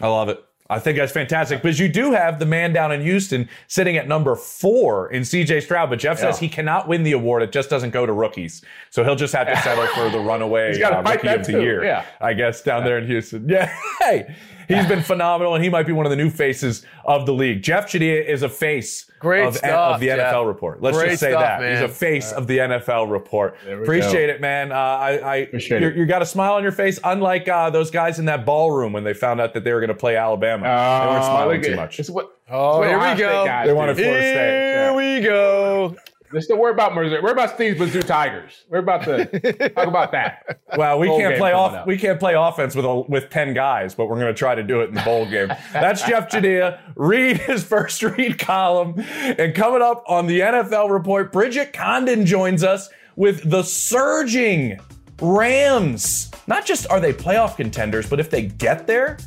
I 0.00 0.08
love 0.08 0.28
it. 0.28 0.44
I 0.70 0.78
think 0.78 0.96
that's 0.96 1.10
fantastic 1.10 1.60
because 1.60 1.80
you 1.80 1.88
do 1.88 2.12
have 2.12 2.38
the 2.38 2.46
man 2.46 2.72
down 2.72 2.92
in 2.92 3.00
Houston 3.02 3.48
sitting 3.66 3.96
at 3.96 4.06
number 4.06 4.36
four 4.36 5.10
in 5.10 5.22
CJ 5.22 5.64
Stroud, 5.64 5.90
but 5.90 5.98
Jeff 5.98 6.18
yeah. 6.18 6.30
says 6.30 6.38
he 6.38 6.48
cannot 6.48 6.86
win 6.86 7.02
the 7.02 7.10
award. 7.10 7.42
It 7.42 7.50
just 7.50 7.68
doesn't 7.68 7.90
go 7.90 8.06
to 8.06 8.12
rookies. 8.12 8.62
So 8.90 9.02
he'll 9.02 9.16
just 9.16 9.34
have 9.34 9.48
to 9.48 9.56
settle 9.62 9.88
for 9.88 10.08
the 10.10 10.20
runaway 10.20 10.80
uh, 10.80 11.02
rookie 11.02 11.26
of 11.26 11.44
the 11.44 11.52
too. 11.54 11.60
year, 11.60 11.84
yeah. 11.84 12.06
I 12.20 12.34
guess, 12.34 12.62
down 12.62 12.82
yeah. 12.82 12.84
there 12.84 12.98
in 12.98 13.06
Houston. 13.08 13.48
Yeah. 13.50 13.74
Hey, 13.98 14.36
he's 14.76 14.86
been 14.86 15.02
phenomenal 15.02 15.54
and 15.54 15.62
he 15.62 15.70
might 15.70 15.86
be 15.86 15.92
one 15.92 16.06
of 16.06 16.10
the 16.10 16.16
new 16.16 16.30
faces 16.30 16.84
of 17.04 17.26
the 17.26 17.32
league. 17.32 17.62
Jeff 17.62 17.86
Chadiha 17.86 18.24
is 18.26 18.42
a 18.42 18.48
face 18.48 19.10
Great 19.18 19.46
of, 19.46 19.56
stuff, 19.56 19.94
of 19.94 20.00
the 20.00 20.06
Jeff. 20.06 20.34
NFL 20.34 20.46
report. 20.46 20.80
Let's 20.80 20.96
Great 20.96 21.10
just 21.10 21.20
say 21.20 21.30
stuff, 21.30 21.42
that. 21.42 21.60
Man. 21.60 21.72
He's 21.72 21.90
a 21.90 21.94
face 21.94 22.32
of 22.32 22.46
the 22.46 22.58
NFL 22.58 23.10
report. 23.10 23.56
Appreciate 23.68 24.28
go. 24.28 24.34
it, 24.34 24.40
man. 24.40 24.72
Uh, 24.72 24.76
I, 24.76 25.10
I 25.18 25.36
Appreciate 25.36 25.82
it. 25.82 25.96
You 25.96 26.06
got 26.06 26.22
a 26.22 26.26
smile 26.26 26.54
on 26.54 26.62
your 26.62 26.72
face, 26.72 26.98
unlike 27.04 27.46
uh, 27.46 27.70
those 27.70 27.90
guys 27.90 28.18
in 28.18 28.24
that 28.26 28.46
ballroom 28.46 28.92
when 28.92 29.04
they 29.04 29.14
found 29.14 29.40
out 29.40 29.52
that 29.54 29.64
they 29.64 29.72
were 29.72 29.80
going 29.80 29.88
to 29.88 29.94
play 29.94 30.16
Alabama. 30.16 30.66
Uh, 30.66 31.00
they 31.00 31.12
weren't 31.12 31.24
smiling 31.24 31.62
too 31.62 31.76
much. 31.76 32.08
What, 32.08 32.38
oh, 32.48 32.82
here 32.82 32.98
we 32.98 33.18
go. 33.18 33.44
They 33.66 33.72
wanted 33.72 33.96
Florida 33.96 34.20
State. 34.20 34.34
Here 34.34 34.90
yeah. 34.90 34.94
we 34.94 35.20
go. 35.22 35.96
Let's 36.32 36.46
still 36.46 36.58
worry 36.58 36.70
about. 36.70 36.94
We're 36.94 37.32
about 37.32 37.54
Steve's 37.54 37.80
Mizzou 37.80 38.06
Tigers. 38.06 38.64
We're 38.68 38.78
about 38.78 39.02
to 39.04 39.70
talk 39.70 39.86
about 39.88 40.12
that. 40.12 40.58
Well, 40.76 41.00
we 41.00 41.08
bowl 41.08 41.18
can't 41.18 41.36
play 41.36 41.50
off. 41.50 41.72
Up. 41.72 41.86
We 41.88 41.98
can't 41.98 42.20
play 42.20 42.34
offense 42.34 42.76
with 42.76 42.84
a, 42.84 43.00
with 43.00 43.28
ten 43.28 43.54
guys, 43.54 43.92
but 43.92 44.06
we're 44.06 44.20
going 44.20 44.32
to 44.32 44.38
try 44.38 44.54
to 44.54 44.62
do 44.62 44.82
it 44.82 44.88
in 44.88 44.94
the 44.94 45.02
bowl 45.02 45.26
game. 45.26 45.48
That's 45.72 46.06
Jeff 46.06 46.30
Chadiha. 46.30 46.78
Read 46.94 47.38
his 47.38 47.64
first 47.64 48.00
read 48.04 48.38
column, 48.38 48.94
and 48.96 49.52
coming 49.52 49.82
up 49.82 50.04
on 50.06 50.28
the 50.28 50.38
NFL 50.40 50.90
report, 50.90 51.32
Bridget 51.32 51.72
Condon 51.72 52.24
joins 52.24 52.62
us 52.62 52.88
with 53.16 53.50
the 53.50 53.64
surging 53.64 54.78
Rams. 55.20 56.30
Not 56.46 56.64
just 56.64 56.88
are 56.88 57.00
they 57.00 57.12
playoff 57.12 57.56
contenders, 57.56 58.08
but 58.08 58.20
if 58.20 58.30
they 58.30 58.42
get 58.42 58.86
there, 58.86 59.18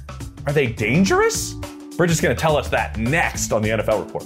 are 0.47 0.54
they 0.54 0.68
dangerous? 0.68 1.54
Bridget's 1.97 2.22
going 2.22 2.36
to 2.36 2.41
tell 2.41 2.56
us 2.56 2.70
that 2.70 2.97
next 2.97 3.51
on 3.51 3.62
the 3.62 3.70
NFL 3.70 4.06
report. 4.06 4.26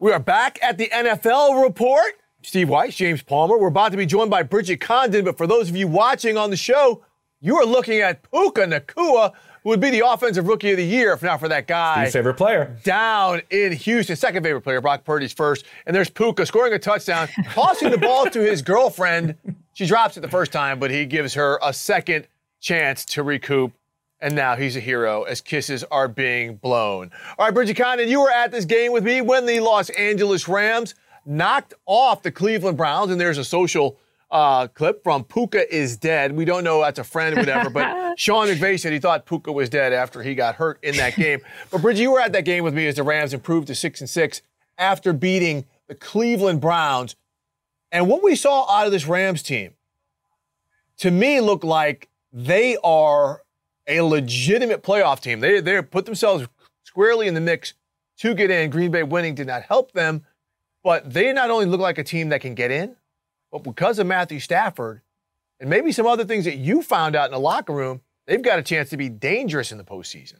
We 0.00 0.12
are 0.12 0.20
back 0.20 0.60
at 0.62 0.78
the 0.78 0.88
NFL 0.94 1.60
report. 1.60 2.20
Steve 2.42 2.68
Wyche, 2.68 2.94
James 2.94 3.20
Palmer. 3.20 3.58
We're 3.58 3.66
about 3.66 3.90
to 3.90 3.96
be 3.96 4.06
joined 4.06 4.30
by 4.30 4.44
Bridget 4.44 4.76
Condon, 4.76 5.24
but 5.24 5.36
for 5.36 5.48
those 5.48 5.68
of 5.68 5.76
you 5.76 5.88
watching 5.88 6.36
on 6.36 6.50
the 6.50 6.56
show, 6.56 7.04
you 7.40 7.56
are 7.56 7.64
looking 7.64 7.98
at 7.98 8.22
Puka 8.30 8.60
Nacua, 8.60 9.32
who 9.64 9.70
would 9.70 9.80
be 9.80 9.90
the 9.90 10.06
offensive 10.06 10.46
rookie 10.46 10.70
of 10.70 10.76
the 10.76 10.84
year 10.84 11.14
if 11.14 11.22
not 11.24 11.40
for 11.40 11.48
that 11.48 11.66
guy. 11.66 12.04
Steve's 12.04 12.12
favorite 12.12 12.34
player. 12.34 12.76
Down 12.84 13.42
in 13.50 13.72
Houston. 13.72 14.14
Second 14.14 14.44
favorite 14.44 14.60
player, 14.60 14.80
Brock 14.80 15.02
Purdy's 15.02 15.32
first. 15.32 15.64
And 15.84 15.96
there's 15.96 16.10
Puka 16.10 16.46
scoring 16.46 16.72
a 16.74 16.78
touchdown, 16.78 17.26
tossing 17.46 17.90
the 17.90 17.98
ball 17.98 18.26
to 18.30 18.40
his 18.40 18.62
girlfriend. 18.62 19.34
She 19.72 19.84
drops 19.84 20.16
it 20.16 20.20
the 20.20 20.28
first 20.28 20.52
time, 20.52 20.78
but 20.78 20.92
he 20.92 21.06
gives 21.06 21.34
her 21.34 21.58
a 21.60 21.72
second 21.72 22.28
chance 22.60 23.04
to 23.06 23.24
recoup. 23.24 23.72
And 24.20 24.34
now 24.34 24.56
he's 24.56 24.76
a 24.76 24.80
hero 24.80 25.22
as 25.22 25.40
kisses 25.40 25.84
are 25.84 26.08
being 26.08 26.56
blown. 26.56 27.12
All 27.38 27.46
right, 27.46 27.54
Bridget 27.54 27.76
Condon, 27.76 28.08
you 28.08 28.20
were 28.20 28.30
at 28.30 28.50
this 28.50 28.64
game 28.64 28.92
with 28.92 29.04
me 29.04 29.20
when 29.20 29.46
the 29.46 29.60
Los 29.60 29.90
Angeles 29.90 30.48
Rams 30.48 30.96
knocked 31.24 31.74
off 31.86 32.22
the 32.22 32.32
Cleveland 32.32 32.76
Browns. 32.76 33.12
And 33.12 33.20
there's 33.20 33.38
a 33.38 33.44
social 33.44 33.98
uh, 34.30 34.66
clip 34.68 35.02
from 35.02 35.24
Puka 35.24 35.72
is 35.74 35.96
dead. 35.96 36.32
We 36.32 36.44
don't 36.44 36.64
know 36.64 36.80
that's 36.80 36.98
a 36.98 37.04
friend 37.04 37.36
or 37.36 37.40
whatever, 37.40 37.70
but 37.70 38.18
Sean 38.18 38.48
McVay 38.48 38.78
said 38.78 38.92
he 38.92 38.98
thought 38.98 39.24
Puka 39.24 39.52
was 39.52 39.68
dead 39.68 39.92
after 39.92 40.22
he 40.22 40.34
got 40.34 40.56
hurt 40.56 40.78
in 40.82 40.96
that 40.96 41.16
game. 41.16 41.40
but 41.70 41.80
Bridget, 41.80 42.02
you 42.02 42.10
were 42.10 42.20
at 42.20 42.32
that 42.32 42.44
game 42.44 42.64
with 42.64 42.74
me 42.74 42.86
as 42.86 42.96
the 42.96 43.02
Rams 43.02 43.32
improved 43.32 43.68
to 43.68 43.74
six 43.74 44.00
and 44.00 44.10
six 44.10 44.42
after 44.76 45.12
beating 45.12 45.64
the 45.86 45.94
Cleveland 45.94 46.60
Browns. 46.60 47.16
And 47.90 48.08
what 48.08 48.22
we 48.22 48.36
saw 48.36 48.70
out 48.70 48.86
of 48.86 48.92
this 48.92 49.06
Rams 49.06 49.42
team, 49.42 49.74
to 50.98 51.10
me, 51.10 51.40
looked 51.40 51.64
like 51.64 52.08
they 52.32 52.76
are 52.84 53.42
a 53.88 54.02
legitimate 54.02 54.82
playoff 54.82 55.20
team. 55.20 55.40
They 55.40 55.60
they 55.60 55.80
put 55.82 56.06
themselves 56.06 56.46
squarely 56.84 57.26
in 57.26 57.34
the 57.34 57.40
mix 57.40 57.74
to 58.18 58.34
get 58.34 58.50
in. 58.50 58.70
Green 58.70 58.90
Bay 58.90 59.02
winning 59.02 59.34
did 59.34 59.46
not 59.46 59.62
help 59.62 59.92
them, 59.92 60.24
but 60.84 61.12
they 61.12 61.32
not 61.32 61.50
only 61.50 61.66
look 61.66 61.80
like 61.80 61.98
a 61.98 62.04
team 62.04 62.28
that 62.28 62.40
can 62.40 62.54
get 62.54 62.70
in, 62.70 62.96
but 63.50 63.62
because 63.62 63.98
of 63.98 64.06
Matthew 64.06 64.40
Stafford 64.40 65.02
and 65.60 65.70
maybe 65.70 65.92
some 65.92 66.06
other 66.06 66.24
things 66.24 66.44
that 66.44 66.56
you 66.56 66.82
found 66.82 67.16
out 67.16 67.26
in 67.26 67.32
the 67.32 67.40
locker 67.40 67.72
room, 67.72 68.02
they've 68.26 68.42
got 68.42 68.58
a 68.58 68.62
chance 68.62 68.90
to 68.90 68.96
be 68.96 69.08
dangerous 69.08 69.72
in 69.72 69.78
the 69.78 69.84
postseason. 69.84 70.38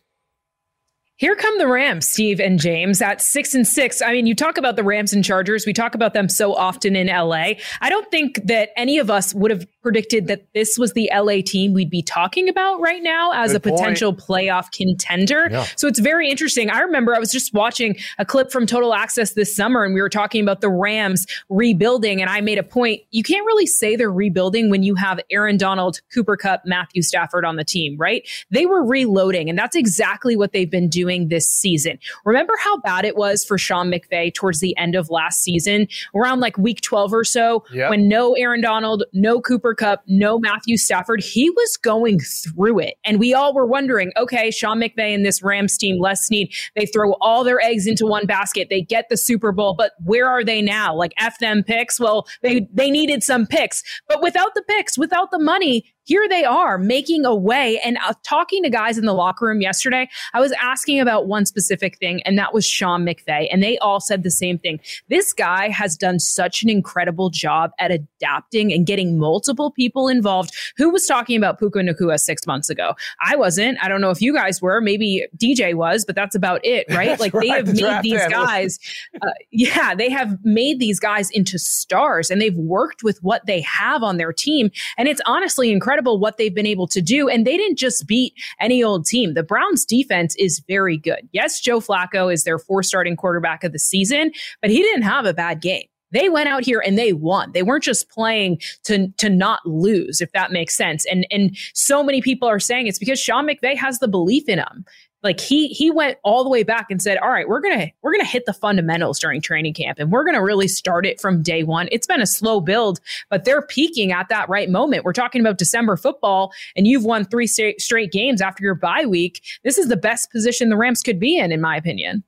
Here 1.18 1.34
come 1.34 1.58
the 1.58 1.66
Rams, 1.66 2.08
Steve 2.08 2.38
and 2.38 2.60
James 2.60 3.02
at 3.02 3.20
six 3.20 3.52
and 3.52 3.66
six. 3.66 4.00
I 4.00 4.12
mean, 4.12 4.28
you 4.28 4.36
talk 4.36 4.56
about 4.56 4.76
the 4.76 4.84
Rams 4.84 5.12
and 5.12 5.24
Chargers. 5.24 5.66
We 5.66 5.72
talk 5.72 5.96
about 5.96 6.14
them 6.14 6.28
so 6.28 6.54
often 6.54 6.94
in 6.94 7.08
LA. 7.08 7.54
I 7.80 7.90
don't 7.90 8.08
think 8.08 8.40
that 8.44 8.70
any 8.76 8.98
of 8.98 9.10
us 9.10 9.34
would 9.34 9.50
have 9.50 9.66
predicted 9.82 10.28
that 10.28 10.46
this 10.54 10.78
was 10.78 10.92
the 10.92 11.10
LA 11.12 11.40
team 11.44 11.72
we'd 11.72 11.90
be 11.90 12.02
talking 12.02 12.48
about 12.48 12.80
right 12.80 13.02
now 13.02 13.32
as 13.32 13.50
Good 13.50 13.56
a 13.56 13.60
potential 13.72 14.12
point. 14.12 14.46
playoff 14.46 14.70
contender. 14.70 15.48
Yeah. 15.50 15.66
So 15.74 15.88
it's 15.88 15.98
very 15.98 16.30
interesting. 16.30 16.70
I 16.70 16.82
remember 16.82 17.16
I 17.16 17.18
was 17.18 17.32
just 17.32 17.52
watching 17.52 17.96
a 18.18 18.24
clip 18.24 18.52
from 18.52 18.64
Total 18.64 18.94
Access 18.94 19.32
this 19.32 19.56
summer 19.56 19.82
and 19.82 19.94
we 19.94 20.00
were 20.00 20.08
talking 20.08 20.40
about 20.40 20.60
the 20.60 20.70
Rams 20.70 21.26
rebuilding. 21.48 22.20
And 22.20 22.30
I 22.30 22.42
made 22.42 22.58
a 22.58 22.62
point 22.62 23.02
you 23.10 23.24
can't 23.24 23.44
really 23.44 23.66
say 23.66 23.96
they're 23.96 24.08
rebuilding 24.08 24.70
when 24.70 24.84
you 24.84 24.94
have 24.94 25.18
Aaron 25.32 25.56
Donald, 25.56 26.00
Cooper 26.14 26.36
Kupp, 26.36 26.64
Matthew 26.64 27.02
Stafford 27.02 27.44
on 27.44 27.56
the 27.56 27.64
team, 27.64 27.96
right? 27.96 28.22
They 28.52 28.66
were 28.66 28.84
reloading. 28.84 29.48
And 29.48 29.58
that's 29.58 29.74
exactly 29.74 30.36
what 30.36 30.52
they've 30.52 30.70
been 30.70 30.88
doing 30.88 31.07
this 31.08 31.48
season. 31.48 31.98
Remember 32.24 32.54
how 32.62 32.78
bad 32.80 33.04
it 33.04 33.16
was 33.16 33.44
for 33.44 33.58
Sean 33.58 33.90
McVay 33.90 34.32
towards 34.32 34.60
the 34.60 34.76
end 34.76 34.94
of 34.94 35.10
last 35.10 35.42
season, 35.42 35.88
around 36.14 36.40
like 36.40 36.58
week 36.58 36.80
12 36.82 37.12
or 37.12 37.24
so, 37.24 37.64
yep. 37.72 37.90
when 37.90 38.08
no 38.08 38.34
Aaron 38.34 38.60
Donald, 38.60 39.04
no 39.12 39.40
Cooper 39.40 39.74
Kupp, 39.74 40.02
no 40.06 40.38
Matthew 40.38 40.76
Stafford, 40.76 41.22
he 41.22 41.50
was 41.50 41.76
going 41.78 42.20
through 42.20 42.80
it. 42.80 42.94
And 43.04 43.18
we 43.18 43.34
all 43.34 43.54
were 43.54 43.66
wondering, 43.66 44.12
okay, 44.16 44.50
Sean 44.50 44.80
McVay 44.80 45.14
and 45.14 45.24
this 45.24 45.42
Rams 45.42 45.76
team, 45.78 45.98
Les 45.98 46.26
Snead, 46.26 46.52
they 46.76 46.86
throw 46.86 47.14
all 47.20 47.44
their 47.44 47.60
eggs 47.60 47.86
into 47.86 48.06
one 48.06 48.26
basket. 48.26 48.68
They 48.70 48.82
get 48.82 49.06
the 49.08 49.16
Super 49.16 49.52
Bowl, 49.52 49.74
but 49.74 49.92
where 50.04 50.28
are 50.28 50.44
they 50.44 50.60
now? 50.60 50.94
Like 50.94 51.14
F 51.18 51.38
them 51.38 51.62
picks. 51.62 51.98
Well, 51.98 52.26
they, 52.42 52.68
they 52.72 52.90
needed 52.90 53.22
some 53.22 53.46
picks, 53.46 53.82
but 54.06 54.22
without 54.22 54.54
the 54.54 54.62
picks, 54.62 54.98
without 54.98 55.30
the 55.30 55.38
money, 55.38 55.84
here 56.08 56.26
they 56.26 56.42
are 56.42 56.78
making 56.78 57.26
a 57.26 57.34
way. 57.34 57.78
And 57.80 57.98
uh, 57.98 58.14
talking 58.24 58.62
to 58.62 58.70
guys 58.70 58.96
in 58.96 59.04
the 59.04 59.12
locker 59.12 59.44
room 59.44 59.60
yesterday, 59.60 60.08
I 60.32 60.40
was 60.40 60.52
asking 60.52 61.00
about 61.00 61.26
one 61.26 61.44
specific 61.44 61.98
thing, 61.98 62.22
and 62.22 62.38
that 62.38 62.54
was 62.54 62.64
Sean 62.64 63.04
McVay. 63.04 63.46
And 63.52 63.62
they 63.62 63.76
all 63.78 64.00
said 64.00 64.22
the 64.22 64.30
same 64.30 64.58
thing. 64.58 64.80
This 65.08 65.34
guy 65.34 65.68
has 65.68 65.98
done 65.98 66.18
such 66.18 66.62
an 66.62 66.70
incredible 66.70 67.28
job 67.28 67.72
at 67.78 67.90
adapting 67.90 68.72
and 68.72 68.86
getting 68.86 69.18
multiple 69.18 69.70
people 69.70 70.08
involved. 70.08 70.54
Who 70.78 70.88
was 70.88 71.06
talking 71.06 71.36
about 71.36 71.58
Puka 71.58 71.80
Nacua 71.80 72.18
six 72.18 72.46
months 72.46 72.70
ago? 72.70 72.94
I 73.20 73.36
wasn't. 73.36 73.76
I 73.84 73.88
don't 73.88 74.00
know 74.00 74.10
if 74.10 74.22
you 74.22 74.32
guys 74.32 74.62
were. 74.62 74.80
Maybe 74.80 75.26
DJ 75.36 75.74
was, 75.74 76.06
but 76.06 76.16
that's 76.16 76.34
about 76.34 76.64
it, 76.64 76.86
right? 76.94 77.20
like 77.20 77.34
right, 77.34 77.42
they 77.42 77.48
have 77.48 77.66
the 77.66 77.82
made 77.82 78.02
these 78.02 78.26
guys, 78.28 78.78
uh, 79.20 79.28
yeah, 79.50 79.94
they 79.94 80.08
have 80.08 80.42
made 80.42 80.80
these 80.80 81.00
guys 81.00 81.30
into 81.32 81.58
stars 81.58 82.30
and 82.30 82.40
they've 82.40 82.56
worked 82.56 83.02
with 83.02 83.22
what 83.22 83.44
they 83.44 83.60
have 83.60 84.02
on 84.02 84.16
their 84.16 84.32
team. 84.32 84.70
And 84.96 85.06
it's 85.06 85.20
honestly 85.26 85.70
incredible 85.70 85.97
incredible 85.98 86.20
what 86.20 86.36
they've 86.36 86.54
been 86.54 86.66
able 86.66 86.86
to 86.86 87.00
do. 87.02 87.28
And 87.28 87.44
they 87.44 87.56
didn't 87.56 87.78
just 87.78 88.06
beat 88.06 88.32
any 88.60 88.82
old 88.84 89.04
team. 89.04 89.34
The 89.34 89.42
Browns 89.42 89.84
defense 89.84 90.36
is 90.36 90.62
very 90.68 90.96
good. 90.96 91.28
Yes, 91.32 91.60
Joe 91.60 91.80
Flacco 91.80 92.32
is 92.32 92.44
their 92.44 92.58
four 92.58 92.84
starting 92.84 93.16
quarterback 93.16 93.64
of 93.64 93.72
the 93.72 93.80
season, 93.80 94.30
but 94.62 94.70
he 94.70 94.80
didn't 94.80 95.02
have 95.02 95.26
a 95.26 95.34
bad 95.34 95.60
game. 95.60 95.86
They 96.10 96.28
went 96.28 96.48
out 96.48 96.64
here 96.64 96.80
and 96.86 96.96
they 96.96 97.12
won. 97.12 97.52
They 97.52 97.62
weren't 97.62 97.84
just 97.84 98.08
playing 98.08 98.60
to 98.84 99.08
to 99.18 99.28
not 99.28 99.60
lose, 99.66 100.22
if 100.22 100.32
that 100.32 100.52
makes 100.52 100.74
sense. 100.74 101.04
And 101.04 101.26
and 101.30 101.54
so 101.74 102.02
many 102.02 102.22
people 102.22 102.48
are 102.48 102.60
saying 102.60 102.86
it's 102.86 102.98
because 102.98 103.20
Sean 103.20 103.46
McVay 103.46 103.76
has 103.76 103.98
the 103.98 104.08
belief 104.08 104.48
in 104.48 104.58
him 104.58 104.86
like 105.22 105.40
he 105.40 105.68
he 105.68 105.90
went 105.90 106.18
all 106.22 106.44
the 106.44 106.50
way 106.50 106.62
back 106.62 106.86
and 106.90 107.02
said 107.02 107.18
all 107.18 107.30
right 107.30 107.48
we're 107.48 107.60
gonna 107.60 107.88
we're 108.02 108.12
gonna 108.12 108.24
hit 108.24 108.46
the 108.46 108.52
fundamentals 108.52 109.18
during 109.18 109.40
training 109.40 109.74
camp 109.74 109.98
and 109.98 110.12
we're 110.12 110.24
gonna 110.24 110.42
really 110.42 110.68
start 110.68 111.06
it 111.06 111.20
from 111.20 111.42
day 111.42 111.62
one. 111.62 111.88
It's 111.90 112.06
been 112.06 112.20
a 112.20 112.26
slow 112.26 112.60
build 112.60 113.00
but 113.30 113.44
they're 113.44 113.62
peaking 113.62 114.12
at 114.12 114.28
that 114.28 114.48
right 114.48 114.70
moment. 114.70 115.04
We're 115.04 115.12
talking 115.12 115.40
about 115.40 115.58
december 115.58 115.96
football 115.96 116.52
and 116.76 116.86
you've 116.86 117.04
won 117.04 117.24
three 117.24 117.46
straight 117.46 118.12
games 118.12 118.40
after 118.40 118.62
your 118.62 118.74
bye 118.74 119.06
week. 119.06 119.42
This 119.64 119.78
is 119.78 119.88
the 119.88 119.96
best 119.96 120.30
position 120.30 120.68
the 120.68 120.76
rams 120.76 121.02
could 121.02 121.18
be 121.18 121.38
in 121.38 121.52
in 121.52 121.60
my 121.60 121.76
opinion 121.76 122.22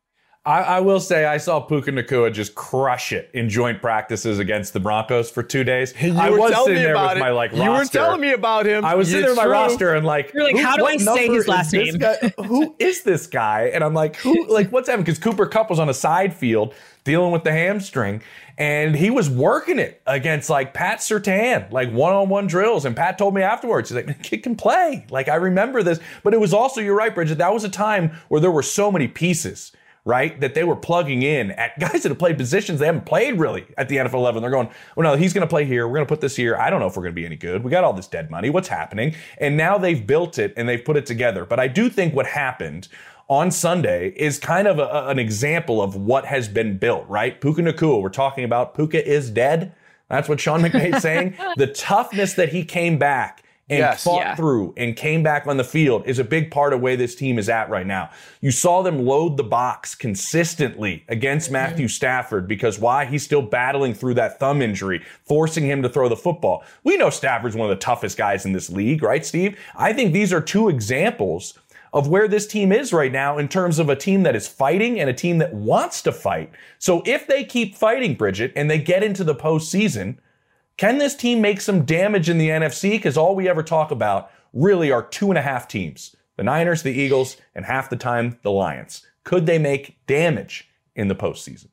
I, 0.47 0.61
I, 0.63 0.81
will 0.81 1.01
say 1.01 1.27
I 1.27 1.37
saw 1.37 1.61
Puka 1.61 1.93
Nacua 1.93 2.33
just 2.33 2.55
crush 2.55 3.13
it 3.13 3.31
in 3.35 3.51
joint 3.51 3.83
practices 3.83 4.39
against 4.39 4.73
the 4.73 4.81
Broncos 4.81 5.31
for 5.31 5.43
two 5.43 5.65
days. 5.65 5.93
You 6.01 6.17
I 6.17 6.31
was 6.31 6.55
sitting 6.65 6.83
there 6.83 6.99
with 6.99 7.19
it. 7.19 7.21
my 7.21 7.29
like 7.29 7.53
you 7.53 7.59
roster. 7.59 8.01
were 8.01 8.07
telling 8.07 8.23
me 8.23 8.33
about 8.33 8.65
him. 8.65 8.83
I 8.83 8.95
was 8.95 9.09
sitting 9.09 9.21
there 9.21 9.33
with 9.33 9.37
my 9.37 9.45
roster 9.45 9.95
and 9.95 10.07
like 10.07 10.33
you're 10.33 10.45
like, 10.45 10.57
how 10.57 10.77
do 10.77 10.87
I 10.87 10.97
say 10.97 11.29
his 11.29 11.47
last 11.47 11.75
name? 11.75 12.01
who 12.39 12.75
is 12.79 13.03
this 13.03 13.27
guy? 13.27 13.71
And 13.75 13.85
I'm 13.85 13.93
like, 13.93 14.17
who? 14.17 14.47
Like, 14.47 14.73
what's 14.73 14.89
happening? 14.89 15.05
Because 15.05 15.19
Cooper 15.19 15.45
Kupp 15.45 15.69
was 15.69 15.79
on 15.79 15.91
a 15.91 15.95
side 15.95 16.33
field 16.33 16.75
dealing 17.05 17.33
with 17.33 17.45
the 17.45 17.53
hamstring, 17.53 18.23
and 18.57 18.97
he 18.97 19.11
was 19.11 19.29
working 19.29 19.79
it 19.79 20.01
against 20.07 20.49
like 20.49 20.73
Pat 20.73 21.01
Surtain, 21.01 21.71
like 21.71 21.93
one-on-one 21.93 22.47
drills. 22.47 22.87
And 22.87 22.97
Pat 22.97 23.19
told 23.19 23.35
me 23.35 23.43
afterwards, 23.43 23.91
he's 23.91 23.97
like, 23.97 24.07
the 24.07 24.15
kid 24.15 24.43
can 24.43 24.57
play. 24.57 25.05
Like 25.11 25.29
I 25.29 25.35
remember 25.35 25.83
this, 25.83 26.01
but 26.23 26.33
it 26.33 26.41
was 26.41 26.55
also 26.55 26.81
you're 26.81 26.97
right, 26.97 27.15
Bridget. 27.15 27.37
That 27.37 27.53
was 27.53 27.65
a 27.65 27.69
time 27.69 28.13
where 28.29 28.41
there 28.41 28.51
were 28.51 28.63
so 28.63 28.91
many 28.91 29.07
pieces 29.07 29.73
right? 30.05 30.41
That 30.41 30.55
they 30.55 30.65
were 30.65 30.77
plugging 30.77 31.23
in 31.23 31.51
at 31.53 31.79
guys 31.79 32.03
that 32.03 32.09
have 32.09 32.19
played 32.19 32.37
positions 32.37 32.81
they 32.81 32.87
haven't 32.87 33.07
played 33.07 33.39
really 33.39 33.67
at 33.77 33.89
the 33.89 33.97
NFL 33.97 34.23
level. 34.23 34.41
They're 34.41 34.51
going, 34.51 34.71
well, 34.97 35.13
no, 35.13 35.17
he's 35.17 35.33
going 35.33 35.47
to 35.47 35.51
play 35.51 35.65
here. 35.65 35.87
We're 35.87 35.97
going 35.97 36.07
to 36.07 36.09
put 36.09 36.21
this 36.21 36.37
here. 36.37 36.57
I 36.57 36.71
don't 36.71 36.81
know 36.81 36.87
if 36.87 36.97
we're 36.97 37.03
going 37.03 37.15
to 37.15 37.21
be 37.21 37.27
any 37.27 37.37
good. 37.37 37.65
We 37.65 37.71
got 37.71 37.85
all 37.85 37.93
this 37.93 38.07
dead 38.07 38.31
money. 38.31 38.51
What's 38.51 38.69
happening? 38.69 39.15
And 39.39 39.57
now 39.57 39.79
they've 39.79 40.07
built 40.07 40.39
it 40.39 40.55
and 40.57 40.69
they've 40.69 40.85
put 40.85 40.97
it 40.97 41.07
together. 41.07 41.45
But 41.45 41.61
I 41.61 41.69
do 41.69 41.89
think 41.89 42.15
what 42.15 42.27
happened 42.27 42.89
on 43.29 43.51
Sunday 43.51 44.13
is 44.17 44.39
kind 44.39 44.67
of 44.67 44.79
a, 44.81 45.09
an 45.09 45.19
example 45.19 45.81
of 45.81 45.95
what 45.95 46.25
has 46.25 46.49
been 46.49 46.79
built, 46.79 47.09
right? 47.09 47.41
Puka 47.41 47.63
Nacua, 47.63 48.03
we're 48.03 48.09
talking 48.09 48.45
about 48.45 48.75
Puka 48.75 49.07
is 49.07 49.31
dead. 49.31 49.73
That's 50.09 50.29
what 50.29 50.41
Sean 50.41 50.61
McVay 50.61 50.97
is 50.97 51.03
saying. 51.03 51.37
the 51.57 51.69
toughness 51.69 52.35
that 52.35 52.49
he 52.49 52.65
came 52.65 52.99
back 52.99 53.45
and 53.71 53.79
yes. 53.79 54.03
fought 54.03 54.21
yeah. 54.21 54.35
through 54.35 54.75
and 54.77 54.97
came 54.97 55.23
back 55.23 55.47
on 55.47 55.57
the 55.57 55.65
field 55.65 56.03
is 56.05 56.19
a 56.19 56.25
big 56.25 56.51
part 56.51 56.73
of 56.73 56.81
where 56.81 56.97
this 56.97 57.15
team 57.15 57.39
is 57.39 57.49
at 57.49 57.71
right 57.71 57.87
now. 57.87 58.11
You 58.41 58.51
saw 58.51 58.83
them 58.83 59.07
load 59.07 59.37
the 59.37 59.45
box 59.45 59.95
consistently 59.95 61.05
against 61.09 61.47
mm-hmm. 61.47 61.55
Matthew 61.55 61.87
Stafford 61.89 62.49
because 62.49 62.81
why? 62.81 63.05
He's 63.05 63.25
still 63.25 63.43
battling 63.43 63.95
through 63.95 64.15
that 64.15 64.41
thumb 64.41 64.61
injury, 64.61 65.05
forcing 65.23 65.65
him 65.65 65.83
to 65.83 65.89
throw 65.89 66.09
the 66.09 66.17
football. 66.17 66.65
We 66.83 66.97
know 66.97 67.11
Stafford's 67.11 67.55
one 67.55 67.71
of 67.71 67.77
the 67.77 67.83
toughest 67.83 68.19
guys 68.19 68.45
in 68.45 68.53
this 68.53 68.71
league, 68.71 69.05
right, 69.05 69.25
Steve? 69.25 69.57
I 69.77 69.93
think 69.93 70.13
these 70.13 70.33
are 70.33 70.41
two 70.41 70.69
examples 70.69 71.55
of 71.93 72.09
where 72.09 72.27
this 72.27 72.47
team 72.47 72.73
is 72.73 72.93
right 72.93 73.13
now 73.13 73.39
in 73.39 73.49
terms 73.49 73.79
of 73.79 73.89
a 73.89 73.97
team 73.97 74.25
that 74.25 74.37
is 74.37 74.49
fighting 74.49 74.99
and 74.99 75.09
a 75.09 75.15
team 75.15 75.39
that 75.39 75.55
wants 75.55 76.03
to 76.03 76.13
fight. 76.13 76.51
So 76.79 77.03
if 77.07 77.29
they 77.29 77.45
keep 77.45 77.77
fighting, 77.77 78.15
Bridget, 78.15 78.53
and 78.57 78.69
they 78.69 78.79
get 78.79 79.03
into 79.05 79.25
the 79.25 79.35
postseason, 79.35 80.19
can 80.81 80.97
this 80.97 81.15
team 81.15 81.43
make 81.43 81.61
some 81.61 81.85
damage 81.85 82.31
in 82.31 82.39
the 82.39 82.49
NFC? 82.49 82.93
Because 82.93 83.19
all 83.19 83.37
we 83.37 83.51
ever 83.51 83.63
talk 83.63 83.91
about 83.91 84.31
really 84.55 84.91
are 84.91 85.03
two 85.03 85.29
and 85.29 85.37
a 85.37 85.43
half 85.43 85.69
teams 85.69 86.17
the 86.39 86.43
Niners, 86.43 86.83
the 86.83 86.91
Eagles, 86.91 87.37
and 87.55 87.67
half 87.67 87.91
the 87.91 87.97
time 87.97 88.39
the 88.41 88.51
Lions. 88.51 89.07
Could 89.23 89.45
they 89.45 89.59
make 89.59 89.99
damage 90.07 90.71
in 90.97 91.09
the 91.09 91.15
postseason? 91.15 91.69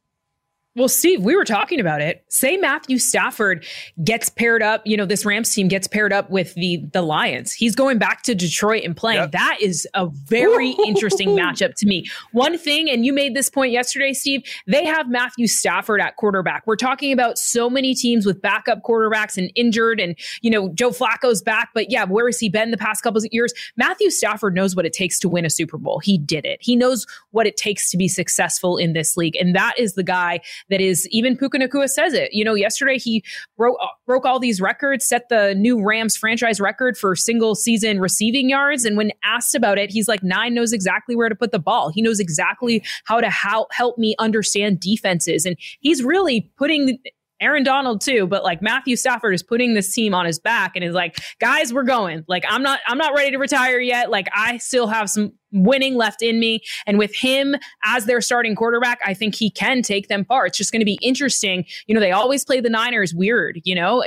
Well, 0.77 0.87
Steve, 0.87 1.23
we 1.23 1.35
were 1.35 1.43
talking 1.43 1.79
about 1.79 2.01
it. 2.01 2.23
Say 2.27 2.55
Matthew 2.55 2.99
Stafford 2.99 3.65
gets 4.03 4.29
paired 4.29 4.61
up, 4.61 4.85
you 4.85 4.95
know, 4.95 5.07
this 5.07 5.25
Rams 5.25 5.51
team 5.51 5.69
gets 5.69 5.87
paired 5.87 6.13
up 6.13 6.29
with 6.29 6.53
the 6.53 6.85
the 6.93 7.01
Lions. 7.01 7.51
He's 7.51 7.75
going 7.75 7.97
back 7.97 8.21
to 8.23 8.35
Detroit 8.35 8.83
and 8.83 8.95
playing. 8.95 9.21
Yep. 9.21 9.31
That 9.31 9.57
is 9.59 9.87
a 9.95 10.05
very 10.05 10.69
interesting 10.85 11.29
matchup 11.29 11.73
to 11.77 11.87
me. 11.87 12.05
One 12.31 12.59
thing, 12.59 12.91
and 12.91 13.03
you 13.03 13.11
made 13.11 13.35
this 13.35 13.49
point 13.49 13.71
yesterday, 13.71 14.13
Steve, 14.13 14.43
they 14.67 14.85
have 14.85 15.09
Matthew 15.09 15.47
Stafford 15.47 15.99
at 15.99 16.15
quarterback. 16.15 16.67
We're 16.67 16.75
talking 16.75 17.11
about 17.11 17.39
so 17.39 17.71
many 17.71 17.95
teams 17.95 18.27
with 18.27 18.39
backup 18.39 18.83
quarterbacks 18.83 19.35
and 19.35 19.51
injured, 19.55 19.99
and 19.99 20.15
you 20.43 20.51
know, 20.51 20.69
Joe 20.75 20.91
Flacco's 20.91 21.41
back, 21.41 21.69
but 21.73 21.89
yeah, 21.89 22.03
where 22.03 22.27
has 22.27 22.39
he 22.39 22.49
been 22.49 22.69
the 22.69 22.77
past 22.77 23.01
couple 23.01 23.17
of 23.17 23.25
years? 23.31 23.51
Matthew 23.77 24.11
Stafford 24.11 24.53
knows 24.53 24.75
what 24.75 24.85
it 24.85 24.93
takes 24.93 25.17
to 25.21 25.27
win 25.27 25.43
a 25.43 25.49
Super 25.49 25.79
Bowl. 25.79 25.97
He 25.97 26.19
did 26.19 26.45
it. 26.45 26.59
He 26.61 26.75
knows 26.75 27.07
what 27.31 27.47
it 27.47 27.57
takes 27.57 27.89
to 27.89 27.97
be 27.97 28.07
successful 28.07 28.77
in 28.77 28.93
this 28.93 29.17
league. 29.17 29.35
And 29.37 29.55
that 29.55 29.73
is 29.79 29.93
the 29.93 30.03
guy 30.03 30.41
that 30.69 30.81
is 30.81 31.07
even 31.11 31.37
Puka 31.37 31.57
Nacua 31.57 31.89
says 31.89 32.13
it. 32.13 32.33
You 32.33 32.43
know, 32.43 32.53
yesterday 32.53 32.97
he 32.97 33.23
broke 33.57 33.77
uh, 33.81 33.87
broke 34.05 34.25
all 34.25 34.39
these 34.39 34.61
records, 34.61 35.05
set 35.05 35.29
the 35.29 35.55
new 35.55 35.83
Rams 35.83 36.15
franchise 36.15 36.59
record 36.59 36.97
for 36.97 37.15
single 37.15 37.55
season 37.55 37.99
receiving 37.99 38.49
yards. 38.49 38.85
And 38.85 38.97
when 38.97 39.11
asked 39.23 39.55
about 39.55 39.77
it, 39.77 39.91
he's 39.91 40.07
like, 40.07 40.23
Nine 40.23 40.53
knows 40.53 40.73
exactly 40.73 41.15
where 41.15 41.29
to 41.29 41.35
put 41.35 41.51
the 41.51 41.59
ball. 41.59 41.89
He 41.89 42.01
knows 42.01 42.19
exactly 42.19 42.83
how 43.05 43.21
to 43.21 43.29
how, 43.29 43.67
help 43.71 43.97
me 43.97 44.15
understand 44.19 44.79
defenses. 44.79 45.45
And 45.45 45.55
he's 45.79 46.03
really 46.03 46.51
putting 46.57 46.99
Aaron 47.39 47.63
Donald 47.63 48.01
too, 48.01 48.25
but 48.25 48.43
like 48.43 48.61
Matthew 48.61 48.95
Stafford 48.95 49.33
is 49.33 49.43
putting 49.43 49.73
this 49.73 49.93
team 49.93 50.13
on 50.13 50.25
his 50.25 50.39
back 50.39 50.71
and 50.75 50.83
is 50.83 50.93
like, 50.93 51.17
guys, 51.39 51.71
we're 51.71 51.83
going. 51.83 52.25
Like 52.27 52.43
I'm 52.49 52.63
not 52.63 52.79
I'm 52.87 52.97
not 52.97 53.13
ready 53.13 53.31
to 53.31 53.37
retire 53.37 53.79
yet. 53.79 54.09
Like 54.09 54.27
I 54.33 54.57
still 54.57 54.87
have 54.87 55.09
some 55.09 55.33
winning 55.63 55.95
left 55.95 56.21
in 56.21 56.39
me. 56.39 56.61
And 56.85 56.97
with 56.97 57.15
him 57.15 57.55
as 57.83 58.05
their 58.05 58.21
starting 58.21 58.55
quarterback, 58.55 58.99
I 59.05 59.13
think 59.13 59.35
he 59.35 59.49
can 59.49 59.81
take 59.81 60.07
them 60.07 60.25
far. 60.25 60.45
It's 60.45 60.57
just 60.57 60.71
going 60.71 60.81
to 60.81 60.85
be 60.85 60.99
interesting. 61.01 61.65
You 61.87 61.95
know, 61.95 62.01
they 62.01 62.11
always 62.11 62.45
play 62.45 62.59
the 62.59 62.69
Niners 62.69 63.13
weird, 63.13 63.59
you 63.63 63.75
know. 63.75 64.03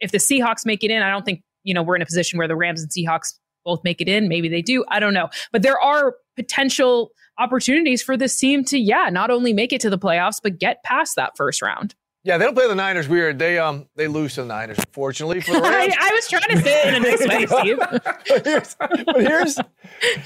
If 0.00 0.12
the 0.12 0.18
Seahawks 0.18 0.64
make 0.64 0.84
it 0.84 0.90
in, 0.90 1.02
I 1.02 1.10
don't 1.10 1.24
think, 1.24 1.42
you 1.64 1.74
know, 1.74 1.82
we're 1.82 1.96
in 1.96 2.02
a 2.02 2.06
position 2.06 2.38
where 2.38 2.48
the 2.48 2.56
Rams 2.56 2.82
and 2.82 2.90
Seahawks 2.90 3.34
both 3.64 3.82
make 3.84 4.00
it 4.00 4.08
in. 4.08 4.28
Maybe 4.28 4.48
they 4.48 4.62
do. 4.62 4.84
I 4.88 5.00
don't 5.00 5.12
know. 5.12 5.28
But 5.52 5.62
there 5.62 5.78
are 5.80 6.14
potential 6.36 7.10
opportunities 7.38 8.02
for 8.02 8.16
this 8.16 8.38
team 8.38 8.64
to, 8.64 8.78
yeah, 8.78 9.10
not 9.10 9.30
only 9.30 9.52
make 9.52 9.72
it 9.72 9.80
to 9.82 9.90
the 9.90 9.98
playoffs, 9.98 10.40
but 10.42 10.58
get 10.58 10.82
past 10.84 11.16
that 11.16 11.36
first 11.36 11.60
round. 11.62 11.94
Yeah, 12.28 12.36
they 12.36 12.44
don't 12.44 12.54
play 12.54 12.68
the 12.68 12.74
Niners 12.74 13.08
weird. 13.08 13.38
They 13.38 13.58
um 13.58 13.88
they 13.96 14.06
lose 14.06 14.34
to 14.34 14.42
the 14.42 14.48
Niners, 14.48 14.76
unfortunately. 14.76 15.40
For 15.40 15.52
the 15.52 15.60
Rams. 15.62 15.94
I, 15.98 16.08
I, 16.10 16.12
was 16.12 16.28
trying 16.28 16.42
to 16.50 16.62
say 16.62 16.82
it 16.82 16.88
in 16.88 16.94
a 16.96 17.00
nice 17.00 17.26
way, 17.26 17.46
Steve. 17.46 17.78
but, 17.90 18.46
here's, 18.46 18.76
but 18.78 19.20
here's 19.22 19.58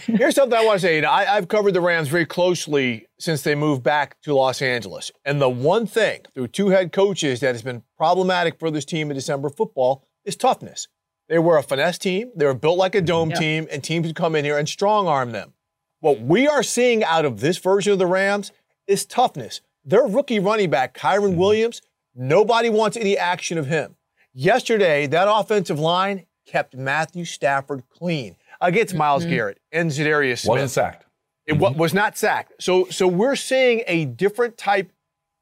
here's 0.07 0.35
something 0.35 0.59
I 0.59 0.65
want 0.65 0.81
to 0.81 0.85
say. 0.85 0.97
You 0.97 1.03
know, 1.03 1.11
I, 1.11 1.37
I've 1.37 1.47
covered 1.47 1.75
the 1.75 1.81
Rams 1.81 2.09
very 2.09 2.27
closely 2.27 3.07
since 3.21 3.43
they 3.43 3.55
moved 3.55 3.85
back 3.85 4.21
to 4.23 4.35
Los 4.35 4.61
Angeles. 4.61 5.13
And 5.25 5.41
the 5.41 5.49
one 5.49 5.87
thing 5.87 6.23
through 6.35 6.49
two 6.49 6.71
head 6.71 6.91
coaches 6.91 7.39
that 7.39 7.55
has 7.55 7.63
been 7.63 7.85
problematic 7.97 8.59
for 8.59 8.73
this 8.73 8.85
team 8.85 9.13
in 9.13 9.15
December 9.15 9.49
football 9.49 10.05
is 10.25 10.35
toughness. 10.35 10.89
They 11.29 11.39
were 11.39 11.57
a 11.57 11.63
finesse 11.63 11.99
team. 11.99 12.33
They 12.35 12.47
were 12.47 12.55
built 12.55 12.79
like 12.79 12.97
a 12.97 13.01
dome 13.01 13.31
yep. 13.31 13.39
team, 13.39 13.69
and 13.71 13.85
teams 13.85 14.09
would 14.09 14.17
come 14.17 14.35
in 14.35 14.45
here 14.45 14.59
and 14.59 14.69
strong 14.69 15.07
arm 15.07 15.31
them. 15.31 15.53
What 16.01 16.21
we 16.21 16.49
are 16.49 16.65
seeing 16.65 17.05
out 17.05 17.25
of 17.25 17.39
this 17.39 17.59
version 17.59 17.93
of 17.93 18.01
the 18.01 18.09
Rams 18.09 18.51
is 18.89 19.07
toughness. 19.07 19.61
Their 19.85 20.03
rookie 20.03 20.41
running 20.41 20.69
back, 20.69 20.99
Kyren 20.99 21.31
mm-hmm. 21.31 21.37
Williams, 21.37 21.81
Nobody 22.15 22.69
wants 22.69 22.97
any 22.97 23.17
action 23.17 23.59
of 23.59 23.67
him. 23.67 23.97
Yesterday, 24.35 25.07
that 25.07 25.29
offensive 25.31 25.79
line 25.79 26.27
kept 26.47 26.75
Matthew 26.75 27.25
Stafford 27.25 27.83
clean 27.91 28.37
against 28.61 28.95
Myles 28.95 29.23
mm-hmm. 29.23 29.33
Garrett 29.33 29.61
and 29.71 29.91
Za'Darius 29.91 30.41
Smith. 30.41 30.51
Wasn't 30.51 30.71
sacked. 30.71 31.07
It 31.47 31.55
mm-hmm. 31.55 31.79
was 31.79 31.93
not 31.93 32.17
sacked. 32.17 32.55
So, 32.61 32.87
so 32.87 33.07
we're 33.07 33.37
seeing 33.37 33.83
a 33.87 34.05
different 34.05 34.57
type 34.57 34.93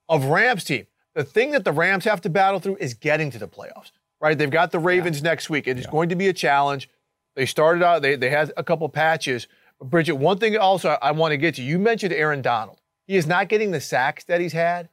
of 0.09 0.27
Rams 0.27 0.64
team. 0.64 0.87
The 1.14 1.25
thing 1.25 1.51
that 1.53 1.64
the 1.64 1.73
Rams 1.73 2.05
have 2.05 2.21
to 2.23 2.31
battle 2.31 2.61
through 2.61 2.77
is 2.77 2.95
getting 2.95 3.31
to 3.33 3.39
the 3.39 3.49
playoffs, 3.49 3.93
right? 4.21 4.37
They've 4.39 4.51
got 4.51 4.71
the 4.71 4.79
Ravens 4.79 5.18
yeah. 5.18 5.31
next 5.31 5.51
week. 5.51 5.66
It 5.66 5.79
is 5.79 5.85
yeah. 5.85 5.91
going 5.91 6.09
to 6.09 6.16
be 6.16 6.29
a 6.29 6.33
challenge. 6.33 6.89
They 7.37 7.47
started 7.47 7.83
out, 7.83 8.03
they, 8.03 8.16
they 8.16 8.31
had 8.31 8.53
a 8.57 8.64
couple 8.64 8.89
patches. 8.89 9.47
But 9.79 9.91
Bridget, 9.91 10.14
one 10.14 10.39
thing 10.39 10.57
also 10.57 10.97
I 11.03 11.12
want 11.12 11.33
to 11.33 11.37
get 11.37 11.57
to, 11.57 11.62
you 11.62 11.79
mentioned 11.79 12.12
Aaron 12.12 12.43
Donald. 12.43 12.81
He 13.07 13.16
is 13.16 13.27
not 13.27 13.49
getting 13.49 13.73
the 13.73 13.81
sacks 13.81 14.25
that 14.25 14.41
he's 14.41 14.53
had 14.53 14.89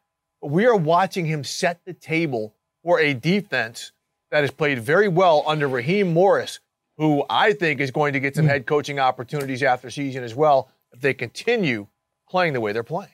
we 0.50 0.66
are 0.66 0.76
watching 0.76 1.26
him 1.26 1.44
set 1.44 1.84
the 1.86 1.94
table 1.94 2.54
for 2.84 3.00
a 3.00 3.14
defense 3.14 3.92
that 4.32 4.42
has 4.42 4.52
played 4.52 4.80
very 4.80 5.08
well 5.08 5.44
under 5.48 5.68
Raheem 5.68 6.14
Morris, 6.14 6.60
who 6.98 7.24
I 7.30 7.54
think 7.54 7.80
is 7.80 7.92
going 7.92 8.14
to 8.14 8.20
get 8.20 8.36
some 8.36 8.46
hmm. 8.46 8.50
head 8.50 8.66
coaching 8.66 9.00
opportunities 9.00 9.64
after 9.64 9.90
season 9.90 10.24
as 10.24 10.36
well 10.36 10.70
if 10.92 11.02
they 11.02 11.14
continue 11.14 11.88
playing 12.30 12.54
the 12.54 12.62
way 12.62 12.72
they're 12.72 12.84
playing. 12.84 13.12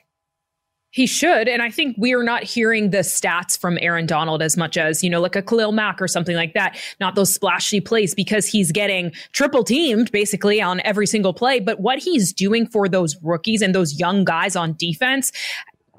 He 0.94 1.08
should. 1.08 1.48
And 1.48 1.60
I 1.60 1.72
think 1.72 1.96
we 1.98 2.14
are 2.14 2.22
not 2.22 2.44
hearing 2.44 2.90
the 2.90 2.98
stats 2.98 3.58
from 3.58 3.78
Aaron 3.80 4.06
Donald 4.06 4.40
as 4.40 4.56
much 4.56 4.76
as, 4.76 5.02
you 5.02 5.10
know, 5.10 5.20
like 5.20 5.34
a 5.34 5.42
Khalil 5.42 5.72
Mack 5.72 6.00
or 6.00 6.06
something 6.06 6.36
like 6.36 6.54
that. 6.54 6.78
Not 7.00 7.16
those 7.16 7.34
splashy 7.34 7.80
plays 7.80 8.14
because 8.14 8.46
he's 8.46 8.70
getting 8.70 9.10
triple 9.32 9.64
teamed 9.64 10.12
basically 10.12 10.62
on 10.62 10.80
every 10.84 11.08
single 11.08 11.34
play. 11.34 11.58
But 11.58 11.80
what 11.80 11.98
he's 11.98 12.32
doing 12.32 12.64
for 12.64 12.88
those 12.88 13.16
rookies 13.24 13.60
and 13.60 13.74
those 13.74 13.98
young 13.98 14.22
guys 14.22 14.54
on 14.54 14.74
defense 14.74 15.32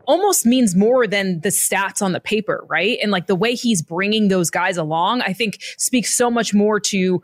almost 0.07 0.45
means 0.45 0.75
more 0.75 1.07
than 1.07 1.41
the 1.41 1.49
stats 1.49 2.01
on 2.01 2.11
the 2.11 2.19
paper, 2.19 2.65
right? 2.69 2.97
And 3.01 3.11
like 3.11 3.27
the 3.27 3.35
way 3.35 3.55
he's 3.55 3.81
bringing 3.81 4.27
those 4.27 4.49
guys 4.49 4.77
along, 4.77 5.21
I 5.21 5.33
think 5.33 5.61
speaks 5.77 6.15
so 6.15 6.31
much 6.31 6.53
more 6.53 6.79
to 6.81 7.21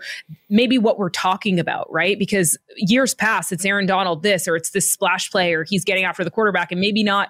maybe 0.49 0.77
what 0.77 0.99
we're 0.99 1.09
talking 1.09 1.59
about, 1.59 1.91
right? 1.91 2.17
Because 2.19 2.57
years 2.75 3.13
past, 3.13 3.51
it's 3.51 3.65
Aaron 3.65 3.85
Donald 3.85 4.23
this, 4.23 4.47
or 4.47 4.55
it's 4.55 4.71
this 4.71 4.91
splash 4.91 5.31
play, 5.31 5.53
or 5.53 5.63
he's 5.63 5.83
getting 5.83 6.03
after 6.03 6.23
the 6.23 6.31
quarterback, 6.31 6.71
and 6.71 6.81
maybe 6.81 7.03
not 7.03 7.29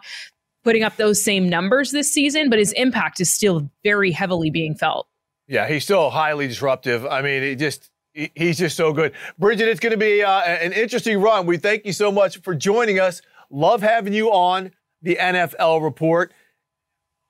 putting 0.63 0.83
up 0.83 0.97
those 0.97 1.23
same 1.23 1.49
numbers 1.49 1.91
this 1.91 2.11
season, 2.13 2.49
but 2.49 2.59
his 2.59 2.71
impact 2.73 3.19
is 3.19 3.33
still 3.33 3.69
very 3.83 4.11
heavily 4.11 4.49
being 4.49 4.75
felt. 4.75 5.07
Yeah, 5.47 5.67
he's 5.67 5.83
still 5.83 6.09
highly 6.09 6.47
disruptive. 6.47 7.05
I 7.05 7.21
mean, 7.21 7.43
he 7.43 7.55
just 7.55 7.89
he's 8.13 8.57
just 8.57 8.75
so 8.75 8.93
good. 8.93 9.13
Bridget, 9.39 9.67
it's 9.67 9.79
going 9.79 9.91
to 9.91 9.97
be 9.97 10.23
uh, 10.23 10.41
an 10.41 10.73
interesting 10.73 11.19
run. 11.21 11.45
We 11.45 11.57
thank 11.57 11.85
you 11.85 11.93
so 11.93 12.11
much 12.11 12.39
for 12.39 12.55
joining 12.55 12.99
us. 12.99 13.21
Love 13.49 13.81
having 13.81 14.13
you 14.13 14.31
on 14.31 14.71
the 15.01 15.17
NFL 15.19 15.81
report. 15.83 16.31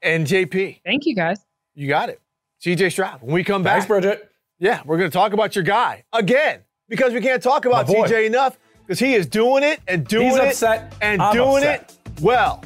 And 0.01 0.25
JP. 0.25 0.81
Thank 0.83 1.05
you, 1.05 1.15
guys. 1.15 1.39
You 1.75 1.87
got 1.87 2.09
it. 2.09 2.19
CJ 2.63 2.91
Stroud. 2.91 3.21
When 3.21 3.33
we 3.33 3.43
come 3.43 3.63
back. 3.63 3.73
Thanks, 3.73 3.87
Bridget. 3.87 4.31
Yeah, 4.59 4.81
we're 4.85 4.97
going 4.97 5.09
to 5.09 5.13
talk 5.13 5.33
about 5.33 5.55
your 5.55 5.63
guy 5.63 6.03
again 6.13 6.61
because 6.89 7.13
we 7.13 7.21
can't 7.21 7.41
talk 7.41 7.65
about 7.65 7.87
CJ 7.87 8.25
enough 8.27 8.57
because 8.85 8.99
he 8.99 9.13
is 9.15 9.25
doing 9.27 9.63
it 9.63 9.79
and 9.87 10.07
doing 10.07 10.27
He's 10.29 10.35
it 10.35 10.43
upset. 10.49 10.93
and 11.01 11.21
I'm 11.21 11.33
doing 11.35 11.57
upset. 11.63 11.97
it 12.05 12.21
well. 12.21 12.63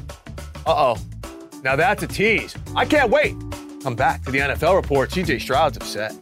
Uh 0.66 0.94
oh. 0.94 0.96
Now 1.62 1.76
that's 1.76 2.02
a 2.02 2.06
tease. 2.06 2.54
I 2.74 2.84
can't 2.84 3.10
wait. 3.10 3.34
Come 3.82 3.94
back 3.96 4.22
to 4.24 4.30
the 4.30 4.38
NFL 4.38 4.76
report. 4.76 5.10
CJ 5.10 5.40
Stroud's 5.40 5.76
upset. 5.78 6.14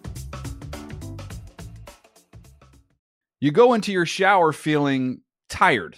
You 3.40 3.50
go 3.50 3.74
into 3.74 3.92
your 3.92 4.06
shower 4.06 4.52
feeling 4.52 5.20
tired, 5.48 5.96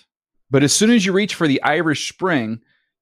but 0.51 0.63
as 0.63 0.73
soon 0.73 0.91
as 0.91 1.05
you 1.07 1.13
reach 1.13 1.35
for 1.35 1.47
the 1.47 1.63
Irish 1.63 2.09
Spring, 2.09 2.61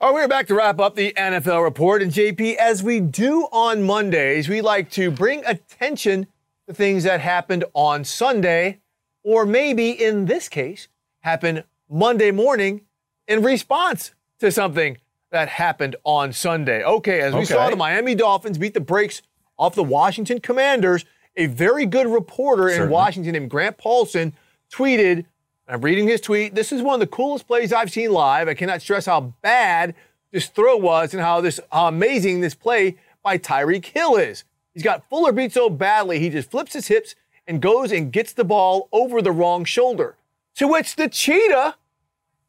All 0.00 0.14
right, 0.14 0.22
we're 0.22 0.28
back 0.28 0.46
to 0.46 0.54
wrap 0.54 0.78
up 0.78 0.94
the 0.94 1.12
NFL 1.14 1.64
report. 1.64 2.02
And 2.02 2.12
JP, 2.12 2.54
as 2.54 2.84
we 2.84 3.00
do 3.00 3.48
on 3.50 3.82
Mondays, 3.82 4.48
we 4.48 4.60
like 4.60 4.92
to 4.92 5.10
bring 5.10 5.44
attention 5.44 6.28
to 6.68 6.72
things 6.72 7.02
that 7.02 7.20
happened 7.20 7.64
on 7.74 8.04
Sunday, 8.04 8.78
or 9.24 9.44
maybe 9.44 9.90
in 9.90 10.26
this 10.26 10.48
case, 10.48 10.86
happened 11.22 11.64
Monday 11.90 12.30
morning 12.30 12.82
in 13.26 13.42
response 13.42 14.12
to 14.38 14.52
something 14.52 14.98
that 15.32 15.48
happened 15.48 15.96
on 16.04 16.32
Sunday. 16.32 16.84
Okay, 16.84 17.20
as 17.20 17.34
we 17.34 17.40
okay. 17.40 17.54
saw, 17.54 17.68
the 17.68 17.74
Miami 17.74 18.14
Dolphins 18.14 18.56
beat 18.56 18.74
the 18.74 18.80
brakes 18.80 19.20
off 19.58 19.74
the 19.74 19.82
Washington 19.82 20.40
Commanders. 20.40 21.04
A 21.36 21.46
very 21.46 21.86
good 21.86 22.06
reporter 22.06 22.68
Certainly. 22.68 22.86
in 22.86 22.92
Washington 22.92 23.32
named 23.32 23.50
Grant 23.50 23.76
Paulsen 23.78 24.32
tweeted 24.72 25.24
I'm 25.70 25.82
reading 25.82 26.08
his 26.08 26.22
tweet. 26.22 26.54
This 26.54 26.72
is 26.72 26.80
one 26.80 26.94
of 26.94 27.00
the 27.00 27.06
coolest 27.06 27.46
plays 27.46 27.74
I've 27.74 27.92
seen 27.92 28.10
live. 28.10 28.48
I 28.48 28.54
cannot 28.54 28.80
stress 28.80 29.04
how 29.04 29.34
bad 29.42 29.94
this 30.30 30.46
throw 30.46 30.76
was 30.78 31.12
and 31.12 31.22
how 31.22 31.42
this 31.42 31.60
how 31.70 31.88
amazing 31.88 32.40
this 32.40 32.54
play 32.54 32.96
by 33.22 33.36
Tyreek 33.36 33.84
Hill 33.84 34.16
is. 34.16 34.44
He's 34.72 34.82
got 34.82 35.06
Fuller 35.10 35.32
beat 35.32 35.52
so 35.52 35.68
badly, 35.68 36.20
he 36.20 36.30
just 36.30 36.50
flips 36.50 36.72
his 36.72 36.88
hips 36.88 37.14
and 37.46 37.60
goes 37.60 37.92
and 37.92 38.10
gets 38.10 38.32
the 38.32 38.44
ball 38.44 38.88
over 38.92 39.20
the 39.20 39.32
wrong 39.32 39.64
shoulder. 39.64 40.16
To 40.56 40.68
which 40.68 40.96
the 40.96 41.08
cheetah 41.08 41.74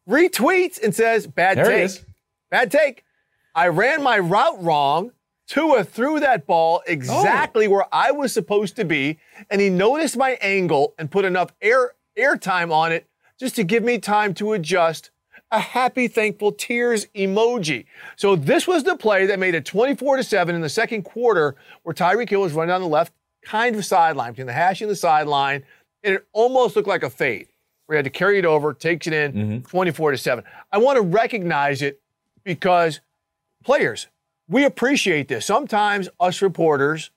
retweets 0.08 0.82
and 0.82 0.96
says, 0.96 1.28
Bad 1.28 1.58
there 1.58 1.66
take. 1.66 2.04
Bad 2.50 2.72
take. 2.72 3.04
I 3.54 3.68
ran 3.68 4.02
my 4.02 4.18
route 4.18 4.64
wrong, 4.64 5.12
Tua 5.46 5.84
threw 5.84 6.22
that 6.22 6.48
ball 6.48 6.82
oh. 6.88 6.92
exactly 6.92 7.68
oh. 7.68 7.72
where 7.72 7.86
I 7.92 8.12
was 8.12 8.32
supposed 8.32 8.78
to 8.78 8.86
be, 8.86 9.20
and 9.50 9.60
he 9.60 9.70
noticed 9.70 10.16
my 10.16 10.38
angle 10.40 10.94
and 10.98 11.12
put 11.12 11.26
enough 11.26 11.52
air 11.62 11.96
air 12.16 12.38
time 12.38 12.72
on 12.72 12.92
it 12.92 13.09
just 13.40 13.56
to 13.56 13.64
give 13.64 13.84
me 13.84 13.98
time 13.98 14.34
to 14.36 14.54
adjust. 14.54 15.12
A 15.52 15.60
happy, 15.60 16.08
thankful 16.08 16.52
tears 16.52 17.08
emoji. 17.16 17.86
So 18.18 18.36
this 18.36 18.68
was 18.68 18.84
the 18.84 18.96
play 18.96 19.26
that 19.26 19.40
made 19.40 19.56
it 19.56 19.66
24 19.66 20.18
to 20.18 20.24
7 20.24 20.54
in 20.54 20.62
the 20.62 20.70
second 20.70 21.04
quarter, 21.04 21.56
where 21.82 21.96
Tyreek 21.96 22.30
Hill 22.30 22.42
was 22.42 22.54
running 22.54 22.70
down 22.70 22.82
the 22.82 22.88
left, 22.88 23.14
kind 23.44 23.76
of 23.76 23.84
sideline, 23.84 24.34
between 24.34 24.46
the 24.46 24.54
hash 24.54 24.82
and 24.82 24.92
the 24.92 24.96
sideline, 24.96 25.64
and 26.04 26.16
it 26.16 26.28
almost 26.34 26.76
looked 26.76 26.88
like 26.88 27.02
a 27.02 27.10
fade. 27.10 27.48
We 27.88 27.96
had 27.96 28.06
to 28.06 28.12
carry 28.12 28.38
it 28.38 28.46
over, 28.46 28.74
takes 28.76 29.08
it 29.08 29.14
in, 29.14 29.34
mm-hmm. 29.34 29.68
24 29.68 30.12
to 30.12 30.18
7. 30.18 30.44
I 30.72 30.78
want 30.78 30.98
to 30.98 31.02
recognize 31.02 31.82
it 31.82 32.00
because 32.44 33.00
players, 33.64 34.08
we 34.48 34.66
appreciate 34.66 35.28
this. 35.28 35.48
Sometimes 35.48 36.10
us 36.20 36.44
reporters 36.44 37.10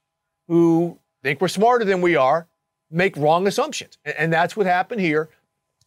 who 0.48 0.98
think 1.22 1.42
we're 1.42 1.48
smarter 1.48 1.84
than 1.84 2.00
we 2.00 2.16
are 2.16 2.46
make 2.90 3.16
wrong 3.16 3.46
assumptions. 3.46 3.98
And 4.04 4.32
that's 4.32 4.56
what 4.56 4.66
happened 4.66 5.00
here. 5.00 5.28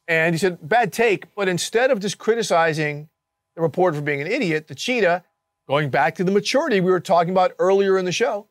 And 0.07 0.33
he 0.33 0.39
said, 0.39 0.67
bad 0.67 0.93
take. 0.93 1.33
But 1.35 1.47
instead 1.47 1.91
of 1.91 1.99
just 1.99 2.17
criticizing 2.17 3.09
the 3.55 3.61
reporter 3.61 3.97
for 3.97 4.03
being 4.03 4.21
an 4.21 4.27
idiot, 4.27 4.67
the 4.67 4.75
cheetah, 4.75 5.23
going 5.67 5.89
back 5.89 6.15
to 6.15 6.23
the 6.23 6.31
maturity 6.31 6.79
we 6.81 6.91
were 6.91 6.99
talking 6.99 7.31
about 7.31 7.53
earlier 7.59 7.97
in 7.97 8.05
the 8.05 8.11
show, 8.11 8.47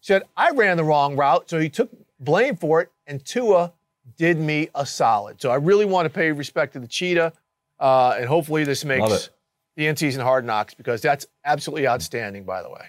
said, 0.00 0.22
I 0.36 0.50
ran 0.50 0.76
the 0.76 0.84
wrong 0.84 1.16
route. 1.16 1.48
So 1.48 1.58
he 1.58 1.68
took 1.68 1.90
blame 2.18 2.56
for 2.56 2.80
it. 2.80 2.90
And 3.06 3.24
Tua 3.24 3.72
did 4.16 4.38
me 4.38 4.68
a 4.74 4.84
solid. 4.84 5.40
So 5.40 5.50
I 5.50 5.56
really 5.56 5.84
want 5.84 6.06
to 6.06 6.10
pay 6.10 6.32
respect 6.32 6.72
to 6.72 6.80
the 6.80 6.88
cheetah. 6.88 7.32
Uh, 7.78 8.16
and 8.18 8.26
hopefully 8.26 8.64
this 8.64 8.84
makes 8.84 9.30
the 9.76 9.86
in 9.86 9.96
season 9.96 10.22
hard 10.22 10.44
knocks 10.44 10.74
because 10.74 11.02
that's 11.02 11.26
absolutely 11.44 11.86
outstanding, 11.86 12.44
by 12.44 12.62
the 12.62 12.70
way. 12.70 12.86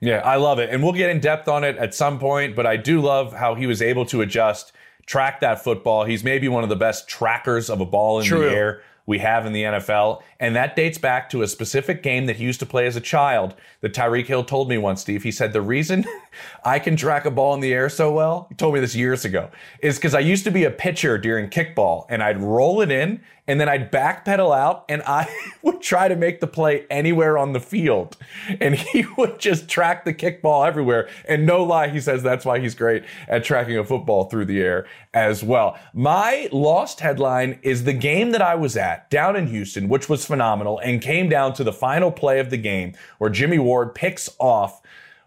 Yeah, 0.00 0.18
I 0.18 0.36
love 0.36 0.58
it. 0.58 0.68
And 0.70 0.82
we'll 0.82 0.92
get 0.92 1.08
in 1.10 1.20
depth 1.20 1.48
on 1.48 1.64
it 1.64 1.76
at 1.76 1.94
some 1.94 2.18
point, 2.18 2.56
but 2.56 2.66
I 2.66 2.76
do 2.76 3.00
love 3.00 3.32
how 3.32 3.54
he 3.54 3.66
was 3.66 3.80
able 3.80 4.04
to 4.06 4.20
adjust, 4.20 4.72
track 5.06 5.40
that 5.40 5.62
football. 5.62 6.04
He's 6.04 6.24
maybe 6.24 6.48
one 6.48 6.62
of 6.62 6.68
the 6.68 6.76
best 6.76 7.08
trackers 7.08 7.70
of 7.70 7.80
a 7.80 7.86
ball 7.86 8.20
in 8.20 8.26
True. 8.26 8.40
the 8.40 8.50
air 8.50 8.82
we 9.06 9.18
have 9.18 9.44
in 9.44 9.52
the 9.52 9.62
NFL. 9.62 10.22
And 10.40 10.56
that 10.56 10.76
dates 10.76 10.98
back 10.98 11.28
to 11.30 11.42
a 11.42 11.46
specific 11.46 12.02
game 12.02 12.26
that 12.26 12.36
he 12.36 12.44
used 12.44 12.60
to 12.60 12.66
play 12.66 12.86
as 12.86 12.96
a 12.96 13.00
child 13.00 13.54
that 13.80 13.92
Tyreek 13.92 14.26
Hill 14.26 14.44
told 14.44 14.68
me 14.68 14.78
once, 14.78 15.02
Steve. 15.02 15.22
He 15.22 15.30
said, 15.30 15.52
The 15.52 15.60
reason 15.60 16.04
I 16.64 16.78
can 16.78 16.96
track 16.96 17.26
a 17.26 17.30
ball 17.30 17.54
in 17.54 17.60
the 17.60 17.72
air 17.72 17.88
so 17.88 18.12
well, 18.12 18.46
he 18.48 18.54
told 18.54 18.74
me 18.74 18.80
this 18.80 18.94
years 18.94 19.24
ago, 19.24 19.50
is 19.80 19.96
because 19.96 20.14
I 20.14 20.20
used 20.20 20.44
to 20.44 20.50
be 20.50 20.64
a 20.64 20.70
pitcher 20.70 21.18
during 21.18 21.50
kickball 21.50 22.06
and 22.08 22.22
I'd 22.22 22.40
roll 22.40 22.80
it 22.80 22.90
in 22.90 23.20
and 23.46 23.60
then 23.60 23.68
I'd 23.68 23.92
backpedal 23.92 24.56
out 24.56 24.84
and 24.88 25.02
I 25.02 25.28
would 25.62 25.82
try 25.82 26.08
to 26.08 26.16
make 26.16 26.40
the 26.40 26.46
play 26.46 26.86
anywhere 26.88 27.36
on 27.36 27.52
the 27.52 27.60
field. 27.60 28.16
And 28.60 28.74
he 28.74 29.04
would 29.18 29.38
just 29.38 29.68
track 29.68 30.04
the 30.04 30.14
kickball 30.14 30.66
everywhere. 30.66 31.08
And 31.28 31.46
no 31.46 31.62
lie, 31.62 31.88
he 31.88 32.00
says 32.00 32.22
that's 32.22 32.44
why 32.44 32.58
he's 32.58 32.74
great 32.74 33.04
at 33.28 33.44
tracking 33.44 33.76
a 33.76 33.84
football 33.84 34.24
through 34.24 34.46
the 34.46 34.62
air 34.62 34.86
as 35.12 35.44
well. 35.44 35.78
My 35.92 36.48
lost 36.52 37.00
headline 37.00 37.58
is 37.62 37.84
the 37.84 37.92
game 37.92 38.30
that 38.30 38.42
I 38.42 38.54
was 38.54 38.76
at 38.76 39.10
down 39.10 39.36
in 39.36 39.48
Houston, 39.48 39.88
which 39.88 40.08
was 40.08 40.24
phenomenal 40.24 40.78
and 40.78 41.02
came 41.02 41.28
down 41.28 41.52
to 41.54 41.64
the 41.64 41.72
final 41.72 42.10
play 42.10 42.40
of 42.40 42.50
the 42.50 42.56
game 42.56 42.94
where 43.18 43.30
Jimmy 43.30 43.58
Ward 43.58 43.94
picks 43.94 44.30
off 44.38 44.80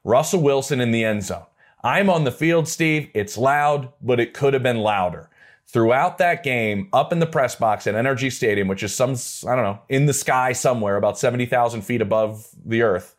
Russell 0.04 0.42
Wilson 0.42 0.82
in 0.82 0.92
the 0.92 1.04
end 1.04 1.24
zone. 1.24 1.46
I'm 1.84 2.10
on 2.10 2.24
the 2.24 2.32
field, 2.32 2.68
Steve. 2.68 3.10
It's 3.14 3.38
loud, 3.38 3.90
but 4.02 4.20
it 4.20 4.34
could 4.34 4.54
have 4.54 4.64
been 4.64 4.80
louder 4.80 5.30
throughout 5.68 6.18
that 6.18 6.44
game 6.44 6.90
up 6.94 7.12
in 7.12 7.20
the 7.20 7.26
press 7.26 7.56
box 7.56 7.88
at 7.88 7.96
NRG 7.96 8.32
Stadium, 8.32 8.68
which 8.68 8.84
is 8.84 8.94
some, 8.94 9.16
I 9.50 9.56
don't 9.56 9.64
know, 9.64 9.80
in 9.90 10.06
the 10.06 10.14
sky 10.14 10.54
somewhere 10.54 10.96
about 10.96 11.20
70,000 11.20 11.82
feet 11.82 12.02
above 12.02 12.48
the 12.66 12.82
earth. 12.82 13.16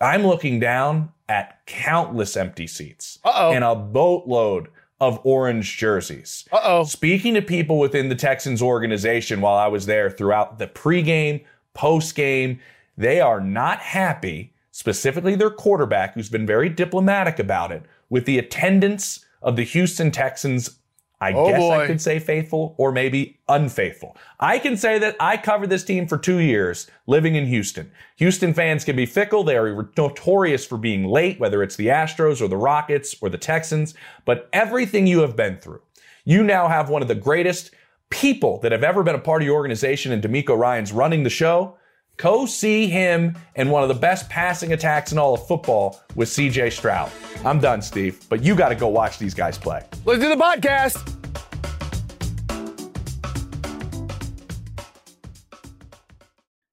I'm 0.00 0.26
looking 0.26 0.60
down 0.60 1.12
at 1.28 1.64
countless 1.66 2.36
empty 2.36 2.66
seats 2.66 3.18
Uh-oh. 3.24 3.52
and 3.52 3.64
a 3.64 3.74
boatload 3.74 4.68
of 5.00 5.20
orange 5.24 5.76
jerseys. 5.76 6.44
Uh-oh. 6.52 6.84
Speaking 6.84 7.34
to 7.34 7.42
people 7.42 7.78
within 7.78 8.08
the 8.08 8.14
Texans 8.14 8.62
organization 8.62 9.40
while 9.40 9.56
I 9.56 9.68
was 9.68 9.86
there 9.86 10.10
throughout 10.10 10.58
the 10.58 10.66
pregame, 10.66 11.44
postgame, 11.76 12.58
they 12.96 13.20
are 13.20 13.40
not 13.40 13.78
happy, 13.78 14.54
specifically 14.70 15.34
their 15.34 15.50
quarterback, 15.50 16.14
who's 16.14 16.30
been 16.30 16.46
very 16.46 16.68
diplomatic 16.68 17.38
about 17.38 17.72
it, 17.72 17.82
with 18.08 18.24
the 18.24 18.38
attendance 18.38 19.24
of 19.42 19.56
the 19.56 19.64
Houston 19.64 20.10
Texans 20.10 20.78
I 21.20 21.32
oh 21.32 21.48
guess 21.48 21.58
boy. 21.58 21.80
I 21.80 21.86
could 21.86 22.00
say 22.00 22.18
faithful 22.18 22.74
or 22.76 22.92
maybe 22.92 23.38
unfaithful. 23.48 24.16
I 24.38 24.58
can 24.58 24.76
say 24.76 24.98
that 24.98 25.16
I 25.18 25.38
covered 25.38 25.70
this 25.70 25.84
team 25.84 26.06
for 26.06 26.18
two 26.18 26.38
years 26.38 26.90
living 27.06 27.36
in 27.36 27.46
Houston. 27.46 27.90
Houston 28.16 28.52
fans 28.52 28.84
can 28.84 28.96
be 28.96 29.06
fickle. 29.06 29.42
They 29.42 29.56
are 29.56 29.88
notorious 29.96 30.66
for 30.66 30.76
being 30.76 31.04
late, 31.04 31.40
whether 31.40 31.62
it's 31.62 31.76
the 31.76 31.86
Astros 31.86 32.42
or 32.42 32.48
the 32.48 32.56
Rockets 32.56 33.16
or 33.22 33.30
the 33.30 33.38
Texans. 33.38 33.94
But 34.26 34.48
everything 34.52 35.06
you 35.06 35.20
have 35.20 35.36
been 35.36 35.56
through, 35.56 35.80
you 36.24 36.42
now 36.42 36.68
have 36.68 36.90
one 36.90 37.00
of 37.00 37.08
the 37.08 37.14
greatest 37.14 37.70
people 38.10 38.60
that 38.60 38.72
have 38.72 38.84
ever 38.84 39.02
been 39.02 39.14
a 39.14 39.20
part 39.20 39.40
of 39.40 39.46
your 39.46 39.56
organization 39.56 40.12
and 40.12 40.22
DeMeco 40.22 40.56
Ryans 40.56 40.92
running 40.92 41.22
the 41.22 41.30
show. 41.30 41.78
Go 42.16 42.46
see 42.46 42.86
him 42.86 43.36
and 43.56 43.70
one 43.70 43.82
of 43.82 43.88
the 43.88 43.94
best 43.94 44.30
passing 44.30 44.72
attacks 44.72 45.12
in 45.12 45.18
all 45.18 45.34
of 45.34 45.46
football 45.46 46.00
with 46.14 46.28
CJ 46.28 46.72
Stroud. 46.72 47.10
I'm 47.44 47.60
done, 47.60 47.82
Steve, 47.82 48.24
but 48.30 48.42
you 48.42 48.54
got 48.54 48.70
to 48.70 48.74
go 48.74 48.88
watch 48.88 49.18
these 49.18 49.34
guys 49.34 49.58
play. 49.58 49.84
Let's 50.06 50.22
do 50.22 50.28
the 50.30 50.36
podcast. 50.36 51.12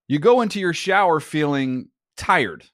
You 0.08 0.20
go 0.20 0.42
into 0.42 0.60
your 0.60 0.74
shower 0.74 1.20
feeling 1.20 1.90
tired, 2.16 2.66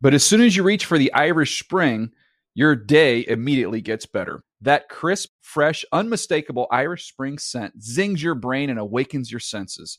but 0.00 0.12
as 0.12 0.22
soon 0.24 0.42
as 0.42 0.56
you 0.56 0.62
reach 0.62 0.84
for 0.84 0.98
the 0.98 1.12
Irish 1.14 1.62
Spring, 1.62 2.10
your 2.54 2.74
day 2.76 3.24
immediately 3.26 3.80
gets 3.80 4.04
better. 4.04 4.42
That 4.60 4.88
crisp, 4.88 5.30
fresh, 5.40 5.84
unmistakable 5.92 6.66
Irish 6.70 7.08
Spring 7.08 7.38
scent 7.38 7.82
zings 7.82 8.22
your 8.22 8.34
brain 8.34 8.68
and 8.68 8.78
awakens 8.78 9.30
your 9.30 9.40
senses. 9.40 9.98